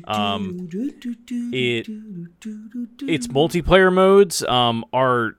[0.04, 0.68] Um,
[1.52, 1.88] it
[3.08, 5.36] its multiplayer modes um, are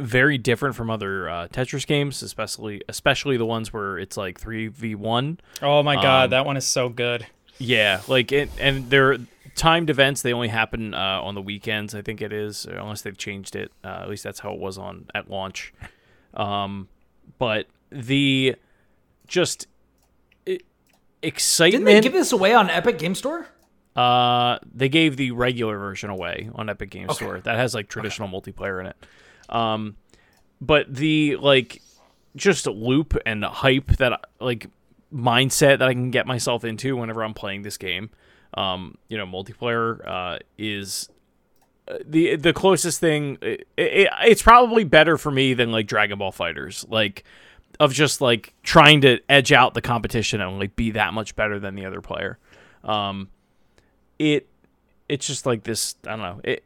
[0.00, 4.68] very different from other uh, Tetris games, especially especially the ones where it's like three
[4.68, 5.38] v one.
[5.62, 7.26] Oh my god, Um, that one is so good.
[7.58, 9.18] Yeah, like it, and they're
[9.54, 10.22] timed events.
[10.22, 11.94] They only happen uh, on the weekends.
[11.94, 13.70] I think it is, unless they've changed it.
[13.84, 15.74] Uh, at least that's how it was on at launch.
[16.32, 16.88] Um,
[17.38, 18.56] but the
[19.26, 19.66] just
[20.46, 20.62] it,
[21.22, 21.84] excitement.
[21.86, 23.46] Didn't they give this away on Epic Game Store?
[23.94, 27.14] Uh, they gave the regular version away on Epic Game Okay.
[27.14, 27.40] Store.
[27.40, 28.96] That has like traditional multiplayer in it.
[29.50, 29.96] Um,
[30.60, 31.82] but the like
[32.36, 34.68] just loop and hype that like
[35.12, 38.10] mindset that I can get myself into whenever I'm playing this game,
[38.54, 41.08] um, you know, multiplayer uh, is
[41.88, 43.38] uh, the the closest thing.
[43.42, 47.24] It, it, it's probably better for me than like Dragon Ball Fighters, like
[47.78, 51.58] of just like trying to edge out the competition and like be that much better
[51.58, 52.38] than the other player.
[52.84, 53.28] Um,
[54.20, 54.46] it
[55.08, 56.62] it's just like this i don't know it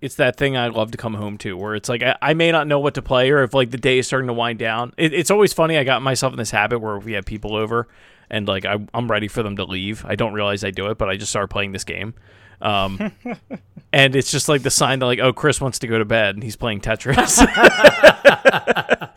[0.00, 2.50] it's that thing i love to come home to where it's like i, I may
[2.52, 4.92] not know what to play or if like the day is starting to wind down.
[4.96, 7.88] It, it's always funny i got myself in this habit where we have people over
[8.30, 10.04] and like I, i'm ready for them to leave.
[10.06, 12.14] I don't realize i do it but i just start playing this game.
[12.62, 13.12] Um,
[13.92, 16.34] and it's just like the sign that like oh chris wants to go to bed
[16.34, 17.40] and he's playing tetris.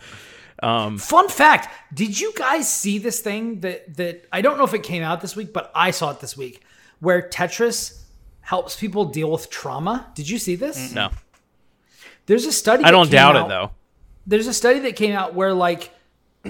[0.63, 4.83] Fun fact: Did you guys see this thing that that I don't know if it
[4.83, 6.63] came out this week, but I saw it this week,
[7.01, 8.02] where Tetris
[8.43, 10.11] helps people deal with trauma?
[10.15, 10.93] Did you see this?
[10.93, 11.09] no
[12.27, 12.83] There's a study.
[12.83, 13.71] i don't doubt out- it though
[14.27, 15.91] there's a study that came out where like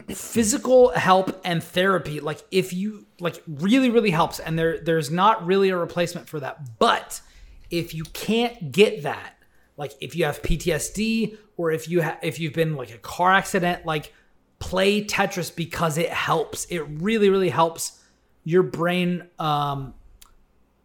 [0.09, 5.45] physical help and therapy like if you like really really helps and there there's not
[5.45, 7.21] really a replacement for that but
[7.69, 9.35] if you can't get that
[9.77, 13.31] like if you have PTSD or if you ha- if you've been like a car
[13.31, 14.13] accident like
[14.59, 17.99] play Tetris because it helps it really really helps
[18.43, 19.93] your brain um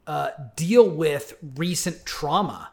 [0.09, 2.73] uh deal with recent trauma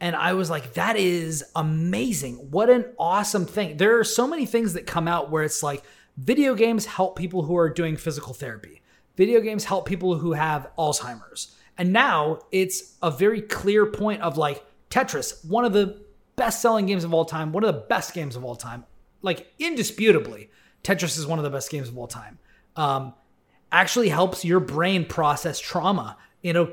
[0.00, 2.50] and I was like, that is amazing.
[2.50, 3.78] What an awesome thing.
[3.78, 5.82] There are so many things that come out where it's like
[6.18, 8.82] video games help people who are doing physical therapy,
[9.16, 11.56] video games help people who have Alzheimer's.
[11.78, 16.02] And now it's a very clear point of like Tetris, one of the
[16.36, 18.84] best selling games of all time, one of the best games of all time.
[19.22, 20.50] Like, indisputably,
[20.84, 22.38] Tetris is one of the best games of all time.
[22.76, 23.14] Um,
[23.72, 26.68] actually helps your brain process trauma in a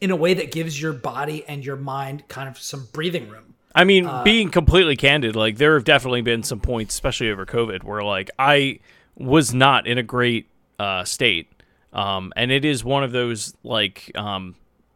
[0.00, 3.54] in a way that gives your body and your mind kind of some breathing room.
[3.74, 7.82] I mean, being completely candid, like there have definitely been some points, especially over COVID,
[7.84, 8.80] where like I
[9.16, 10.48] was not in a great
[10.78, 11.50] uh, state,
[11.92, 14.54] um, and it is one of those like um,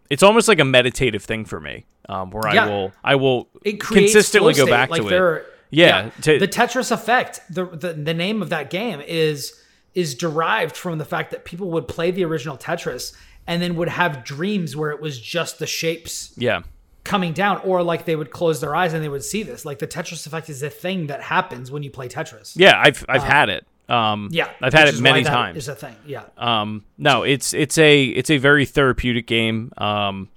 [0.08, 2.64] it's almost like a meditative thing for me, um, where Yeah.
[2.64, 3.48] I will I will
[3.78, 5.40] consistently go back like to there it.
[5.42, 7.40] are- Yeah, to- the Tetris effect.
[7.50, 9.60] The, the the name of that game is
[9.94, 13.14] is derived from the fact that people would play the original Tetris
[13.50, 16.62] and then would have dreams where it was just the shapes Yeah,
[17.04, 19.64] coming down, or like they would close their eyes and they would see this.
[19.64, 22.52] Like the Tetris effect is a thing that happens when you play Tetris.
[22.54, 23.66] yeah, I've I've had it.
[23.88, 25.56] Um, Yeah, I've had it many times.
[25.58, 25.96] Is a thing.
[26.06, 26.22] Yeah.
[26.38, 29.72] Um, no, it's it's a it's a very therapeutic game.
[29.76, 30.28] Um,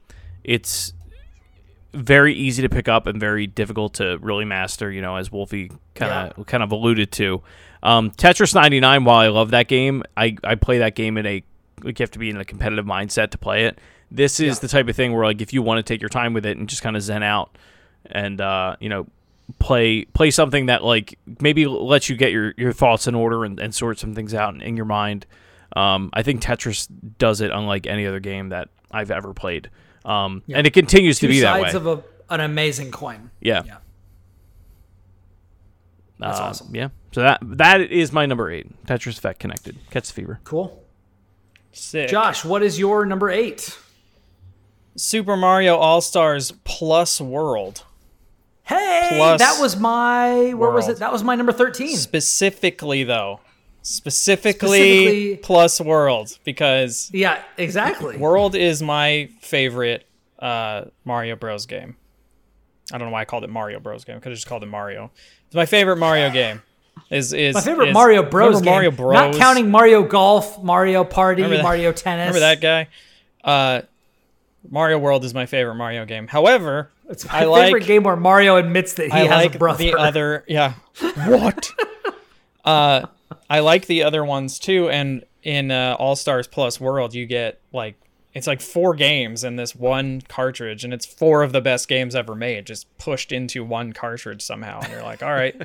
[0.44, 0.92] it's
[1.94, 4.92] very easy to pick up and very difficult to really master.
[4.92, 7.44] You know, as Wolfie kind of kind of alluded to.
[7.84, 9.04] Um, Tetris 99.
[9.04, 11.44] While I love that game, I I play that game in a
[11.84, 13.80] like you have to be in a competitive mindset to play it.
[14.12, 14.62] This is Yeah.
[14.62, 16.58] the type of thing where like if you want to take your time with it
[16.58, 17.58] and just kind of zen out
[18.06, 19.08] and uh, you know
[19.60, 23.60] play play something that like maybe lets you get your, your thoughts in order and,
[23.60, 25.26] and sort some things out in, in your mind.
[25.76, 26.88] Um, I think Tetris
[27.18, 29.70] does it unlike any other game that I've ever played,
[30.06, 31.64] um, and it continues to Two be that way.
[31.72, 33.32] sides of a, an amazing coin.
[33.42, 33.78] yeah, Yeah.
[36.20, 36.76] That's Uh, awesome.
[36.76, 38.68] Yeah, so that that is my number eight.
[38.86, 39.78] Tetris Effect connected.
[39.90, 40.40] Catch the fever.
[40.44, 40.83] Cool.
[41.74, 42.10] Sick.
[42.10, 43.78] Josh, what is your number eight?
[44.96, 47.84] Super Mario All Stars Plus World.
[48.64, 51.00] Hey, Plus that was my where was it?
[51.00, 51.98] That was my number thirteen.
[51.98, 53.42] Specifically, though,
[53.82, 58.18] specifically, Specifically- Plus World because Yeah, exactly.
[58.18, 60.06] World is my favorite
[60.40, 61.66] uh, Mario Bros.
[61.66, 61.98] game.
[62.92, 64.06] I don't know why I called it Mario Bros.
[64.06, 64.18] game.
[64.22, 65.12] Could have just called it Mario.
[65.48, 66.62] It's my favorite Mario game.
[67.10, 68.62] Is is My favorite is- Mario Bros.
[68.62, 68.66] game.
[68.72, 69.14] Mario Bros.
[69.14, 72.28] Not counting Mario Golf, Mario Party, Mario Tennis.
[72.34, 72.88] Remember that guy?
[73.44, 73.82] Uh,
[74.70, 76.28] Mario World is my favorite Mario game.
[76.28, 79.56] However, It's I my like favorite game where Mario admits that he I has like
[79.56, 79.84] a brother.
[79.84, 80.44] the other.
[80.48, 80.74] Yeah.
[81.28, 81.70] What?
[82.66, 83.06] uh,
[83.50, 84.90] I like the other ones too.
[84.90, 87.96] And in uh, All Stars Plus World, you get like
[88.34, 92.16] it's like four games in this one cartridge, and it's four of the best games
[92.16, 94.80] ever made, just pushed into one cartridge somehow.
[94.82, 95.56] And you're like, all right,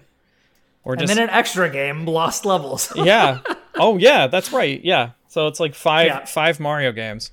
[0.88, 2.90] we're and just then an extra game, Lost Levels.
[2.96, 3.40] yeah.
[3.74, 4.82] Oh yeah, that's right.
[4.82, 5.10] Yeah.
[5.28, 6.24] So it's like five Yeah.
[6.24, 7.30] five Mario games,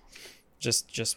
[0.59, 1.15] just just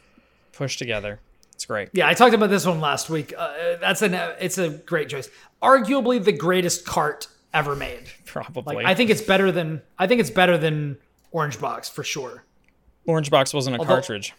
[0.52, 1.18] pushed together.
[1.52, 1.88] It's great.
[1.92, 3.34] yeah, I talked about this one last week.
[3.36, 5.28] Uh, that's an it's a great choice.
[5.60, 8.04] Arguably the greatest cart ever made.
[8.24, 8.76] Probably.
[8.76, 10.96] Like I think it's better than I think it's better than
[11.32, 12.44] Orange Box for sure.
[13.06, 14.34] Orange Box wasn't a Although- cartridge.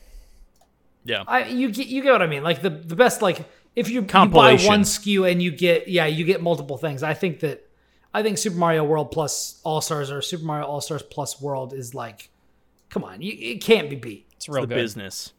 [1.03, 2.43] Yeah, I you get you get what I mean.
[2.43, 3.45] Like the the best like
[3.75, 7.03] if you, you buy one SKU and you get yeah you get multiple things.
[7.03, 7.65] I think that
[8.13, 11.73] I think Super Mario World plus All Stars or Super Mario All Stars plus World
[11.73, 12.29] is like,
[12.89, 14.25] come on, you, it can't be beat.
[14.35, 14.75] It's real the good.
[14.75, 15.33] business.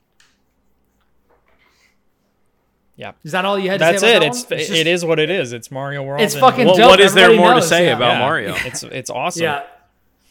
[2.96, 3.12] Yeah.
[3.24, 4.16] Is that all you had to That's it.
[4.16, 4.60] about It's, that one?
[4.60, 5.52] it just- is what it is.
[5.52, 6.20] It's Mario World.
[6.20, 6.90] It's and- fucking What, dope.
[6.90, 7.96] what is there Everybody more to say yeah.
[7.96, 8.18] about Yeah.
[8.18, 8.54] Mario?
[8.66, 9.42] It's it's awesome.
[9.42, 9.62] Yeah.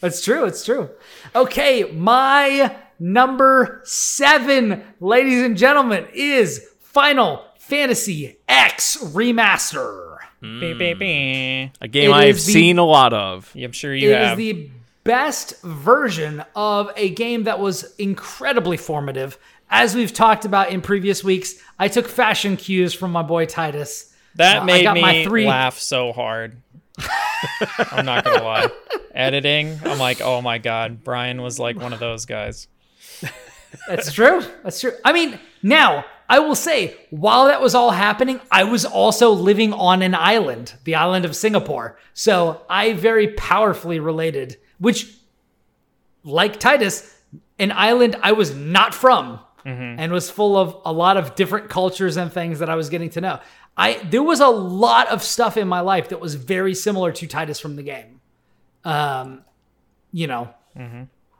[0.02, 0.46] That's true.
[0.46, 0.90] It's true.
[1.36, 10.09] Okay, my number seven, ladies and gentlemen, is Final Fantasy X Remaster.
[10.42, 11.72] Beep, beep, beep.
[11.82, 13.52] A game It I have the- seen a lot of.
[13.56, 14.38] I'm sure you It is have.
[14.38, 14.70] the
[15.04, 19.38] best version of a game that was incredibly formative.
[19.70, 24.12] As we've talked about in previous weeks, I took fashion cues from my boy Tidus.
[24.36, 26.58] that Uh, I made got my me three- laugh so hard.
[27.92, 28.68] I'm not gonna lie.
[29.14, 32.68] Editing, I'm like, oh my god, Brian was like one of those guys.
[33.88, 34.44] That's true.
[34.64, 34.92] That's true.
[35.06, 39.74] I mean, now I will say, while that was all happening, I was also living
[39.74, 41.98] on an island, the island of Singapore.
[42.14, 45.12] So I very powerfully related, which,
[46.24, 47.12] like Tidus,
[47.58, 52.18] an island I was not from and was full of a lot of different cultures
[52.18, 53.40] and things that I was getting to know.
[53.78, 57.28] I there was a lot of stuff in my life that was very similar to
[57.28, 58.20] Tidus from the game.
[58.84, 59.44] Um,
[60.12, 60.54] you know,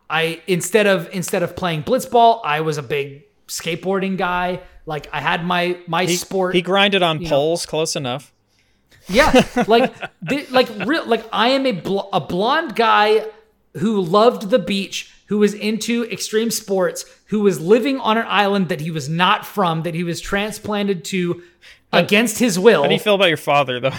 [0.10, 4.62] I instead of instead of playing blitzball, I was a big skateboarding guy.
[4.86, 6.56] Like I had my my He, sport.
[6.56, 7.30] he grinded on know.
[7.30, 8.34] poles, close enough.
[9.08, 13.26] yeah, like the, like real like I am a bl- a blonde guy
[13.78, 18.70] who loved the beach, who was into extreme sports, who was living on an island
[18.70, 21.44] that he was not from, that he was transplanted to
[21.94, 22.82] against his will.
[22.84, 23.94] How do you feel about your father though?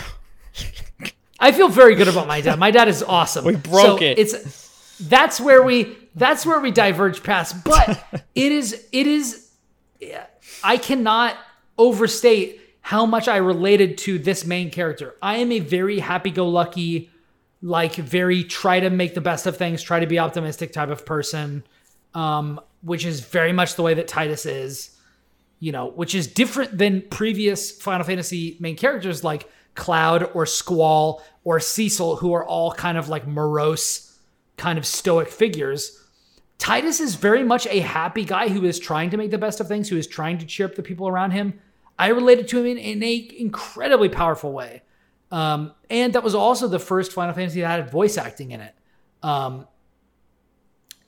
[1.39, 2.59] I feel very good about my dad.
[2.59, 3.44] My dad is awesome.
[3.51, 4.18] We broke it.
[4.18, 7.65] It's that's where we that's where we diverge past.
[7.65, 8.05] But
[8.35, 9.51] it is it is
[10.65, 11.37] I cannot
[11.78, 15.15] overstate how much I related to this main character.
[15.23, 17.11] I am a very happy-go-lucky,
[17.62, 21.05] like very try to make the best of things, try to be optimistic type of
[21.05, 21.62] person,
[22.15, 24.97] um, which is very much the way that Tidus is.
[25.61, 31.23] you know, which is different than previous Final Fantasy main characters like Cloud or Squall
[31.45, 34.19] or Cecil, who are all kind of like morose,
[34.57, 35.99] kind of stoic figures.
[36.61, 39.66] Tidus is very much a happy guy who is trying to make the best of
[39.66, 41.59] things, who is trying to cheer up the people around him.
[41.99, 44.82] I related to him in, in a incredibly powerful way.
[45.32, 48.74] Um, and that was also the first Final Fantasy that had voice acting in it.
[49.23, 49.66] Um,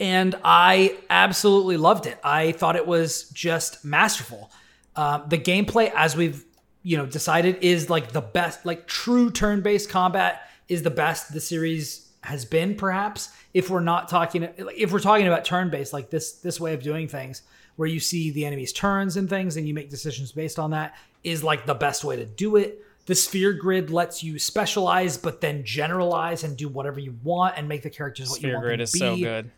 [0.01, 2.19] and I absolutely loved it.
[2.25, 4.51] I thought it was just masterful.
[4.97, 6.45] Uh, the gameplay, as we've
[6.83, 8.65] you know decided, is like the best.
[8.65, 12.75] Like true turn-based combat is the best the series has been.
[12.75, 16.83] Perhaps if we're not talking, if we're talking about turn-based, like this this way of
[16.83, 17.43] doing things,
[17.77, 20.97] where you see the enemy's turns and things, and you make decisions based on that,
[21.25, 22.85] is like the best way to do it.
[23.07, 27.69] The sphere grid lets you specialize, but then generalize and do whatever you want and
[27.69, 29.51] make the characters what you Sphere want grid them is to so good.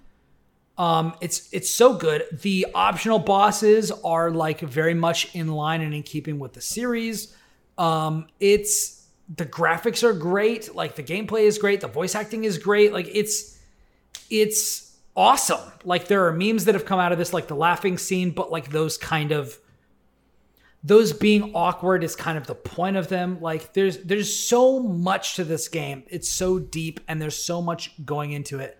[0.77, 2.24] Um, it's it's so good.
[2.43, 7.36] The optional bosses are like very much in line and in keeping with the series.
[7.77, 8.94] Um, it's
[9.29, 12.93] the graphics are great, like the gameplay is great, the voice acting is great.
[12.93, 13.59] Like it's
[14.31, 15.61] it's awesome.
[15.85, 18.51] Like there are memes that have come out of this, like the laughing scene, but
[18.51, 19.59] like those kind of
[20.83, 23.41] those being awkward is kind of the point of them.
[23.41, 26.05] Like there's there's so much to this game.
[26.09, 28.79] It's so deep and there's so much going into it.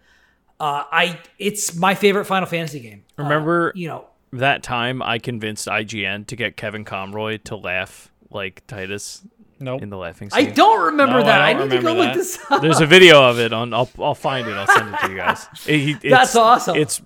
[0.61, 3.05] Uh, I it's my favorite Final Fantasy game.
[3.19, 8.13] Uh, Remember you know, that time I convinced IGN to get Kevin Conroy to laugh
[8.31, 9.27] like Tidus
[9.65, 9.83] Nope.
[9.83, 10.47] in the laughing scene.
[10.47, 11.41] I don't remember No, that.
[11.41, 12.19] I I, don't need to go remember look that.
[12.19, 12.63] this up.
[12.63, 13.73] There's a video of it on.
[13.75, 14.53] I'll I'll find it.
[14.53, 15.47] I'll send it to you guys.
[15.67, 16.77] It- he- it's- That's awesome.
[16.77, 17.03] It's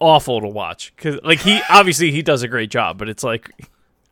[0.00, 3.50] awful to watch because like he obviously he does a great job, but it's like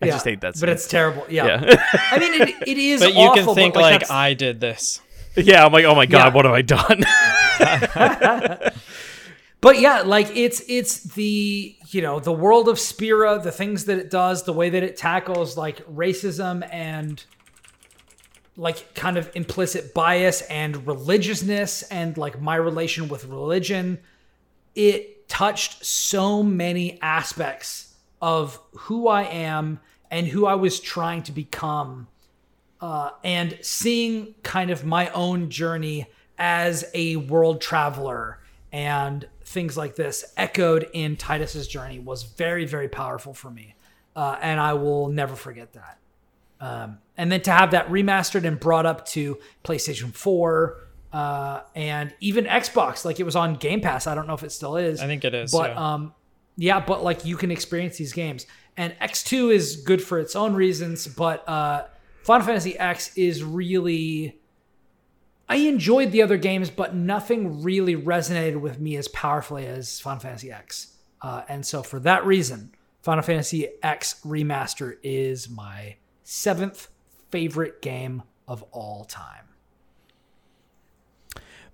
[0.01, 0.55] I Yeah, just hate that.
[0.59, 1.25] But it's terrible.
[1.29, 1.63] Yeah.
[1.65, 3.01] yeah, I mean, it, it is.
[3.01, 5.01] But you awful, can think but, like, that's- I did this.
[5.37, 5.65] yeah.
[5.65, 6.35] I'm like, oh my god, Yeah.
[6.35, 7.05] what have I done?
[9.61, 13.99] But yeah, like it's it's the you know the world of Spira, the things that
[13.99, 17.25] it does, the way that it tackles like racism and
[18.57, 23.99] like kind of implicit bias and religiousness and like my relation with religion.
[24.75, 29.81] It touched so many aspects of who I am
[30.11, 32.09] and who I was trying to become
[32.81, 36.07] uh, and seeing kind of my own journey
[36.37, 38.41] as a world traveler
[38.73, 43.75] and things like this echoed in Tidus's journey was very, very powerful for me.
[44.17, 45.99] Uh, and I will never forget that.
[46.63, 50.79] Um, and then to have that remastered and brought up to PlayStation 4
[51.13, 54.07] uh, and even Xbox, like it was on Game Pass.
[54.07, 55.01] I don't know if it still is.
[55.01, 55.51] I think it is.
[55.51, 55.95] But yeah.
[55.95, 56.15] um,
[56.57, 60.55] yeah, but like you can experience these games, and X2 is good for its own
[60.55, 61.07] reasons.
[61.07, 61.87] But uh,
[62.23, 64.39] Final Fantasy X is really.
[65.49, 70.21] I enjoyed the other games, but nothing really resonated with me as powerfully as Final
[70.21, 70.97] Fantasy X.
[71.21, 72.73] Uh, and so, for that reason,
[73.03, 76.89] Final Fantasy X Remaster is my seventh
[77.31, 79.49] favorite game of all time.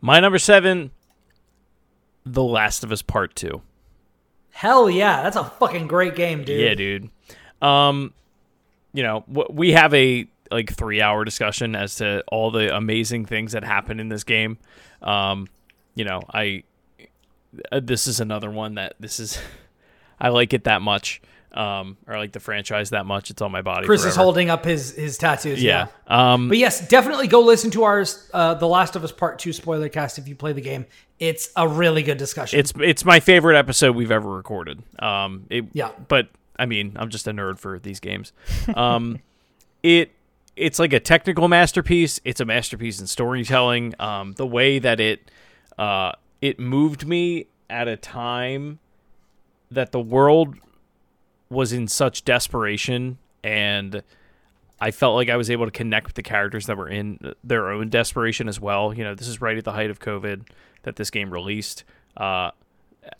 [0.01, 0.93] My number seven,
[2.25, 3.62] The Last of Us Part Two.
[4.51, 6.61] Hell yeah, that's a fucking great game, dude.
[6.61, 7.11] Yeah, dude.
[7.61, 8.12] Um,
[8.93, 13.53] you know, we have a like three hour discussion as to all the amazing things
[13.53, 14.59] that happen in this game.
[15.03, 15.49] Um,
[15.95, 16.62] you know, I
[17.73, 19.39] uh, this is another one that this is
[20.20, 21.20] I like it that much.
[21.59, 23.30] Um, or like the franchise that much.
[23.30, 23.85] It's on my body.
[23.85, 25.60] Chris is holding up his his tattoos.
[25.60, 25.89] Yeah.
[26.06, 29.52] Um, But yes, definitely go listen to our uh, The Last of Us Part 2
[29.52, 30.86] spoiler cast if you play the game.
[31.18, 32.60] It's a really good discussion.
[32.60, 34.85] it's it's my favorite episode we've ever recorded.
[35.01, 35.90] Um, it, Yeah.
[36.06, 38.32] But I mean, I'm just a nerd for these games.
[38.76, 39.18] Um,
[39.82, 40.12] it
[40.55, 42.20] it's like a technical masterpiece.
[42.24, 43.94] It's a masterpiece in storytelling.
[43.98, 45.28] Um, the way that it
[45.76, 48.78] uh, it moved me at a time
[49.72, 50.55] that the world
[51.51, 54.03] was in such desperation and
[54.81, 57.70] I felt like I was able to connect with the characters that were in their
[57.70, 58.95] own desperation as well.
[58.95, 60.47] You know, this is right at the height of COVID
[60.85, 61.85] that this game released.
[62.16, 62.53] Uh,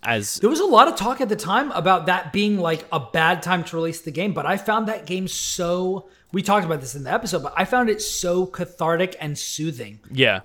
[0.03, 3.01] as there was a lot of talk at the time about that being like a
[3.01, 6.09] bad time to release the game, but I found that game so.
[6.31, 9.99] We talked about this in the episode, but I found it so cathartic and soothing
[10.11, 10.43] yeah,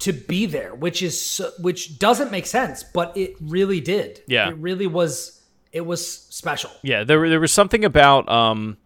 [0.00, 4.20] to be there, which is so, which doesn't make sense, but it really did.
[4.26, 4.50] Yeah.
[4.50, 5.41] it really was.
[5.72, 6.70] It was special.
[6.82, 8.76] yeah, there there was something about um,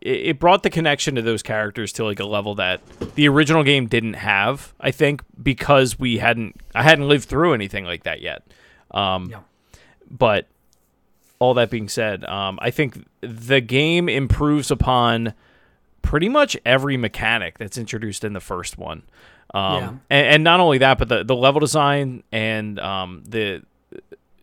[0.00, 2.80] it, it brought the connection to those characters to like a level that
[3.14, 4.74] the original game didn't have.
[4.80, 8.42] I think because we hadn't I hadn't lived through anything like that yet.
[8.90, 9.38] Um, Yeah.
[10.10, 10.48] but
[11.38, 15.32] all that being said, um, I think the game improves upon
[16.02, 19.02] pretty much every mechanic that's introduced in the first one.
[19.54, 19.88] Um, Yeah.
[20.10, 23.62] and, and not only that, but the, the level design and um, the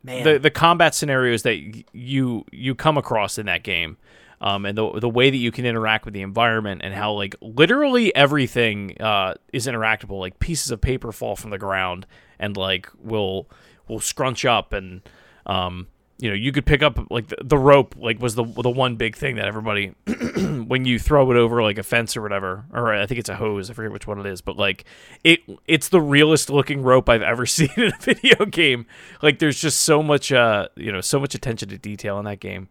[0.04, 1.58] Man, the the combat scenarios that
[1.94, 3.98] you you come across in that game
[4.42, 7.36] um, and the the way that you can interact with the environment and how like
[7.42, 10.20] literally everything uh, is interactable.
[10.20, 12.06] Like pieces of paper fall from the ground
[12.40, 13.50] and like will
[13.88, 15.02] will scrunch up and
[15.46, 15.88] um,
[16.20, 18.96] you know you could pick up like the, the rope like was the the one
[18.96, 19.96] big thing that everybody
[20.68, 23.36] when you throw it over like a fence or whatever or I think it's a
[23.36, 24.86] hose I forget which one it is but like
[25.24, 28.86] it it's the realest looking rope I've ever seen in a video game
[29.22, 32.40] like there's just so much uh you know so much attention to detail in that
[32.40, 32.68] game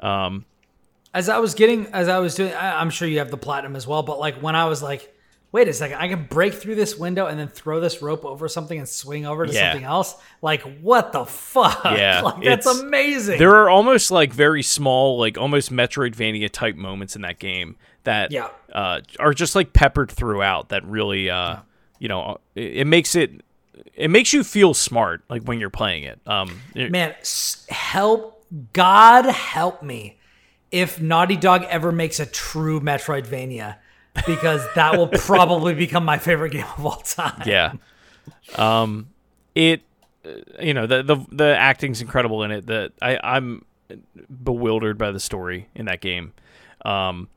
[0.00, 0.44] um
[1.12, 3.74] as I was getting, as I was doing, I, I'm sure you have the platinum
[3.74, 4.02] as well.
[4.02, 5.12] But like when I was like,
[5.52, 8.46] wait a second, I can break through this window and then throw this rope over
[8.48, 9.72] something and swing over to Yeah.
[9.72, 10.14] something else.
[10.42, 11.82] Like what the fuck?
[11.84, 13.38] Yeah, like, that's amazing.
[13.38, 18.30] there are almost like very small like almost Metroidvania type moments in that game that
[18.32, 18.48] Yeah.
[18.72, 21.56] uh, are just like peppered throughout that really uh
[21.98, 23.30] you know it, it makes it
[23.94, 27.14] it makes you feel smart like when you're playing it um it- Man,
[27.68, 30.16] help God help me
[30.70, 33.76] if Naughty Dog ever makes a true Metroidvania,
[34.26, 37.42] because that will probably become my favorite game of all time.
[37.46, 37.72] yeah.
[38.56, 39.08] Um
[39.54, 39.82] it
[40.24, 40.30] uh,
[40.60, 43.64] you know the the the acting's incredible in it that i i'm
[44.42, 46.32] bewildered by the story in that game.
[46.84, 47.28] Um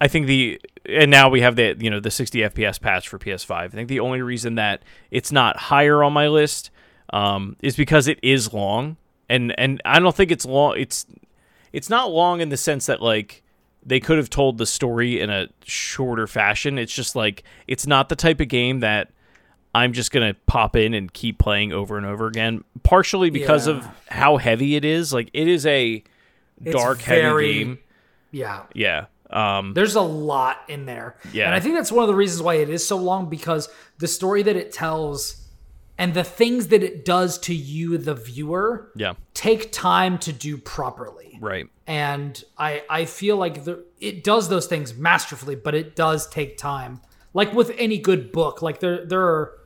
[0.00, 3.18] i think the and now we have the you know the 60 fps patch for
[3.18, 6.70] ps5 i think the only reason that it's not higher on my list
[7.12, 8.96] um is because it is long.
[9.28, 11.06] And and i don't think it's long it's
[11.72, 13.42] it's not long in the sense that like
[13.84, 16.78] they could have told the story in a shorter fashion.
[16.78, 19.10] It's just like it's not the type of game that
[19.74, 22.64] I'm just gonna pop in and keep playing over and over again.
[22.82, 23.74] Partially because Yeah.
[23.74, 25.12] of how heavy it is.
[25.12, 26.02] Like it is a
[26.62, 27.78] dark, very- heavy game.
[28.30, 28.62] Yeah.
[28.74, 29.06] Yeah.
[29.30, 31.16] Um, There's a lot in there.
[31.32, 31.46] Yeah.
[31.46, 33.68] And I think that's one of the reasons why it is so long because
[33.98, 35.37] the story that it tells
[35.98, 39.14] and the things that it does to you, the viewer, yeah.
[39.34, 41.38] take time to do properly.
[41.40, 41.68] Right.
[41.86, 46.56] And I I feel like the, it does those things masterfully, but it does take
[46.56, 47.00] time.
[47.34, 49.58] Like with any good book, like there there are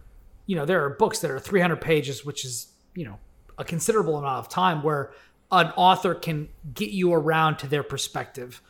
[0.47, 3.19] you know, there are books that are 300 pages, which is, you know,
[3.59, 5.13] a considerable amount of time where
[5.51, 8.61] an author can get you around to their perspective,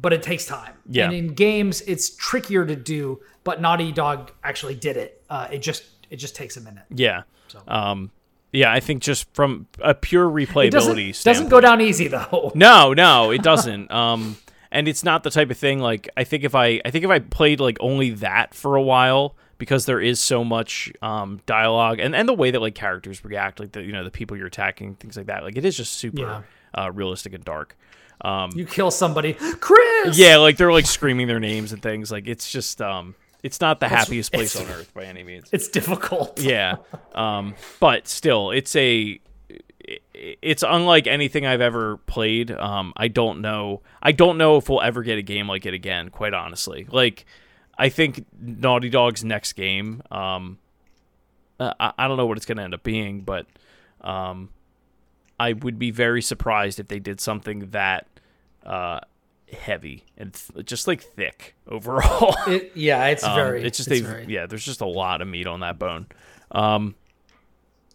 [0.00, 0.74] but it takes time.
[0.88, 1.04] Yeah.
[1.04, 5.22] And in games, it's trickier to do, but Naughty Dog actually did it.
[5.28, 6.84] Uh, it just it just takes a minute.
[6.90, 7.22] Yeah.
[7.66, 8.10] Um,
[8.52, 8.72] yeah.
[8.72, 11.24] I think just from a pure It replayability doesn't, standpoint.
[11.24, 12.52] doesn't go down easy though.
[12.54, 13.90] No, no, it doesn't.
[13.90, 14.36] um,
[14.70, 17.10] and it's not the type of thing like I think if I I think if
[17.10, 21.98] I played like only that for a while because there is so much um dialogue
[22.00, 24.46] and and the way that like characters react, like the you know the people you're
[24.46, 25.42] attacking, things like that.
[25.42, 26.42] Like it is just super Yeah.
[26.84, 27.76] uh, realistic and dark.
[28.20, 30.18] Um, You kill somebody, Chris.
[30.18, 32.10] yeah, like they're like screaming their names and things.
[32.12, 35.48] Like it's just um, it's not the happiest place on earth by any means.
[35.52, 36.40] it's difficult.
[36.48, 36.76] Yeah.
[37.14, 39.20] Um, but still, it's a
[40.14, 42.50] it's unlike anything I've ever played.
[42.50, 43.82] Um, I don't know.
[44.02, 46.10] I don't know if we'll ever get a game like it again.
[46.10, 47.24] Quite honestly, like
[47.76, 50.02] I think Naughty Dog's next game.
[50.10, 50.58] Um,
[51.60, 53.46] uh, I, I don't know what it's going to end up being, but
[54.00, 54.50] um,
[55.40, 58.06] I would be very surprised if they did something that
[58.64, 59.00] uh,
[59.52, 62.34] heavy and th- just like thick overall.
[62.46, 63.62] It, yeah, it's Um, very.
[63.64, 64.46] it's just it's a very- yeah.
[64.46, 66.06] There's just a lot of meat on that bone,
[66.52, 66.94] um,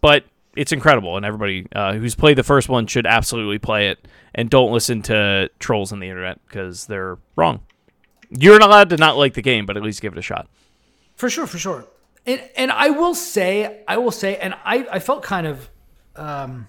[0.02, 0.26] but
[0.56, 4.50] it's incredible, and everybody uh, who's played the first one should absolutely play it, and
[4.50, 7.62] don't listen to trolls on the internet because they're wrong.
[8.30, 10.48] You're not allowed to not like the game, but at least give it a shot.
[11.16, 11.86] for sure, for sure.
[12.26, 15.70] And and I will say, I will say, and I I felt kind of,
[16.16, 16.68] um,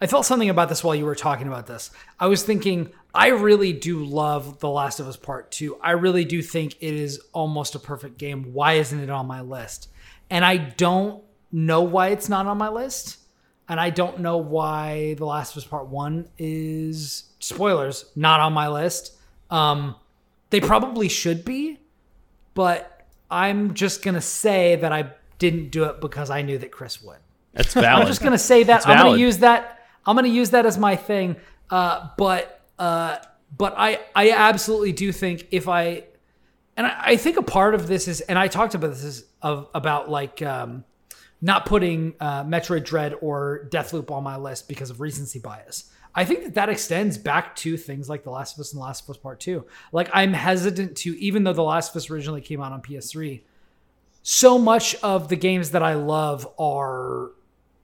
[0.00, 1.90] I felt something about this while you were talking about this.
[2.20, 5.76] I was thinking, I really do love The Last of Us Part Two.
[5.82, 8.52] I really do think it is almost a perfect game.
[8.52, 9.88] Why isn't it on my list?
[10.30, 13.18] And I don't know why it's not on my list.
[13.68, 18.52] And I don't know why The Last of Us Part One is spoilers not on
[18.52, 19.16] my list.
[19.50, 19.96] Um,
[20.50, 21.78] they probably should be,
[22.54, 27.02] but I'm just gonna say that I didn't do it because I knew that Chris
[27.02, 27.18] would.
[27.52, 28.02] That's valid.
[28.02, 28.86] I'm just gonna say that.
[28.88, 29.77] I'm gonna use that.
[30.08, 31.36] I'm gonna use that as my thing.
[31.70, 33.18] Uh, but uh,
[33.56, 36.04] but I I absolutely do think if I
[36.76, 39.24] and I, I think a part of this is and I talked about this is
[39.42, 40.84] of about like um,
[41.42, 45.92] not putting uh, Metroid Dread or Deathloop on my list because of recency bias.
[46.14, 48.84] I think that that extends back to things like The Last of Us and The
[48.84, 49.66] Last of Us Part Two.
[49.92, 53.42] Like I'm hesitant to, even though The Last of Us originally came out on PS3,
[54.22, 57.32] so much of the games that I love are,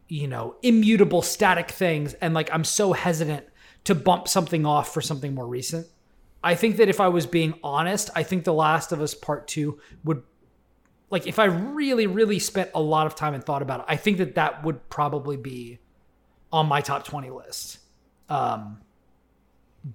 [0.09, 2.15] you know, immutable static things.
[2.15, 3.47] And like, I'm so hesitant
[3.85, 5.87] to bump something off for something more recent.
[6.43, 9.49] I think that if I was being honest, I think The Last of Us Part
[9.49, 10.23] 2 would,
[11.11, 13.97] like, if I really, really spent a lot of time and thought about it, I
[13.97, 15.79] think that that would probably be
[16.53, 17.79] on my top 20 list.
[18.29, 18.81] Um,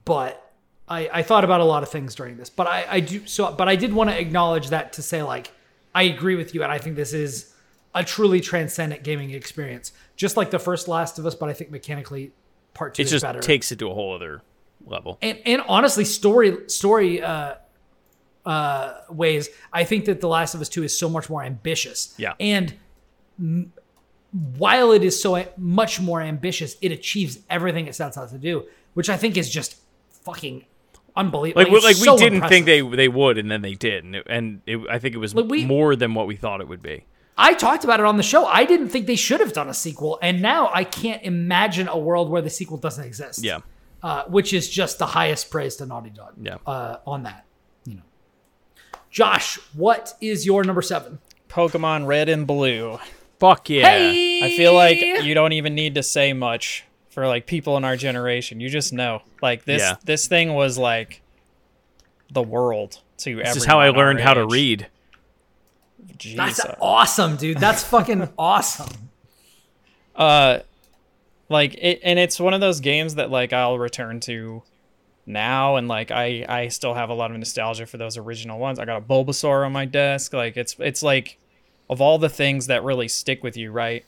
[0.06, 0.54] but
[0.88, 3.54] I, I thought about a lot of things during this, but I, I do so.
[3.54, 5.52] But I did want to acknowledge that to say like
[5.94, 7.54] I agree with you, and I think this is
[8.00, 11.36] a truly transcendent gaming experience, just like the first Last of Us.
[11.36, 12.32] But I think mechanically,
[12.74, 13.40] part two It is just better.
[13.40, 14.42] takes it to a whole other
[14.86, 15.18] level.
[15.22, 17.56] and and honestly, story story uh,
[18.46, 22.14] uh, ways, I think that The Last of Us Two is so much more ambitious.
[22.18, 22.34] Yeah.
[22.40, 22.74] and
[23.40, 23.74] m-
[24.58, 28.66] while it is so much more ambitious, it achieves everything it sets out to do,
[28.94, 29.76] which I think is just
[30.24, 30.66] fucking
[31.16, 31.64] unbelievable.
[31.64, 32.50] Like, we- like so we didn't impressive.
[32.54, 35.18] think they they would, and then they did, and, it, and it, I think it
[35.18, 37.06] was Like, we- more than what we thought it would be.
[37.42, 38.46] I talked about it on the show.
[38.46, 41.98] I didn't think they should have done a sequel, and now I can't imagine a
[41.98, 43.44] world where the sequel doesn't exist.
[43.44, 43.60] Yeah,
[44.04, 46.34] uh, which is just the highest praise to Naughty Dog.
[46.42, 46.58] Yeah.
[46.68, 47.46] uh, on that,
[47.86, 48.02] you know.
[49.10, 51.20] Josh, what is your number seven?
[51.48, 53.00] Pokemon Red and Blue.
[53.40, 53.88] fuck yeah.
[53.88, 57.86] Hey, I feel like you don't even need to say much for like people in
[57.86, 58.60] our generation.
[58.60, 59.22] You just know.
[59.42, 59.96] Like this Yeah.
[60.04, 61.22] this thing was like
[62.32, 64.86] the world to This is how I learned how to age.
[66.08, 66.38] Read.
[66.38, 66.78] that's Jeez.
[66.82, 67.58] awesome, dude.
[67.58, 68.90] That's fucking awesome.
[70.16, 70.60] uh
[71.50, 74.62] like it and it's one of those games that like I'll return to
[75.26, 78.80] now and like I I still have a lot of nostalgia for those original ones.
[78.80, 80.34] I got a Bulbasaur on my desk.
[80.34, 81.38] Like it's it's like
[81.90, 84.06] of all the things that really stick with you, right?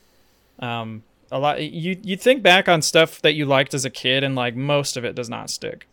[0.60, 4.24] Um a lot you you think back on stuff that you liked as a kid
[4.24, 5.88] and like most of it does not stick.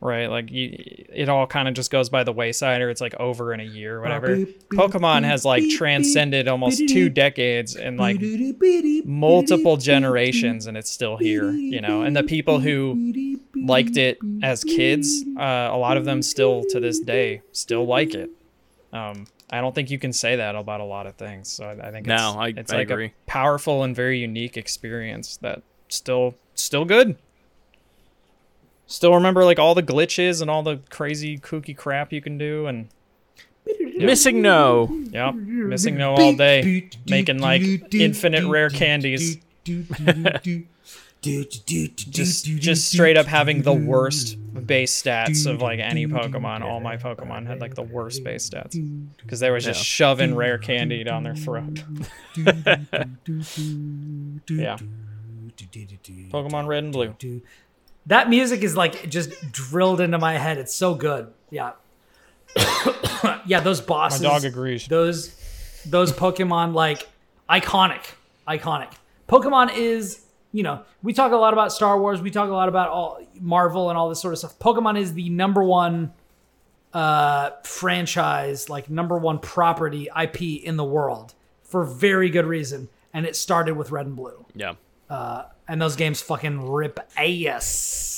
[0.00, 0.26] Right?
[0.26, 0.76] Like you
[1.12, 3.64] it all kind of just goes by the wayside or it's like over in a
[3.64, 4.36] year whatever.
[4.72, 8.18] Pokemon has like transcended almost two decades and like
[9.04, 14.64] multiple generations and it's still here you know and the people who liked it as
[14.64, 18.30] kids uh, a lot of them still to this day still like it
[18.92, 21.88] um, i don't think you can say that about a lot of things so i,
[21.88, 23.06] I think it's, No, I- it's I like agree.
[23.06, 27.16] a powerful and very unique experience that still still good
[28.86, 32.66] still remember like all the glitches and all the crazy kooky crap you can do
[32.66, 32.88] and
[33.66, 35.12] MissingNo.
[35.12, 37.62] Yep, MissingNo all day, making like
[37.94, 39.38] infinite rare candies.
[41.22, 44.36] Just, just straight up having the worst
[44.66, 46.60] base stats of like any Pokemon.
[46.60, 48.76] All my Pokemon had like the worst base stats
[49.16, 49.84] because they were just Yeah.
[49.84, 51.82] shoving rare candy down their throat.
[54.48, 54.76] yeah,
[56.30, 57.14] Pokemon Red and Blue.
[58.06, 60.58] That music is like just drilled into my head.
[60.58, 61.32] It's so good.
[61.50, 61.72] Yeah.
[63.46, 64.22] yeah, those bosses.
[64.22, 64.86] My dog agrees.
[64.86, 65.34] those
[65.84, 67.06] those Pokemon like
[67.50, 68.04] iconic,
[68.48, 68.92] iconic.
[69.28, 70.22] Pokemon is
[70.52, 73.20] you know we talk a lot about Star Wars, we talk a lot about all
[73.40, 74.58] Marvel and all this sort of stuff.
[74.58, 76.12] Pokemon is the number one
[76.94, 83.26] uh, franchise, like number one property IP in the world for very good reason, and
[83.26, 84.74] it started with Red and Blue, Yeah.
[85.68, 88.12] And those games fucking rip ass.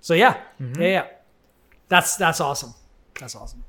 [0.00, 0.82] So yeah, mm-hmm.
[0.82, 1.06] yeah, yeah.
[1.88, 2.74] That's that's awesome.
[3.18, 3.64] That's awesome.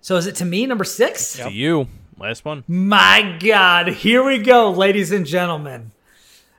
[0.00, 1.34] So is it to me number six?
[1.34, 1.88] To you.
[2.18, 2.62] Last one.
[2.68, 5.90] My God, here we go, ladies and gentlemen.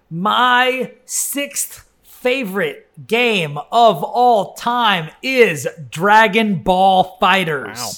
[0.09, 7.75] My sixth favorite game of all time is Dragon Ball FighterZ.
[7.75, 7.91] Wow.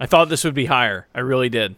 [0.00, 1.06] I thought this would be higher.
[1.14, 1.76] I really did.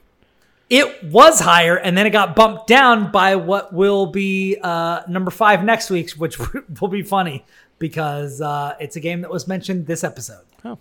[0.71, 5.33] It was higher, and then it got bumped down by what will be uh, number
[5.33, 6.39] five next week, which
[6.81, 7.45] will be funny
[7.81, 10.45] because uh, it's a game that was mentioned this episode.
[10.65, 10.79] Oh.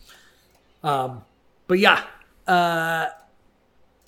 [0.84, 1.24] Um,
[1.68, 2.03] but yeah,
[2.48, 3.07] uh,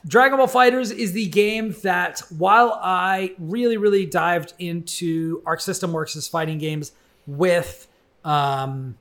[0.06, 5.94] Dragon Ball FighterZ is the game that, while I really, really dived into Arc System
[5.94, 6.92] Works' fighting games
[7.28, 7.88] with
[8.24, 8.98] um,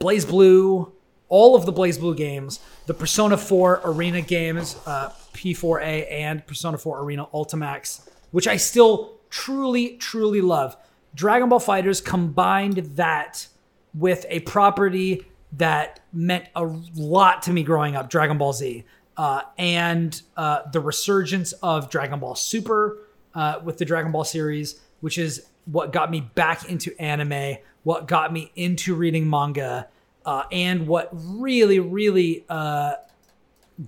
[0.00, 0.90] BlazBlue,
[1.28, 5.10] all of the BlazBlue games, the Persona 4 Arena games, uh,
[5.46, 10.76] P4A and Persona 4 Arena Ultimax, which I still truly, truly love.
[11.14, 13.46] Dragon Ball FighterZ combined that
[13.94, 16.64] with a property that meant a
[16.94, 18.84] lot to me growing up, Dragon Ball Z,
[19.16, 22.98] uh, and uh, the resurgence of Dragon Ball Super
[23.34, 28.08] uh, with the Dragon Ball series, which is what got me back into anime, what
[28.08, 29.88] got me into reading manga,
[30.24, 32.94] uh, and what really, really uh,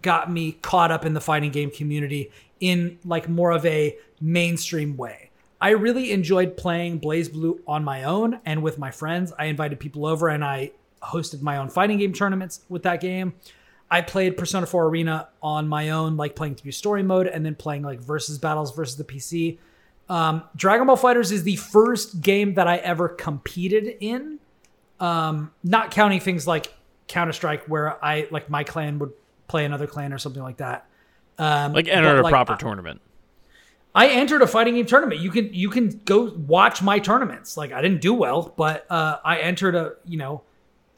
[0.03, 4.97] got me caught up in the fighting game community in like more of a mainstream
[4.97, 5.31] way.
[5.61, 9.33] I really enjoyed playing BlazBlue on my own and with my friends.
[9.39, 13.35] I invited people over and I hosted my own fighting game tournaments with that game.
[13.91, 17.55] I played Persona 4 Arena on my own, like playing through story mode and then
[17.55, 19.59] playing like versus battles versus the PC.
[20.09, 24.39] Um, Dragon Ball FighterZ is the first game that I ever competed in.
[25.01, 26.75] Um, not counting things like
[27.07, 29.13] Counter Strike, where I like my clan would
[29.49, 30.87] play another clan or something like that.
[31.39, 33.01] Um, Like but, enter a like, proper I- tournament.
[33.95, 35.21] I entered a fighting game tournament.
[35.21, 37.57] You can you can go watch my tournaments.
[37.57, 40.43] Like I didn't do well, but uh, I entered a you know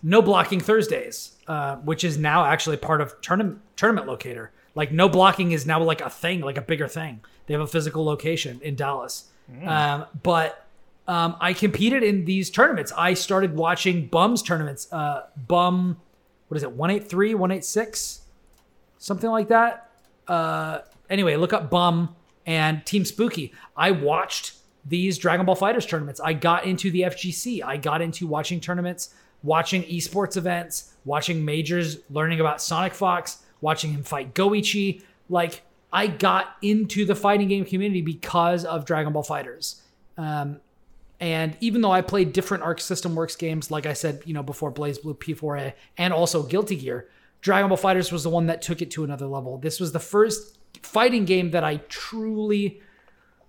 [0.03, 4.51] no blocking Thursdays, uh, which is now actually part of tournament tournament locator.
[4.75, 7.21] Like no blocking is now like a thing, like a bigger thing.
[7.47, 9.25] They have a physical location in Dallas.
[9.67, 10.67] Um, but
[11.09, 12.93] um, I competed in these tournaments.
[12.97, 14.93] I started watching Bums tournaments.
[14.93, 15.97] Uh, Bum,
[16.49, 16.73] what is it?
[16.73, 18.20] One eight three, one eight six,
[19.01, 19.91] something like that.
[20.29, 22.15] Uh, anyway, look up Bum
[22.47, 23.53] and Team Spooky.
[23.77, 24.55] I watched
[24.85, 26.21] these Dragon Ball FighterZ tournaments.
[26.21, 27.65] I got into the FGC.
[27.65, 29.13] I got into watching tournaments,
[29.43, 35.03] watching esports events, watching majors, learning about Sonic Fox, watching him fight Goichi.
[35.29, 35.63] Like
[35.93, 39.81] I got into the fighting game community because of Dragon Ball FighterZ.
[40.17, 40.61] Um,
[41.19, 44.43] and even though I played different Arc System Works games, like I said, you know,
[44.43, 47.09] before BlazBlue P4A and also Guilty Gear,
[47.41, 49.59] Dragon Ball FighterZ was the one that took it to another level.
[49.59, 52.81] This was the first fighting game that I truly,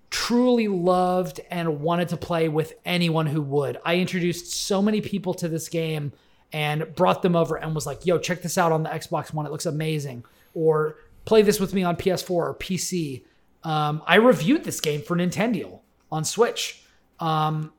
[0.10, 3.80] truly loved and wanted to play with anyone who would.
[3.86, 6.14] I introduced so many people to this game
[6.54, 9.46] and brought them over and was like, yo, check this out on the Xbox One.
[9.46, 10.24] It looks amazing.
[10.54, 13.24] Or play this with me on PS4 or PC.
[13.64, 15.80] Um, I reviewed this game for Nintendo
[16.12, 16.84] on Switch.
[17.20, 17.72] Um,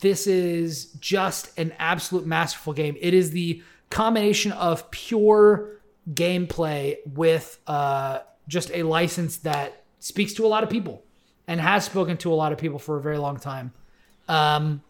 [0.00, 2.96] this is just an absolute masterful game.
[3.00, 5.80] It is the combination of pure
[6.12, 11.02] gameplay with uh, just a license that speaks to a lot of people
[11.48, 13.72] and has spoken to a lot of people for a very long time.
[14.28, 14.82] Um,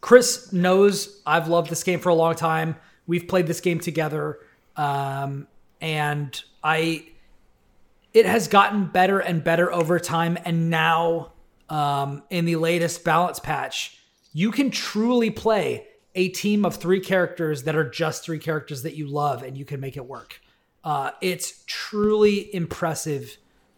[0.00, 2.76] Chris knows I've loved this game for a long time.
[3.06, 4.38] We've played this game together,
[4.76, 5.46] um,
[5.80, 7.06] and I.
[8.12, 11.32] It has gotten better and better over time, and now
[11.68, 13.98] um, in the latest balance patch,
[14.32, 18.94] you can truly play a team of three characters that are just three characters that
[18.94, 20.40] you love, and you can make it work.
[20.82, 23.36] Uh, it's truly impressive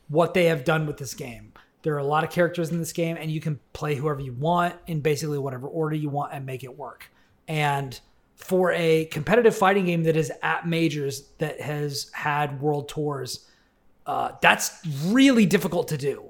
[0.08, 1.52] what they have done with this game.
[1.82, 4.32] There are a lot of characters in this game, and you can play whoever you
[4.32, 7.10] want in basically whatever order you want and make it work.
[7.48, 7.98] And
[8.34, 13.48] for a competitive fighting game that is at majors that has had world tours,
[14.04, 16.24] uh, that's really difficult to do.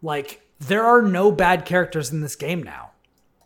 [0.00, 2.91] Like, there are no bad characters in this game now.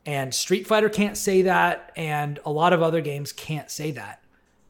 [0.06, 4.22] And Street Fighter can't say that, and a lot of other games can't say that.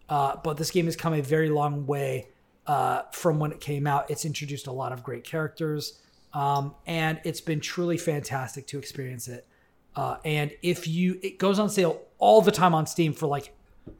[0.08, 2.28] Uh, but this game has come a very long way
[2.66, 4.10] uh, from when it came out.
[4.10, 6.00] It's introduced a lot of great characters,
[6.32, 9.46] um, and it's been truly fantastic to experience it.
[9.94, 13.54] Uh, and if you, it goes on sale all the time on Steam for like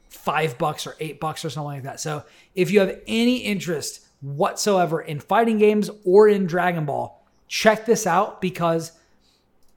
[0.09, 1.99] five bucks or eight bucks or something like that.
[1.99, 2.23] So
[2.55, 8.07] if you have any interest whatsoever in fighting games or in Dragon Ball, check this
[8.07, 8.91] out because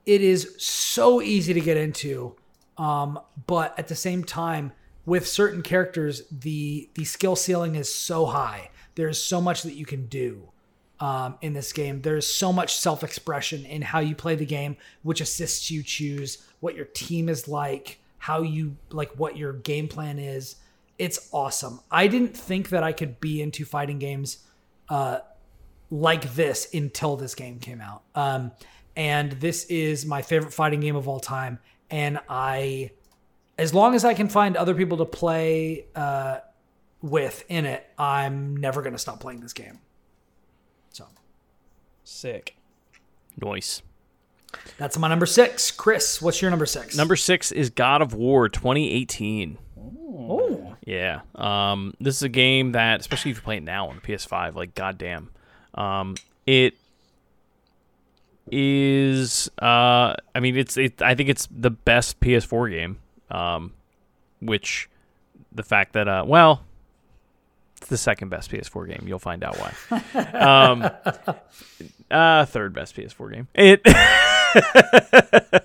[0.05, 2.35] it is so easy to get into.
[2.77, 4.71] Um, but at the same time,
[5.05, 8.69] with certain characters, the the skill ceiling is so high.
[8.95, 10.49] There's so much that you can do
[10.99, 12.01] um, in this game.
[12.01, 16.45] There's so much self expression in how you play the game, which assists you choose
[16.59, 20.55] what your team is like, how you like what your game plan is.
[20.99, 21.79] It's awesome.
[21.89, 24.45] I didn't think that I could be into fighting games
[24.87, 25.19] uh,
[25.89, 28.03] like this until this game came out.
[28.13, 28.51] Um,
[28.95, 31.59] and this is my favorite fighting game of all time.
[31.89, 32.91] And I,
[33.57, 36.39] as long as I can find other people to play uh,
[37.01, 39.79] with in it, I'm never going to stop playing this game.
[40.91, 41.05] So
[42.03, 42.55] Sick.
[43.41, 43.81] Noise.
[44.77, 45.71] that's my number six.
[45.71, 46.95] Chris, what's your number six?
[46.95, 49.57] Number six is God of War 2018.
[49.77, 51.21] Oh, Yeah.
[51.35, 54.75] Um, this is a game that, especially if you play it now on PS5, like
[54.75, 55.29] goddamn,
[55.75, 56.15] um,
[56.45, 56.75] it
[58.49, 59.49] is.
[59.61, 60.77] Uh, I mean, it's.
[60.77, 62.99] It, I think it's the best PS4 game.
[63.29, 63.73] Um,
[64.41, 64.89] which
[65.51, 66.63] the fact that, uh, well,
[67.77, 69.07] it's the second best PS4 game.
[69.07, 69.73] You'll find out why.
[70.33, 70.89] um,
[72.11, 73.47] uh, third best PS4 game.
[73.53, 73.81] It.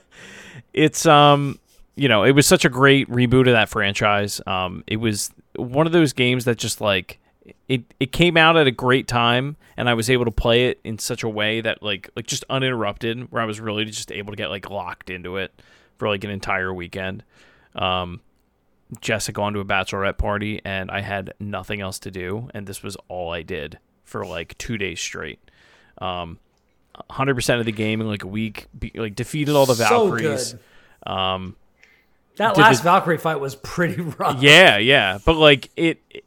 [0.73, 1.59] it's um
[1.97, 4.41] you know, it was such a great reboot of that franchise.
[4.47, 7.19] Um, it was one of those games that just like
[7.69, 10.81] it it came out at a great time, and I was able to play it
[10.85, 14.33] in such a way that like like just uninterrupted, where I was really just able
[14.33, 15.53] to get like locked into it
[15.99, 17.23] for like an entire weekend.
[17.75, 18.21] Um,
[19.01, 22.67] Jess had gone to a bachelorette party, and I had nothing else to do, and
[22.67, 25.41] this was all I did for like two days straight.
[25.99, 26.39] Um,
[27.11, 29.85] hundred percent of the game in like a week, be, like defeated all the So
[30.11, 30.53] Valkyries.
[31.05, 31.11] good.
[31.13, 31.57] Um,
[32.37, 34.43] that last it- Valkyrie fight was pretty rough.
[34.43, 36.25] yeah, yeah, but like it, it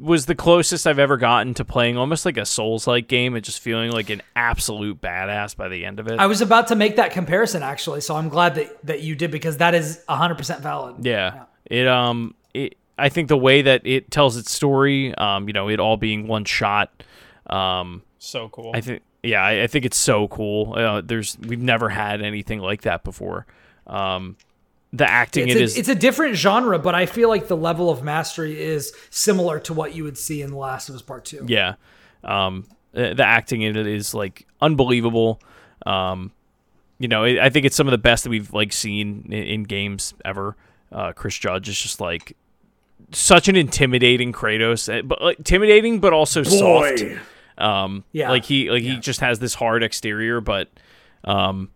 [0.00, 3.60] was the closest I've ever gotten to playing almost like a Souls-like game and just
[3.60, 6.18] feeling like an absolute badass by the end of it.
[6.18, 9.30] I was about to make that comparison actually, so I'm glad that that you did
[9.30, 11.04] because that is 100% valid.
[11.04, 12.76] yeah, it um, it.
[12.98, 16.26] I think the way that it tells its story, um, you know, it all being
[16.28, 16.90] one shot,
[17.48, 18.72] Um, So cool.
[18.74, 20.74] I think yeah, I, I think it's so cool.
[20.76, 23.46] Uh, there's we've never had anything like that before.
[23.86, 24.36] Um,
[24.92, 27.56] the acting It's it a, is it's a different genre, but I feel like the
[27.56, 31.02] level of mastery is similar to what you would see in The Last of Us
[31.02, 31.44] Part Two.
[31.48, 31.74] yeah.
[32.24, 35.40] Um, the, the acting in it is like unbelievable.
[35.86, 36.30] Um,
[36.98, 39.32] you know, I I think it's some of the best that we've like seen in,
[39.32, 40.56] in games ever.
[40.92, 42.36] Uh, Chris Judge is just like
[43.12, 47.02] such an intimidating Kratos, eh, but like, intimidating, but also soft.
[47.58, 48.30] Um, Yeah.
[48.30, 50.68] like he like he just has this hard exterior, but
[51.24, 51.70] um,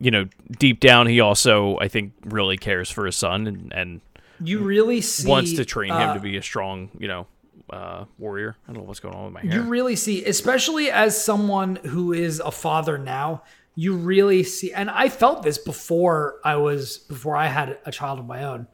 [0.00, 4.00] you know, deep down he also I think really cares for his son and and
[4.40, 7.26] You really see wants to train him uh, to be a strong, you know,
[7.70, 8.56] uh, warrior.
[8.66, 9.54] I don't know what's going on with my hair.
[9.54, 13.42] You really see, especially as someone who is a father now,
[13.74, 18.18] you really see, and I felt this before I was before I had a child
[18.18, 18.66] of my own.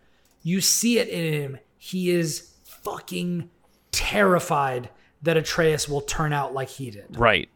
[0.43, 1.59] You see it in him.
[1.79, 3.51] He is fucking
[3.93, 4.91] terrified
[5.23, 7.17] that Atreus will turn out like he did.
[7.19, 7.49] right.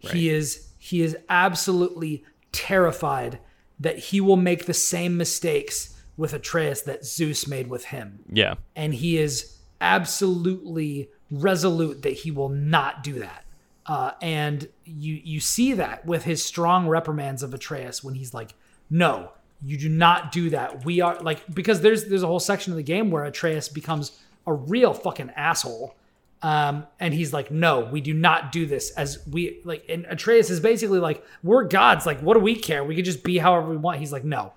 [0.00, 2.24] He is he is absolutely
[2.54, 3.38] terrified
[3.78, 8.54] that he will make the same mistakes with Atreus that Zeus made with him Yeah.
[8.76, 13.44] and he is absolutely resolute that he will not do that.
[13.86, 18.54] Uh, and you you see that with his strong reprimands of Atreus when he's like,
[18.88, 19.32] "No,
[19.62, 20.84] you do not do that.
[20.86, 24.18] We are like because there's there's a whole section of the game where Atreus becomes
[24.46, 25.96] a real fucking asshole."
[26.44, 29.86] Um, and he's like, no, we do not do this as we like.
[29.88, 32.04] And Atreus is basically like, we're gods.
[32.04, 32.84] Like, what do we care?
[32.84, 33.98] We could just be however we want.
[33.98, 34.52] He's like, no,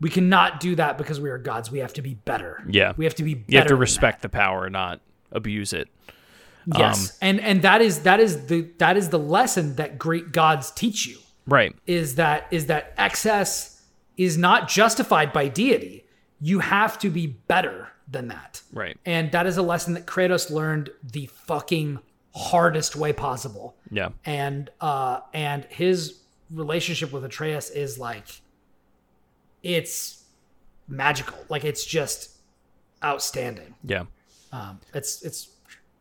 [0.00, 1.68] we cannot do that because we are gods.
[1.68, 2.62] We have to be better.
[2.68, 2.92] Yeah.
[2.96, 3.34] we have to be.
[3.34, 5.00] Better You have to respect the power, not
[5.32, 5.88] abuse it.
[6.66, 10.30] Yes, Um, and and that is that is the that is the lesson that great
[10.30, 11.74] gods teach you Right.
[11.88, 13.82] is that is that excess
[14.16, 16.06] is not justified by deity.
[16.40, 18.62] You have to be better than that.
[18.72, 18.98] Right.
[19.04, 21.98] And that is a lesson that Kratos learned the fucking
[22.34, 23.76] hardest way possible.
[23.90, 24.10] Yeah.
[24.24, 26.20] And uh and his
[26.50, 28.26] relationship with Atreus is like
[29.62, 30.24] it's
[30.88, 31.38] magical.
[31.48, 32.30] Like it's just
[33.02, 33.74] outstanding.
[33.84, 34.04] Yeah.
[34.52, 35.48] Um it's it's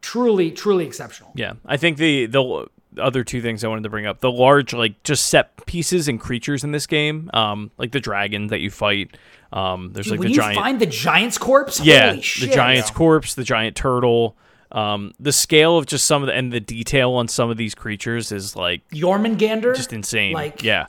[0.01, 1.31] truly truly exceptional.
[1.35, 1.53] Yeah.
[1.65, 2.67] I think the the
[2.99, 6.19] other two things I wanted to bring up, the large like just set pieces and
[6.19, 9.17] creatures in this game, um, like the dragon that you fight.
[9.51, 12.49] Um, there's like when the you giant find the giant's corpse, yeah, holy shit.
[12.49, 14.35] the giant's corpse, the giant turtle.
[14.71, 17.75] Um, the scale of just some of the and the detail on some of these
[17.75, 20.33] creatures is like Jormungandr, just insane.
[20.33, 20.87] Like- yeah.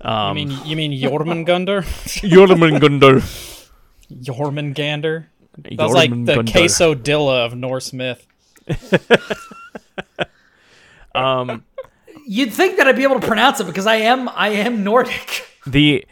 [0.00, 1.82] I mean, you mean Jormungandr?
[2.30, 3.22] Jormungandr.
[4.12, 5.26] Jormungandr?
[5.56, 6.52] That's like the Jormungandr.
[6.52, 8.26] quesodilla of Norse myth.
[11.14, 11.64] Um,
[12.26, 15.46] You'd think that I'd be able to pronounce it because I am I am Nordic.
[15.66, 16.06] the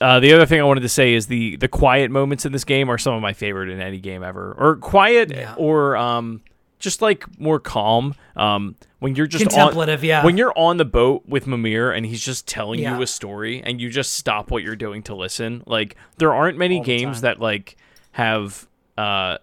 [0.00, 2.64] uh, the other thing I wanted to say is the the quiet moments in this
[2.64, 4.54] game are some of my favorite in any game ever.
[4.58, 5.54] Or quiet, Yeah.
[5.58, 6.40] or um,
[6.78, 8.14] just like more calm.
[8.34, 10.24] Um, when you're just Contemplative, on, yeah.
[10.24, 12.96] When you're on the boat with Mimir and he's just telling Yeah.
[12.96, 15.62] you a story, and you just stop what you're doing to listen.
[15.66, 17.22] Like there aren't many the games time.
[17.22, 17.76] that like
[18.12, 18.66] have
[18.96, 19.38] uh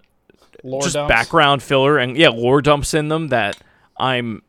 [0.63, 1.09] Lore just dumps.
[1.09, 3.57] background filler and yeah lore dumps in them that
[3.97, 4.41] i'm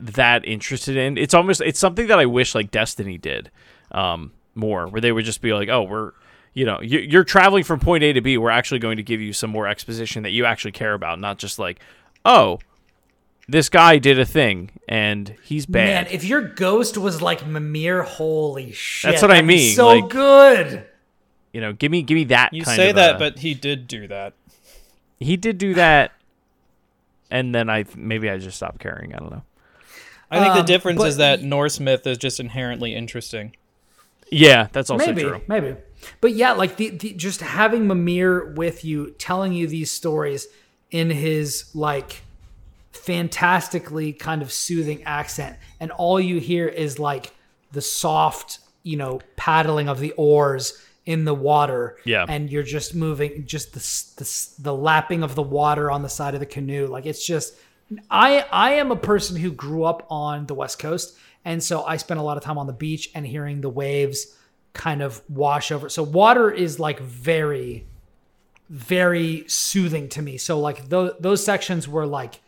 [0.00, 3.50] that interested in it's almost it's something that i wish like destiny did
[3.92, 6.12] um more where they would just be like oh we're
[6.54, 9.20] you know you- you're traveling from point a to b we're actually going to give
[9.20, 11.80] you some more exposition that you actually care about not just like
[12.24, 12.58] oh
[13.48, 18.02] this guy did a thing and he's bad Man, if your ghost was like Mimir,
[18.04, 19.10] holy shit.
[19.10, 20.86] That's what I mean, So like- good.
[21.52, 23.54] you know give me give me that You kind say of that, a- but he
[23.54, 24.34] did do that.
[25.18, 26.12] he did do that
[27.30, 29.42] and then i maybe i just stopped caring i don't know
[30.30, 33.54] I think the Um, difference but is that y- Norse myth is just inherently interesting.
[34.30, 35.74] yeah that's also maybe, true maybe.
[36.22, 40.46] But yeah, like the, the just having Mimir with you, telling you these stories
[40.90, 42.22] in his like
[42.92, 47.32] fantastically kind of soothing accent, and all you hear is like
[47.72, 51.96] the soft, you know, paddling of the oars in the water.
[52.04, 52.24] Yeah.
[52.28, 53.80] and you're just moving, just the
[54.22, 56.86] the the lapping of the water on the side of the canoe.
[56.86, 57.54] Like it's just,
[58.10, 61.96] I I am a person who grew up on the West Coast, and so I
[61.96, 64.36] spent a lot of time on the beach and hearing the waves
[64.72, 65.88] kind of wash over.
[65.88, 67.86] So water is like very,
[68.68, 70.36] very soothing to me.
[70.38, 72.40] So like those those sections were like,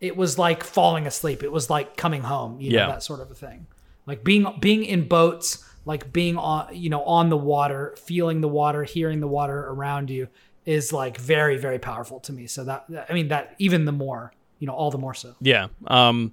[0.00, 1.42] it was like falling asleep.
[1.42, 2.60] It was like coming home.
[2.60, 2.86] You know Yeah.
[2.88, 3.66] that sort of a thing.
[4.06, 8.48] Like being being in boats, like being on you know on the water, feeling the
[8.48, 10.28] water, hearing the water around you
[10.64, 12.46] is like very very powerful to me.
[12.46, 15.34] So that I mean that even the more you know all the more so.
[15.40, 15.68] Yeah.
[15.86, 16.32] Um,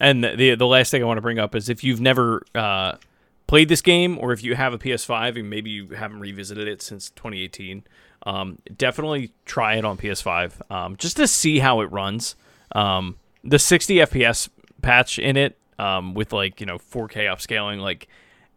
[0.00, 2.94] and the the last thing I want to bring up is if you've never uh,
[3.46, 6.80] played this game, or if you have a PS5 and maybe you haven't revisited it
[6.82, 7.84] since 2018,
[8.24, 12.36] um, definitely try it on PS5 um, just to see how it runs.
[12.72, 14.48] Um, the 60 FPS
[14.82, 18.08] patch in it, um, with like you know 4K upscaling, like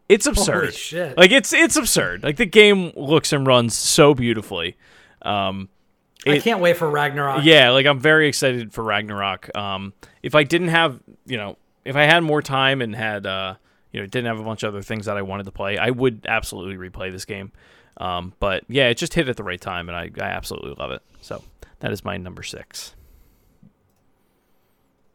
[0.09, 0.73] it's absurd.
[0.73, 1.17] shit.
[1.17, 2.23] Like it's it's absurd.
[2.23, 4.77] Like the game looks and runs so beautifully.
[5.21, 5.69] Um,
[6.25, 7.43] I can't wait for Ragnarok.
[7.43, 9.55] yeah, like I'm very excited for Ragnarok.
[9.55, 13.55] Um, if I didn't have, you know, if I had more time and had, uh,
[13.91, 15.89] you know, didn't have a bunch of other things that I wanted to play, I
[15.89, 17.51] would absolutely replay this game.
[17.97, 20.91] Um, but yeah, it just hit at the right time, and I, I absolutely love
[20.91, 21.01] it.
[21.21, 21.43] So
[21.79, 22.95] that is my number six.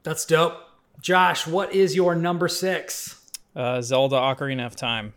[0.03, 0.59] That's dope.
[1.01, 3.25] Josh, what is your number six?
[3.55, 5.15] Uh, Zelda Ocarina of Time.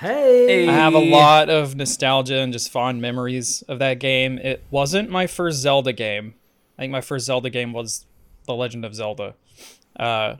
[0.00, 0.66] Hey.
[0.66, 4.38] I have a lot of nostalgia and just fond memories of that game.
[4.38, 6.32] It wasn't my first Zelda game.
[6.78, 8.06] I think my first Zelda game was
[8.46, 9.34] The Legend of Zelda.
[9.94, 10.36] Uh,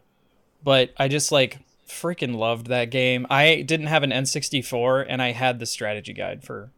[0.65, 3.27] but I just like freaking loved that game.
[3.29, 6.71] I didn't have an N64 and I had the strategy guide for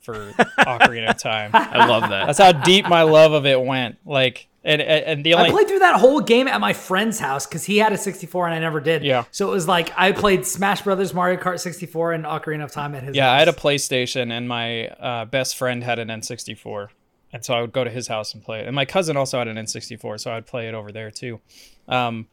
[0.00, 0.14] for
[0.60, 1.50] Ocarina of Time.
[1.52, 2.24] I love that.
[2.24, 3.96] That's how deep my love of it went.
[4.06, 7.64] Like and and the I played through that whole game at my friend's house because
[7.64, 9.02] he had a 64 and I never did.
[9.02, 9.24] Yeah.
[9.30, 12.94] So it was like I played Smash Brothers, Mario Kart 64, and Ocarina of Time
[12.94, 13.16] at his.
[13.16, 13.36] Yeah, house.
[13.36, 16.88] I had a PlayStation, and my uh, best friend had an N64,
[17.32, 18.66] and so I would go to his house and play it.
[18.66, 21.40] And my cousin also had an N64, so I'd play it over there too.
[21.88, 22.28] Um,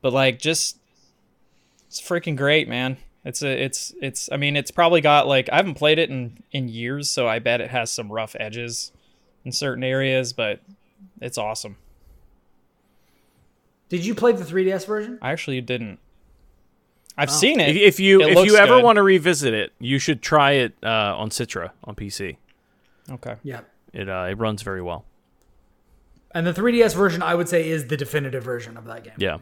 [0.00, 0.78] but like, just
[1.86, 2.96] it's freaking great, man.
[3.26, 4.30] It's a, it's, it's.
[4.32, 7.40] I mean, it's probably got like I haven't played it in in years, so I
[7.40, 8.90] bet it has some rough edges
[9.44, 10.60] in certain areas, but
[11.20, 11.76] it's awesome.
[13.88, 15.18] Did you play the 3DS version?
[15.22, 15.98] I actually didn't.
[17.16, 17.70] I've seen it.
[17.70, 18.84] If, if you It if you ever good.
[18.84, 22.36] want to revisit it, you should try it uh, on Citra on PC.
[23.10, 23.36] okay.
[23.42, 23.60] Yeah.
[23.92, 25.04] It uh, it runs very well.
[26.32, 29.14] And the 3DS version, I would say, is the definitive version of that game.
[29.16, 29.38] Yeah.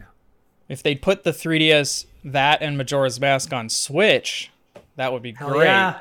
[0.69, 4.51] If they put the 3DS that and Majora's Mask on Switch,
[4.95, 5.65] that would be Hell great.
[5.67, 5.99] yeah.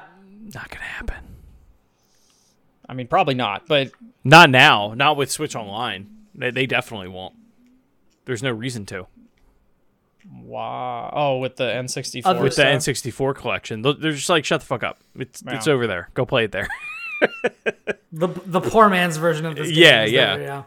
[0.53, 1.15] Not gonna happen.
[2.87, 3.91] I mean, probably not, but
[4.23, 4.93] Not now.
[4.95, 6.09] Not with Switch Online.
[6.35, 7.33] They, they definitely won't.
[8.25, 9.07] There's no reason to.
[10.43, 11.11] wow.
[11.13, 12.21] Oh, with the N64.
[12.25, 14.99] Other With the N64 collection, They're- they're just like, shut the fuck up.
[15.17, 16.09] It's it's over there.
[16.13, 16.67] Go play it there.
[18.11, 19.77] The the poor man's version of this game.
[19.77, 20.37] Yeah, yeah.
[20.37, 20.63] there, yeah.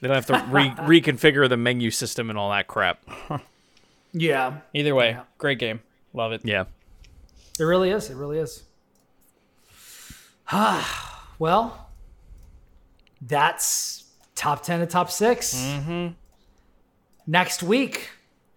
[0.00, 0.70] They don't have to re-
[1.00, 3.02] reconfigure the menu system and all that crap.
[4.12, 4.58] Yeah.
[4.72, 5.80] Either way, great game.
[6.12, 6.42] Love it.
[6.44, 6.64] Yeah.
[7.58, 8.08] It really is.
[8.08, 8.62] It really is.
[11.38, 11.90] well,
[13.20, 14.04] that's
[14.34, 16.08] top 10 to top 6 Mm-hmm.
[17.26, 18.10] Next week,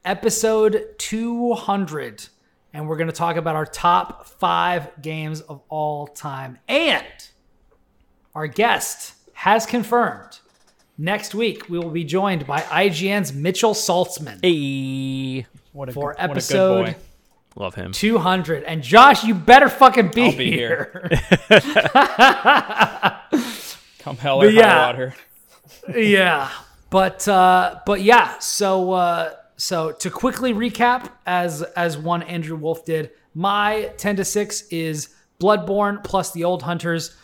[0.03, 2.27] episode 200.
[2.73, 6.57] And we're going to talk about our top five games of all time.
[6.67, 7.05] And
[8.33, 10.39] our guest has confirmed
[10.97, 15.45] next week we will be joined by IGN's Mitchell Saltzman Hey.
[15.73, 16.95] What a, for good- what episode boy.
[17.55, 17.93] Love him.
[17.93, 18.63] 200.
[18.63, 21.09] And Josh, you better fucking be, I'll be here.
[23.99, 24.69] Come hell or yeah.
[24.69, 25.15] high water.
[25.95, 26.51] yeah.
[26.89, 32.85] But uh but yeah, so uh so to quickly recap as as one Andrew Wolf
[32.85, 35.09] did, my 10 to 6 is
[35.39, 37.15] Bloodborne plus the Old Hunters,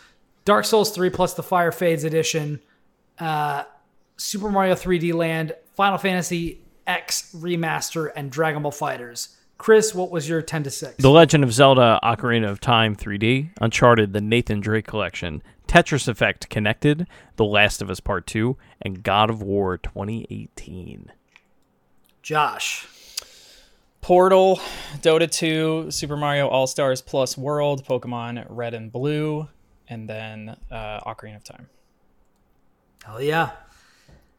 [0.44, 2.60] Dark Souls 3 plus the Fire Fades edition,
[3.18, 3.64] uh
[4.16, 9.28] Super Mario 3D Land, Final Fantasy X remaster and Dragon Ball FighterZ.
[9.62, 10.96] Chris, what was your 10 to 6?
[10.96, 16.48] The Legend of Zelda Ocarina of Time 3D, Uncharted the Nathan Drake Collection, Tetris Effect
[16.48, 17.06] Connected,
[17.36, 21.12] The Last of Us Part 2, and God of War 2018.
[22.22, 22.88] Josh.
[24.00, 24.58] Portal,
[24.96, 29.46] Dota 2, Super Mario All Stars Plus World, Pokemon Red and Blue,
[29.86, 31.68] and then uh, Ocarina of Time.
[33.04, 33.50] Hell yeah.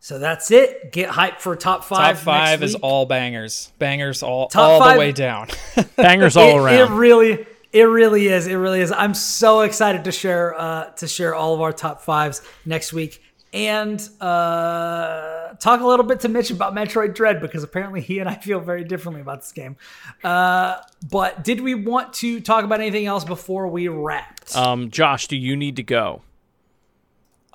[0.03, 0.91] So that's it.
[0.91, 2.17] Get hyped for top five.
[2.17, 2.83] Top five next is week.
[2.83, 3.71] all bangers.
[3.79, 5.47] Bangers all, Top all five- the way down.
[5.95, 6.75] Bangers all it, around.
[6.75, 8.45] It really, it really is.
[8.45, 8.91] It really is.
[8.91, 13.23] I'm so excited to share uh, to share all of our top fives next week
[13.53, 18.27] and uh, talk a little bit to Mitch about Metroid Dread because apparently he and
[18.27, 19.77] I feel very differently about this game.
[20.21, 24.53] Uh, but did we want to talk about anything else before we wrapped?
[24.53, 26.23] um, Josh, do you need to go?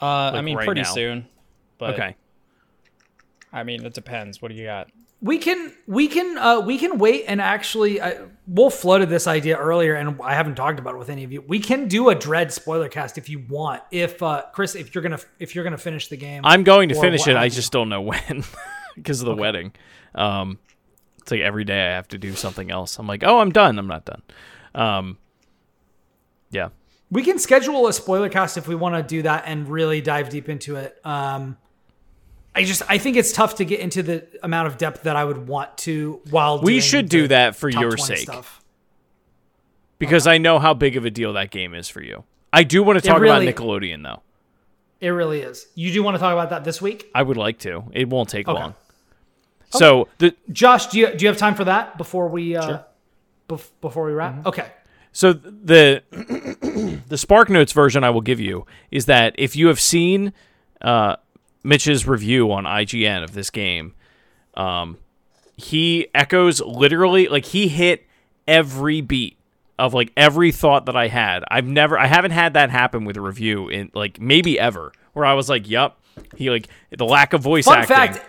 [0.01, 0.95] Uh, I mean, right pretty now.
[0.95, 1.29] soon.
[1.77, 2.17] But Okay.
[3.53, 4.43] I mean, it depends.
[4.43, 4.89] What do you got?
[5.21, 9.57] we can we can uh, we can wait and actually uh, Wolf floated this idea
[9.57, 11.43] earlier and I haven't talked about it with any of you.
[11.43, 13.83] We can do a Dread spoiler cast if you want.
[13.91, 16.95] If uh, Chris, if you're gonna if you're gonna finish the game, I'm going to
[16.95, 17.37] finish it.
[17.37, 18.45] I just don't know when
[18.95, 19.73] because of the wedding.
[20.15, 20.59] Um,
[21.19, 22.99] it's like every day I have to do something else.
[22.99, 23.79] I'm like, oh, I'm done.
[23.79, 24.23] I'm not done.
[24.75, 25.19] Um,
[26.51, 26.69] yeah.
[27.11, 30.31] we can schedule a spoiler cast if we want to do that and really dive
[30.31, 30.99] deep into it.
[31.05, 31.59] Um,
[32.59, 35.25] I just I think it's tough to get into the amount of depth that I
[35.25, 38.63] would want to while We should do that for your sake Stuff.
[39.99, 42.25] because I know how big of a deal that game is for you.
[42.53, 44.23] I do want to talk really- about Nickelodeon though.
[45.01, 45.69] It really is.
[45.77, 47.85] You do want to talk about that this week, I would like to.
[47.93, 48.59] It won't take Okay.
[48.61, 48.75] long.
[49.71, 50.87] So the Josh?
[50.89, 52.81] Do you do you have time for that before we uh,
[53.49, 54.35] bef- before we wrap?
[54.35, 54.49] Mm-hmm.
[54.49, 54.67] Okay.
[55.13, 56.03] So the
[57.09, 60.33] the Spark Notes version I will give you is that if you have seen
[60.81, 61.17] uh,
[61.63, 63.95] Mitch's review on IGN of this game,
[64.55, 64.99] um,
[65.57, 68.07] he echoes literally like he hit
[68.47, 69.37] every beat
[69.79, 71.45] of like every thought that I had.
[71.51, 75.25] I've never I haven't had that happen with a review in like maybe ever where
[75.25, 75.97] I was like, "Yep."
[76.37, 77.97] He like the lack of voice Fun acting.
[77.97, 78.27] fact.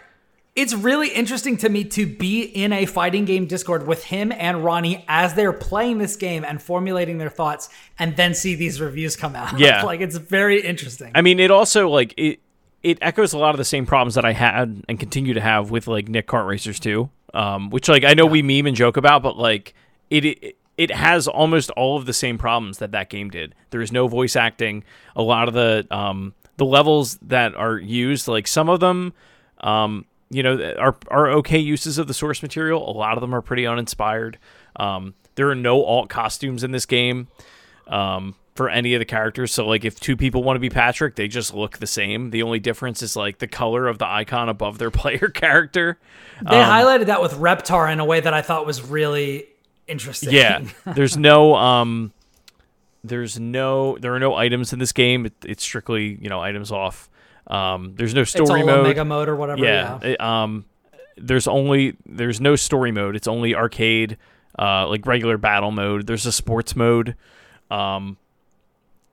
[0.55, 4.63] It's really interesting to me to be in a fighting game Discord with him and
[4.63, 9.15] Ronnie as they're playing this game and formulating their thoughts, and then see these reviews
[9.15, 9.53] come out.
[9.59, 9.83] Yeah.
[9.83, 11.11] like it's very interesting.
[11.15, 12.39] I mean, it also like it
[12.83, 15.71] it echoes a lot of the same problems that I had and continue to have
[15.71, 17.09] with like Nick Kart Racers too.
[17.33, 19.73] Um, which like I know we meme and joke about, but like
[20.09, 23.53] it, it it has almost all of the same problems that that game did.
[23.69, 24.83] There is no voice acting.
[25.15, 29.13] A lot of the um the levels that are used, like some of them,
[29.61, 32.89] um, you know, are are okay uses of the source material.
[32.89, 34.39] A lot of them are pretty uninspired.
[34.75, 37.27] Um, there are no alt costumes in this game
[37.87, 39.53] um, for any of the characters.
[39.53, 42.31] So like if two people want to be Patrick, they just look the same.
[42.31, 45.97] The only difference is like the color of the icon above their player character.
[46.41, 49.45] they um, highlighted that with Reptar in a way that I thought was really
[49.87, 50.33] interesting.
[50.33, 50.65] Yeah.
[50.85, 52.11] There's no um
[53.01, 55.27] there's no there are no items in this game.
[55.27, 57.09] It, it's strictly, you know, items off.
[57.47, 58.79] Um there's no it's story all mode.
[58.87, 59.63] Omega mode or whatever.
[59.63, 59.99] yeah.
[60.01, 60.09] Yeah.
[60.09, 60.65] it, um
[61.15, 63.15] there's only there's no story mode.
[63.15, 64.17] It's only arcade
[64.59, 66.07] uh like regular battle mode.
[66.07, 67.15] There's a sports mode.
[67.71, 68.17] Um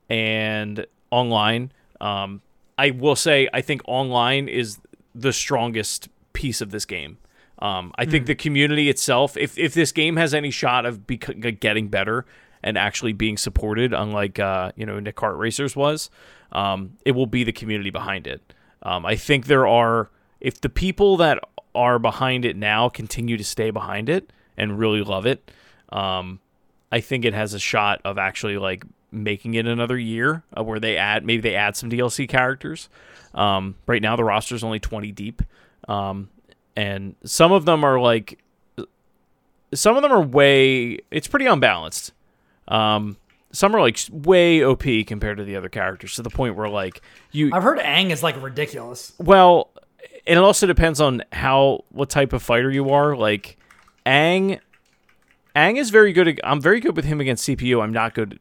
[0.09, 1.71] and online.
[1.99, 2.41] Um,
[2.77, 4.79] I will say I think online is
[5.15, 7.17] the strongest piece of this game.
[7.59, 11.59] Um, I think the community itself, if if this game has any shot of bec-
[11.59, 12.25] getting better
[12.61, 16.11] and actually being supported, unlike uh, you know Nick Kart Racers was,
[16.51, 18.53] um, it will be the community behind it.
[18.83, 21.39] Um, I think there are if the people that
[21.73, 25.51] are behind it now continue to stay behind it and really love it,
[25.89, 26.39] um,
[26.91, 30.79] I think it has a shot of actually like making it another year uh, where
[30.79, 32.89] they add maybe they add some DLC characters.
[33.33, 35.41] Um, right now the roster is only 20 deep.
[35.87, 36.29] Um,
[36.75, 38.39] and some of them are like
[39.73, 42.13] some of them are way it's pretty unbalanced.
[42.67, 43.17] Um,
[43.51, 47.01] some are like way OP compared to the other characters to the point where like
[47.31, 49.13] you I've heard Aang is like ridiculous.
[49.17, 49.71] well,
[50.25, 53.15] and it also depends on how what type of fighter you are.
[53.15, 53.57] Like
[54.05, 54.59] Aang,
[55.55, 56.39] Aang is very good.
[56.43, 57.81] I'm very good with him against CPU.
[57.81, 58.37] I'm not good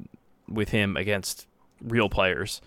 [0.48, 1.46] with him against
[1.82, 2.60] real players,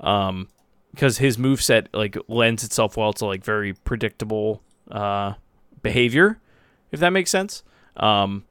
[0.00, 0.48] um,
[0.90, 5.34] because his moveset like lends itself well to like very predictable uh
[5.82, 6.38] behavior,
[6.90, 7.62] if that makes sense.
[7.96, 8.44] Um,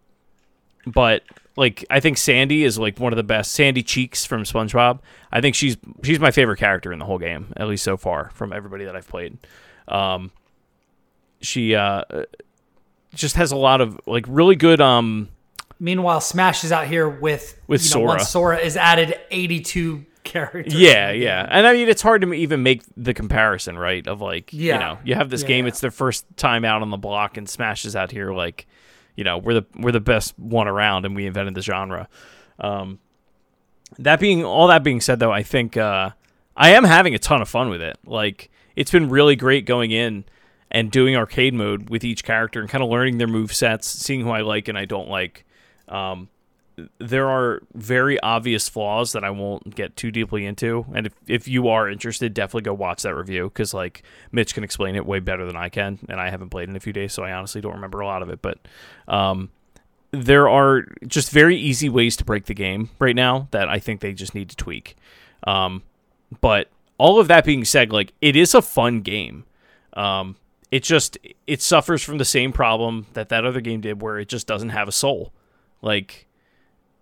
[0.86, 1.24] but
[1.56, 3.52] like I think Sandy is like one of the best.
[3.52, 5.00] Sandy Cheeks from SpongeBob.
[5.32, 8.32] I think she's she's my favorite character in the whole game, at least so far
[8.34, 9.38] from everybody that I've played.
[9.88, 10.32] Um,
[11.42, 12.04] she uh
[13.14, 15.30] just has a lot of like really good um
[15.82, 18.56] Meanwhile, Smash is out here with With you know, once Sora.
[18.56, 20.76] Sora is added 82 characters.
[20.76, 24.54] yeah yeah and i mean it's hard to even make the comparison right of like
[24.54, 24.74] Yeah.
[24.76, 25.70] you know you have this Yeah, game yeah.
[25.70, 28.68] it's their first time out on the block and smash is out here like
[29.16, 32.08] you know we're the we're the best one around and we invented the genre
[32.60, 33.00] um
[33.98, 36.12] that being all that being said though i think uh
[36.56, 39.90] i am having a ton of fun with it like it's been really great going
[39.90, 40.24] in
[40.70, 44.22] and doing arcade mode with each character and kind of learning their move sets seeing
[44.22, 45.46] who i like and i don't like
[45.92, 46.30] um
[47.00, 50.86] there are very obvious flaws that I won't get too deeply into.
[50.94, 54.64] And if, if you are interested, definitely go watch that review because like Mitch can
[54.64, 57.14] explain it way better than I can, and I haven't played in a few days,
[57.14, 58.42] so I honestly don't remember a lot of it.
[58.42, 58.58] But
[59.08, 59.50] um,
[60.12, 64.02] there are just very easy ways to break the game right now that I think
[64.02, 64.96] they just need to tweak.
[65.46, 65.84] Um,
[66.40, 69.46] but all of that being said, like it is a fun game.
[69.94, 70.38] Um,
[70.72, 74.30] it just it suffers from the same problem that that other game did, where it
[74.30, 75.34] just doesn't have a soul.
[75.82, 76.28] Like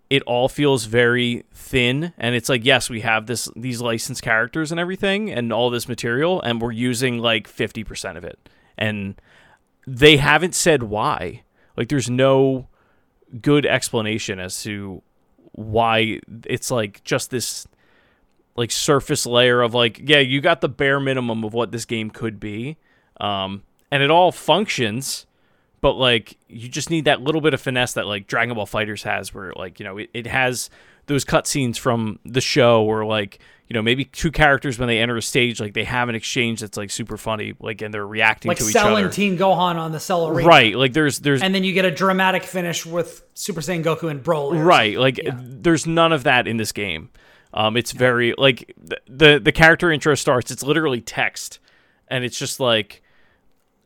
[0.10, 4.72] it all feels very thin and it's like yes we have this these licensed characters
[4.72, 8.40] and everything and all this material and we're using like 50% of it.
[8.78, 9.22] And
[9.86, 11.44] they haven't said why.
[11.78, 12.68] Like there's no
[13.42, 15.02] good explanation as to
[15.52, 17.68] why it's like just this
[18.56, 22.10] like surface layer of like yeah you got the bare minimum of what this game
[22.10, 22.78] could be
[23.22, 25.26] um and it all functions
[25.82, 29.04] but like you just need that little bit of finesse that like Dragon Ball FighterZ
[29.04, 30.70] has, where like you know it, it has
[31.06, 35.18] those cutscenes from the show, or like you know maybe two characters when they enter
[35.18, 38.50] a stage, like they have an exchange that's like super funny, like and they're reacting
[38.50, 38.86] Like to each other.
[38.86, 39.14] Like selling other.
[39.14, 40.48] Teen Gohan on the Cell Arena.
[40.48, 44.10] right, like there's there's And then you get a dramatic finish with Super Saiyan Goku
[44.10, 44.64] and Broly.
[44.64, 47.10] right, like there's none of that in this game.
[47.54, 48.76] Um, it's very like
[49.08, 50.52] the the character intro starts.
[50.52, 51.60] It's literally text,
[52.08, 53.02] and it's just like,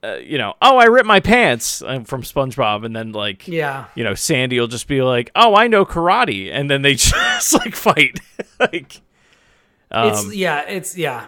[0.04, 3.86] uh, you know, oh, I ripped my pants uh, from SpongeBob, and then like, Yeah.
[3.96, 7.54] you know, Sandy will just be like, oh, I know karate, and then they just
[7.54, 8.20] like fight,
[8.60, 9.02] like,
[9.92, 11.28] um, it's yeah, it's yeah.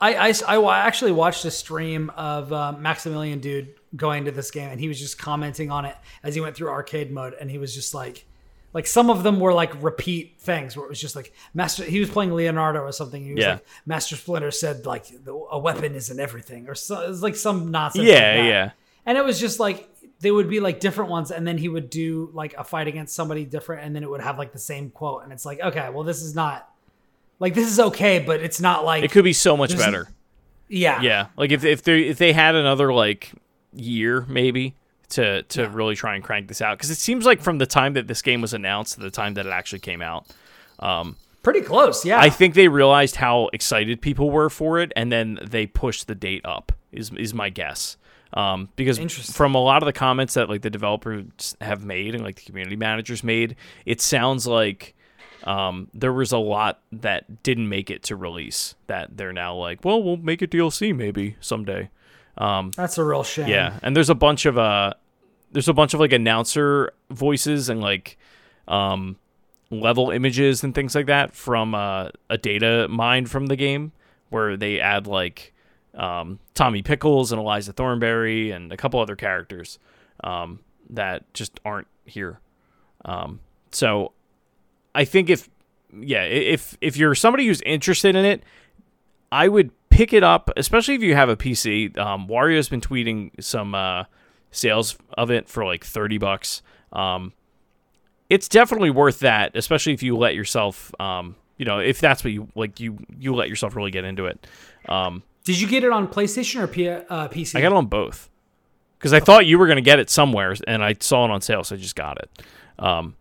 [0.00, 4.70] I, I, I actually watched a stream of uh, Maximilian Dood going to this game,
[4.70, 7.58] and he was just commenting on it as he went through arcade mode, and he
[7.58, 8.24] was just like,
[8.72, 11.84] like some of them were like repeat things where it was just like Master.
[11.84, 13.24] He was playing Leonardo or something.
[13.24, 13.52] He was Yeah.
[13.54, 17.36] like Master Splinter said like the- a weapon isn't everything, or so, it was like
[17.36, 18.04] some nonsense.
[18.06, 18.70] yeah, like yeah.
[19.06, 19.88] And it was just like
[20.20, 23.14] they would be like different ones, and then he would do like a fight against
[23.14, 25.88] somebody different, and then it would have like the same quote, and it's like, okay,
[25.90, 26.68] well, this is not
[27.38, 30.08] like this is okay, but it's not like It could be so much better.
[30.68, 33.32] yeah, Yeah, like if if they if they had another like
[33.72, 34.74] year maybe
[35.10, 37.94] to to really try and crank this out because it seems like from the time
[37.94, 40.26] that this game was announced to the time that it actually came out,
[41.42, 42.04] pretty close.
[42.04, 46.06] Yeah, I think they realized how excited people were for it, and then they pushed
[46.06, 46.72] the date up.
[46.92, 47.96] Is is my guess.
[48.34, 48.98] Um, because
[49.34, 52.42] from a lot of the comments that like the developers have made and like the
[52.42, 53.56] community managers made,
[53.86, 54.94] it sounds like
[55.44, 58.74] um, there was a lot that didn't make it to release.
[58.86, 61.88] That they're now like, well, we'll make it DLC maybe someday.
[62.38, 63.48] Um, that's a real shame.
[63.48, 64.94] yeah, and there's a bunch of uh,
[65.52, 68.16] there's a bunch of like announcer voices and like
[68.68, 69.16] um,
[69.70, 73.92] level images and things like that from uh, a data mine from the game
[74.30, 75.52] where they add like
[75.94, 79.78] um, Tommy Pickles and Eliza Thornberry and a couple other characters
[80.22, 80.60] um,
[80.90, 82.40] that just aren't here.
[83.04, 83.40] Um,
[83.72, 84.12] so
[84.94, 85.48] I think if
[85.98, 88.42] yeah, if if you're somebody who's interested in it,
[89.32, 91.98] I would pick it up, especially if you have a PC.
[91.98, 94.04] Um, Wario's been tweeting some uh,
[94.52, 96.62] sales of it for like thirty bucks.
[96.92, 97.32] Um,
[98.30, 102.32] it's definitely worth that, especially if you let yourself, um, you know, if that's what
[102.32, 104.46] you like, you you let yourself really get into it.
[104.88, 107.56] Um, Did you get it on PlayStation or P- uh, PC?
[107.56, 108.30] I got it on both
[108.98, 111.64] because I thought you were gonna get it somewhere, and I saw it on sale,
[111.64, 112.42] so I just got it.
[112.78, 113.16] Um,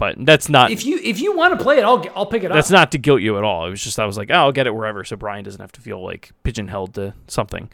[0.00, 2.50] but that's not If you if you want to play it, I'll I'll pick it
[2.50, 2.54] up.
[2.56, 3.66] that's not to guilt you at all.
[3.66, 5.72] It was just I was like, oh, I'll get it wherever, so Brian doesn't have
[5.72, 7.68] to feel like pigeonholed to something.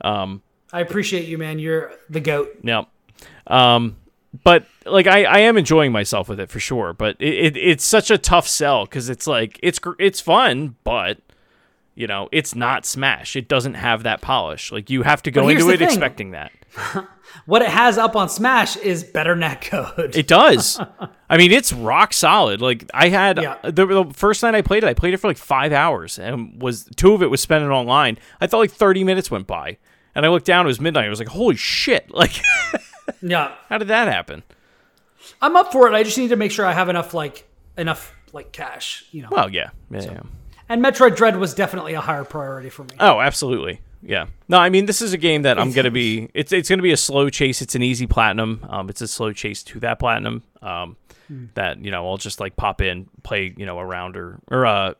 [0.00, 0.42] Um,
[0.72, 1.58] I appreciate you, man.
[1.58, 2.56] You're the goat.
[2.62, 2.86] Yep.
[3.48, 3.96] Um,
[4.44, 6.92] but like I, I am enjoying myself with it for sure.
[6.92, 11.18] But it, it it's such a tough sell because it's like it's it's fun, but
[11.94, 13.36] you know it's not Smash.
[13.36, 14.72] It doesn't have that polish.
[14.72, 15.88] Like you have to go into it thing.
[15.88, 16.52] expecting that.
[17.46, 20.14] What it has up on Smash is better netcode.
[20.14, 20.78] It does.
[21.30, 22.60] I mean, it's rock solid.
[22.60, 23.56] Like I had Yeah.
[23.62, 26.18] Uh, the, the first night I played it, I played it for like five hours,
[26.18, 28.18] and was two of it was spent online.
[28.40, 29.78] I thought like thirty minutes went by,
[30.14, 30.66] and I looked down.
[30.66, 31.06] It was midnight.
[31.06, 32.10] I was like, holy shit!
[32.14, 32.34] Like,
[33.22, 34.42] yeah, how did that happen?
[35.40, 35.94] I'm up for it.
[35.94, 39.28] I just need to make sure I have enough like enough like cash, you know.
[39.30, 40.20] Well, yeah, yeah, yeah.
[40.68, 42.90] And Metroid Dread was definitely a higher priority for me.
[43.00, 43.80] Oh, absolutely.
[44.02, 44.26] Yeah.
[44.48, 46.28] No, I mean this is a game that I'm gonna be.
[46.34, 47.62] It's it's gonna be a slow chase.
[47.62, 48.64] It's an easy platinum.
[48.68, 50.42] Um, it's a slow chase to that platinum.
[50.60, 50.96] Um,
[51.54, 54.66] that you know I'll just like pop in, play you know a round or or
[54.66, 54.94] uh,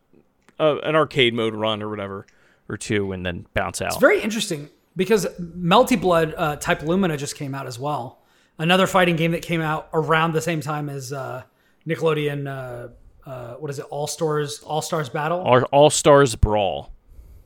[0.59, 2.27] uh an arcade mode run or whatever
[2.69, 3.89] or two, and then bounce out.
[3.89, 8.21] It's very interesting because Melty Blood uh, Type Lumina just came out as well.
[8.59, 11.43] Another fighting game that came out around the same time as uh,
[11.87, 12.93] Nickelodeon.
[13.25, 13.87] Uh, what is it?
[13.91, 15.41] All Stars All Stars Battle.
[15.41, 16.93] All, All Stars Brawl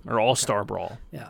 [0.06, 0.98] or All Star Brawl.
[1.12, 1.28] Yeah.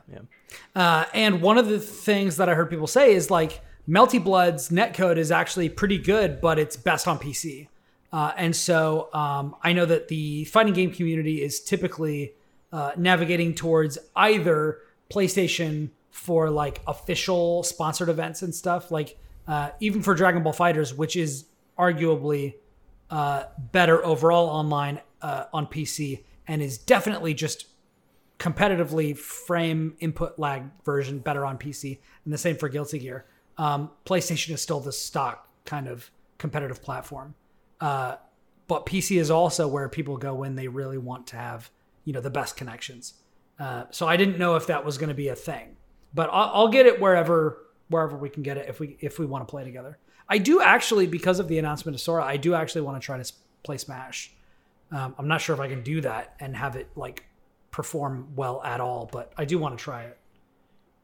[0.75, 4.69] Uh, and one of the things that I heard people say is like Melty Blood's
[4.71, 7.69] netcode is actually pretty good, but it's best on PC.
[8.13, 12.35] Uh, and so um, I know that the fighting game community is typically
[12.73, 14.79] uh, navigating towards either
[15.11, 20.97] PlayStation for like official sponsored events and stuff, like uh, even for Dragon Ball FighterZ,
[20.97, 21.47] which is
[21.79, 22.55] arguably
[23.11, 27.67] uh, better overall online uh, on PC and is definitely just
[28.39, 33.27] competitively frame input lag version better on PC, and the same for Guilty Gear.
[33.59, 37.35] Um, PlayStation is still the stock kind of competitive platform,
[37.81, 38.17] uh,
[38.69, 41.71] but PC is also where people go when they really want to have
[42.05, 43.15] you know the best connections.
[43.59, 45.77] Uh, so I didn't know if that was going to be a thing,
[46.13, 49.27] but I'll, I'll get it wherever wherever we can get it if we if we
[49.27, 49.99] want to play together.
[50.29, 53.21] I do actually because of the announcement of Sora, I do actually want to try
[53.21, 53.33] to
[53.63, 54.33] play Smash.
[54.91, 57.25] Um, I'm not sure if I can do that and have it like
[57.71, 60.19] perform well at all, but I do want to try it.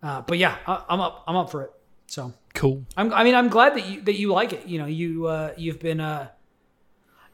[0.03, 1.25] Uh, but yeah, I, I'm up.
[1.27, 1.73] I'm up for it.
[2.07, 2.85] So Cool.
[2.97, 4.67] I'm, I mean, I'm glad that you that you like it.
[4.67, 6.29] You know, you uh, you've been uh,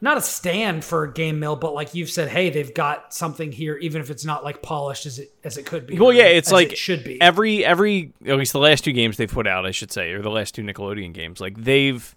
[0.01, 4.01] not a stand for GameMill, but like you've said, hey, they've got something here, even
[4.01, 5.97] if it's not like polished as it as it could be.
[5.99, 7.19] Well, yeah, it's like it should be.
[7.21, 10.21] every every at least the last two games they've put out, I should say, or
[10.21, 12.15] the last two Nickelodeon games, like they've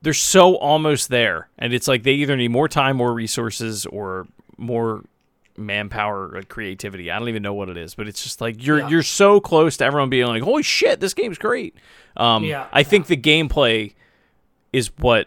[0.00, 4.28] they're so almost there, and it's like they either need more time, more resources, or
[4.56, 5.02] more
[5.56, 7.10] manpower or creativity.
[7.10, 8.88] I don't even know what it is, but it's just like you're Yeah.
[8.90, 11.74] you're so close to everyone being like, "Holy shit, this game's great."
[12.16, 13.94] Um, Yeah, I think the gameplay
[14.72, 15.26] is what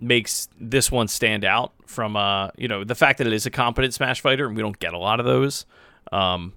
[0.00, 3.50] makes this one stand out from uh you know the fact that it is a
[3.50, 5.64] competent smash fighter and we don't get a lot of those.
[6.12, 6.52] Um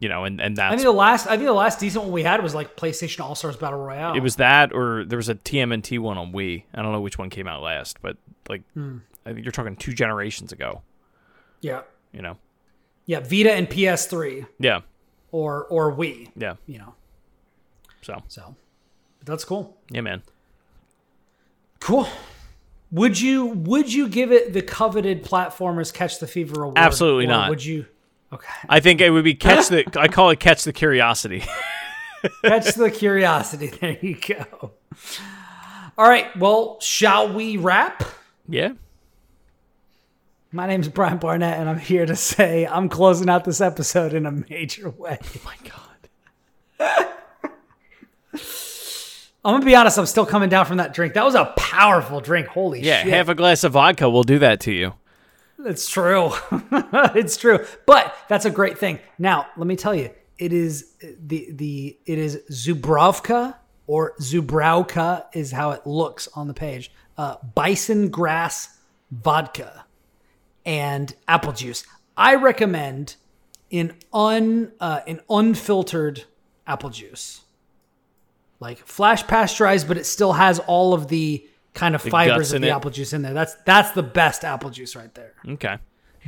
[0.00, 2.12] you know and and that I think the last I think the last decent one
[2.12, 4.14] we had was like PlayStation All Stars Battle Royale.
[4.16, 6.62] it was that or there was a TMNT one on Wii.
[6.72, 8.16] I don't know which one came out last but
[8.48, 8.98] like Hmm.
[9.26, 10.82] I think you're talking two generations ago.
[11.60, 11.82] Yeah,
[12.12, 12.38] you know?
[13.04, 14.80] Yeah, Vita and PS3 yeah.
[15.32, 16.30] Or or Wii.
[16.36, 16.54] yeah.
[16.66, 16.94] You know,
[18.00, 18.22] so.
[18.28, 18.54] So
[19.24, 19.76] that's cool.
[19.90, 20.22] yeah man
[21.80, 22.08] Cool.
[22.90, 26.78] Would you would you give it the coveted platformers catch the fever award?
[26.78, 27.50] Absolutely or not.
[27.50, 27.86] Would you?
[28.32, 28.48] Okay.
[28.68, 31.44] I think it would be catch the I call it catch the curiosity
[32.44, 33.68] Catch the curiosity.
[33.68, 34.72] There you go.
[35.96, 36.36] All right.
[36.36, 38.02] Well, shall we wrap?
[38.48, 38.72] yeah
[40.50, 44.14] My name is Brian Barnett, and I'm here to say I'm closing out this episode
[44.14, 45.18] in a major way.
[45.22, 45.54] oh my
[46.80, 47.06] god
[49.44, 49.98] I'm gonna be honest.
[49.98, 51.14] I'm still coming down from that drink.
[51.14, 52.48] That was a powerful drink.
[52.48, 53.12] Holy yeah shit!
[53.12, 54.94] half a glass of vodka will do that to you
[55.64, 56.32] It's true.
[57.14, 57.64] it's true.
[57.86, 58.98] But that's a great thing.
[59.18, 63.54] Now, let me tell you, it is the the it is Zubrovka
[63.86, 66.90] or Zubrowka is how it looks on the page.
[67.16, 68.78] Uh, bison grass
[69.10, 69.84] vodka
[70.64, 71.84] and apple juice.
[72.16, 73.16] I recommend
[73.70, 76.24] in un uh, in unfiltered
[76.66, 77.40] apple juice,
[78.60, 82.68] like flash pasteurized, but it still has all of the kind of fibers of the
[82.68, 82.70] it.
[82.70, 83.34] apple juice in there.
[83.34, 85.34] That's that's the best apple juice right there.
[85.48, 85.78] okay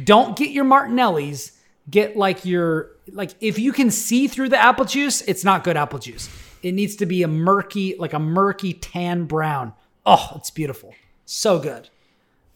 [0.05, 1.57] Don't get your Martinelli's.
[1.89, 5.77] Get like your like if you can see through the apple juice, it's not good
[5.77, 6.29] apple juice.
[6.63, 9.73] It needs to be a murky, like a murky tan brown.
[10.07, 10.95] Oh, it's beautiful.
[11.25, 11.89] So good.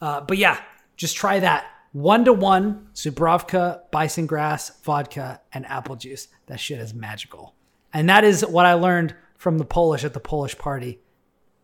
[0.00, 0.60] Uh, but yeah,
[0.96, 1.66] just try that.
[1.92, 6.28] One to one, Zubrovka, bison grass, vodka, and apple juice.
[6.46, 7.54] That shit is magical.
[7.92, 9.14] And that is what I learned
[9.44, 11.00] from the Polish at the Polish party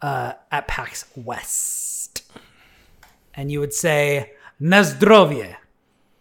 [0.03, 2.31] uh, at PAX West.
[3.33, 5.57] And you would say, Na zdrowie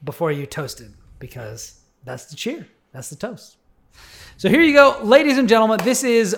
[0.01, 2.65] before you toasted because that's the cheer.
[2.93, 3.57] That's the toast.
[4.37, 5.81] So here you go, ladies and gentlemen.
[5.83, 6.33] This is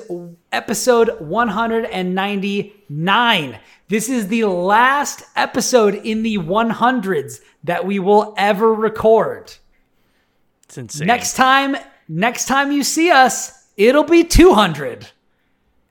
[0.52, 3.60] episode 199.
[3.90, 9.54] This is the last episode in the 100s that we will ever record.
[10.64, 11.78] it's insane Next time,
[12.08, 15.08] next time you see us, it'll be 200.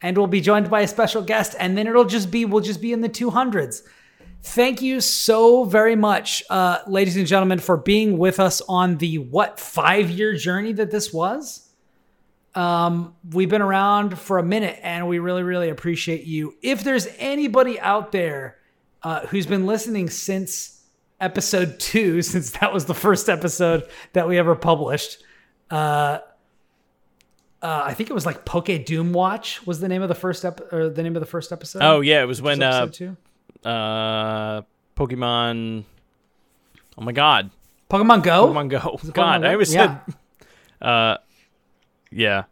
[0.02, 2.80] And we'll be joined by a special guest and then it'll just be we'll just
[2.80, 3.82] be in the 200s.
[4.42, 9.18] Thank you so very much, uh, ladies and gentlemen, for being with us on the
[9.18, 11.68] what five year journey that this was.
[12.54, 16.54] Um, we've been around for a minute, and we really, really appreciate you.
[16.62, 18.56] If there's anybody out there
[19.02, 20.80] uh, who's been listening since
[21.20, 25.22] episode two, since that was the first episode that we ever published,
[25.70, 26.20] uh,
[27.62, 30.44] uh, I think it was like Poke Doom Watch was the name of the first
[30.44, 31.82] ep- or the name of the first episode.
[31.82, 33.16] oh yeah it was Was when it uh two?
[33.64, 34.62] uh
[34.96, 35.84] Pokemon
[36.98, 37.50] oh my god
[37.90, 38.46] Pokemon Go.
[38.52, 38.98] Pokemon Go.
[39.02, 39.48] it God, Go?
[39.48, 39.98] I always Yeah.
[40.06, 40.14] said,
[40.80, 41.16] uh,
[42.12, 42.44] yeah.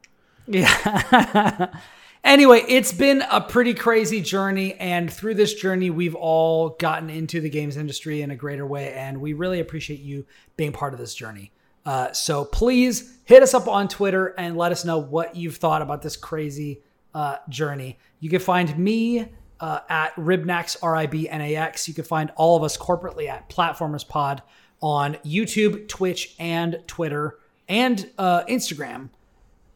[0.48, 1.70] Yeah.
[2.24, 4.74] anyway, it's been a pretty crazy journey.
[4.74, 8.92] And through this journey, we've all gotten into the games industry in a greater way.
[8.94, 10.26] And we really appreciate you
[10.56, 11.52] being part of this journey.
[11.88, 15.80] Uh, so please hit us up on Twitter and let us know what you've thought
[15.80, 16.82] about this crazy
[17.14, 17.98] uh, journey.
[18.20, 21.88] You can find me uh, at Ribnax, R I B N A X.
[21.88, 24.42] You can find all of us corporately at Platformers Pod
[24.82, 27.38] on YouTube, Twitch, and Twitter,
[27.70, 29.08] and uh, Instagram.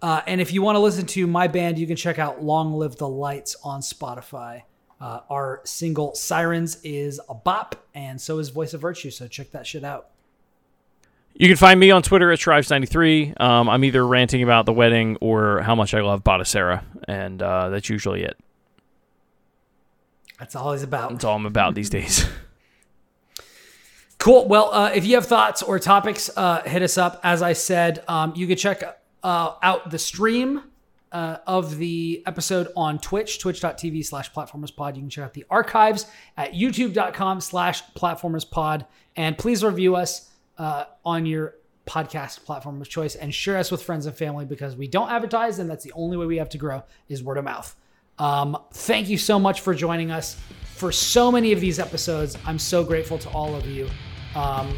[0.02, 2.74] Uh, and if you want to listen to my band, you can check out Long
[2.74, 4.64] Live the Lights on Spotify.
[5.01, 9.10] Uh, our single Sirens is a bop, and so is Voice of Virtue.
[9.10, 10.11] So check that shit out.
[11.35, 13.41] You can find me on Twitter at Shrives93.
[13.41, 17.71] Um, I'm either ranting about the wedding or how much I love Botticera, and uh,
[17.71, 18.37] that's usually it.
[20.39, 21.11] That's all he's about.
[21.11, 22.27] That's all I'm about these days.
[24.23, 24.47] Cool.
[24.47, 27.19] Well, uh, if you have thoughts or topics, uh, hit us up.
[27.25, 28.81] As I said, um, you can check
[29.25, 30.63] uh, out the stream
[31.11, 34.95] uh, of the episode on Twitch, twitch.tv slash platformerspod.
[34.95, 36.07] You can check out the archives
[36.37, 38.87] at youtube.com slash platformerspod.
[39.17, 40.31] And please review us
[40.62, 41.56] uh, on your
[41.86, 45.59] podcast platform of choice and share us with friends and family because we don't advertise
[45.59, 47.74] and that's the only way we have to grow is word of mouth.
[48.18, 50.40] Um, thank you so much for joining us
[50.76, 52.39] for so many of these episodes.
[52.47, 53.89] I'm so grateful to all of you.
[54.36, 54.72] Um,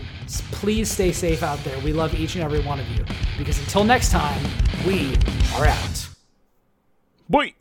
[0.52, 1.78] please stay safe out there.
[1.80, 3.04] We love each and every one of you
[3.36, 4.42] because until next time,
[4.86, 5.14] we
[5.56, 6.08] are out.
[7.28, 7.54] Boy.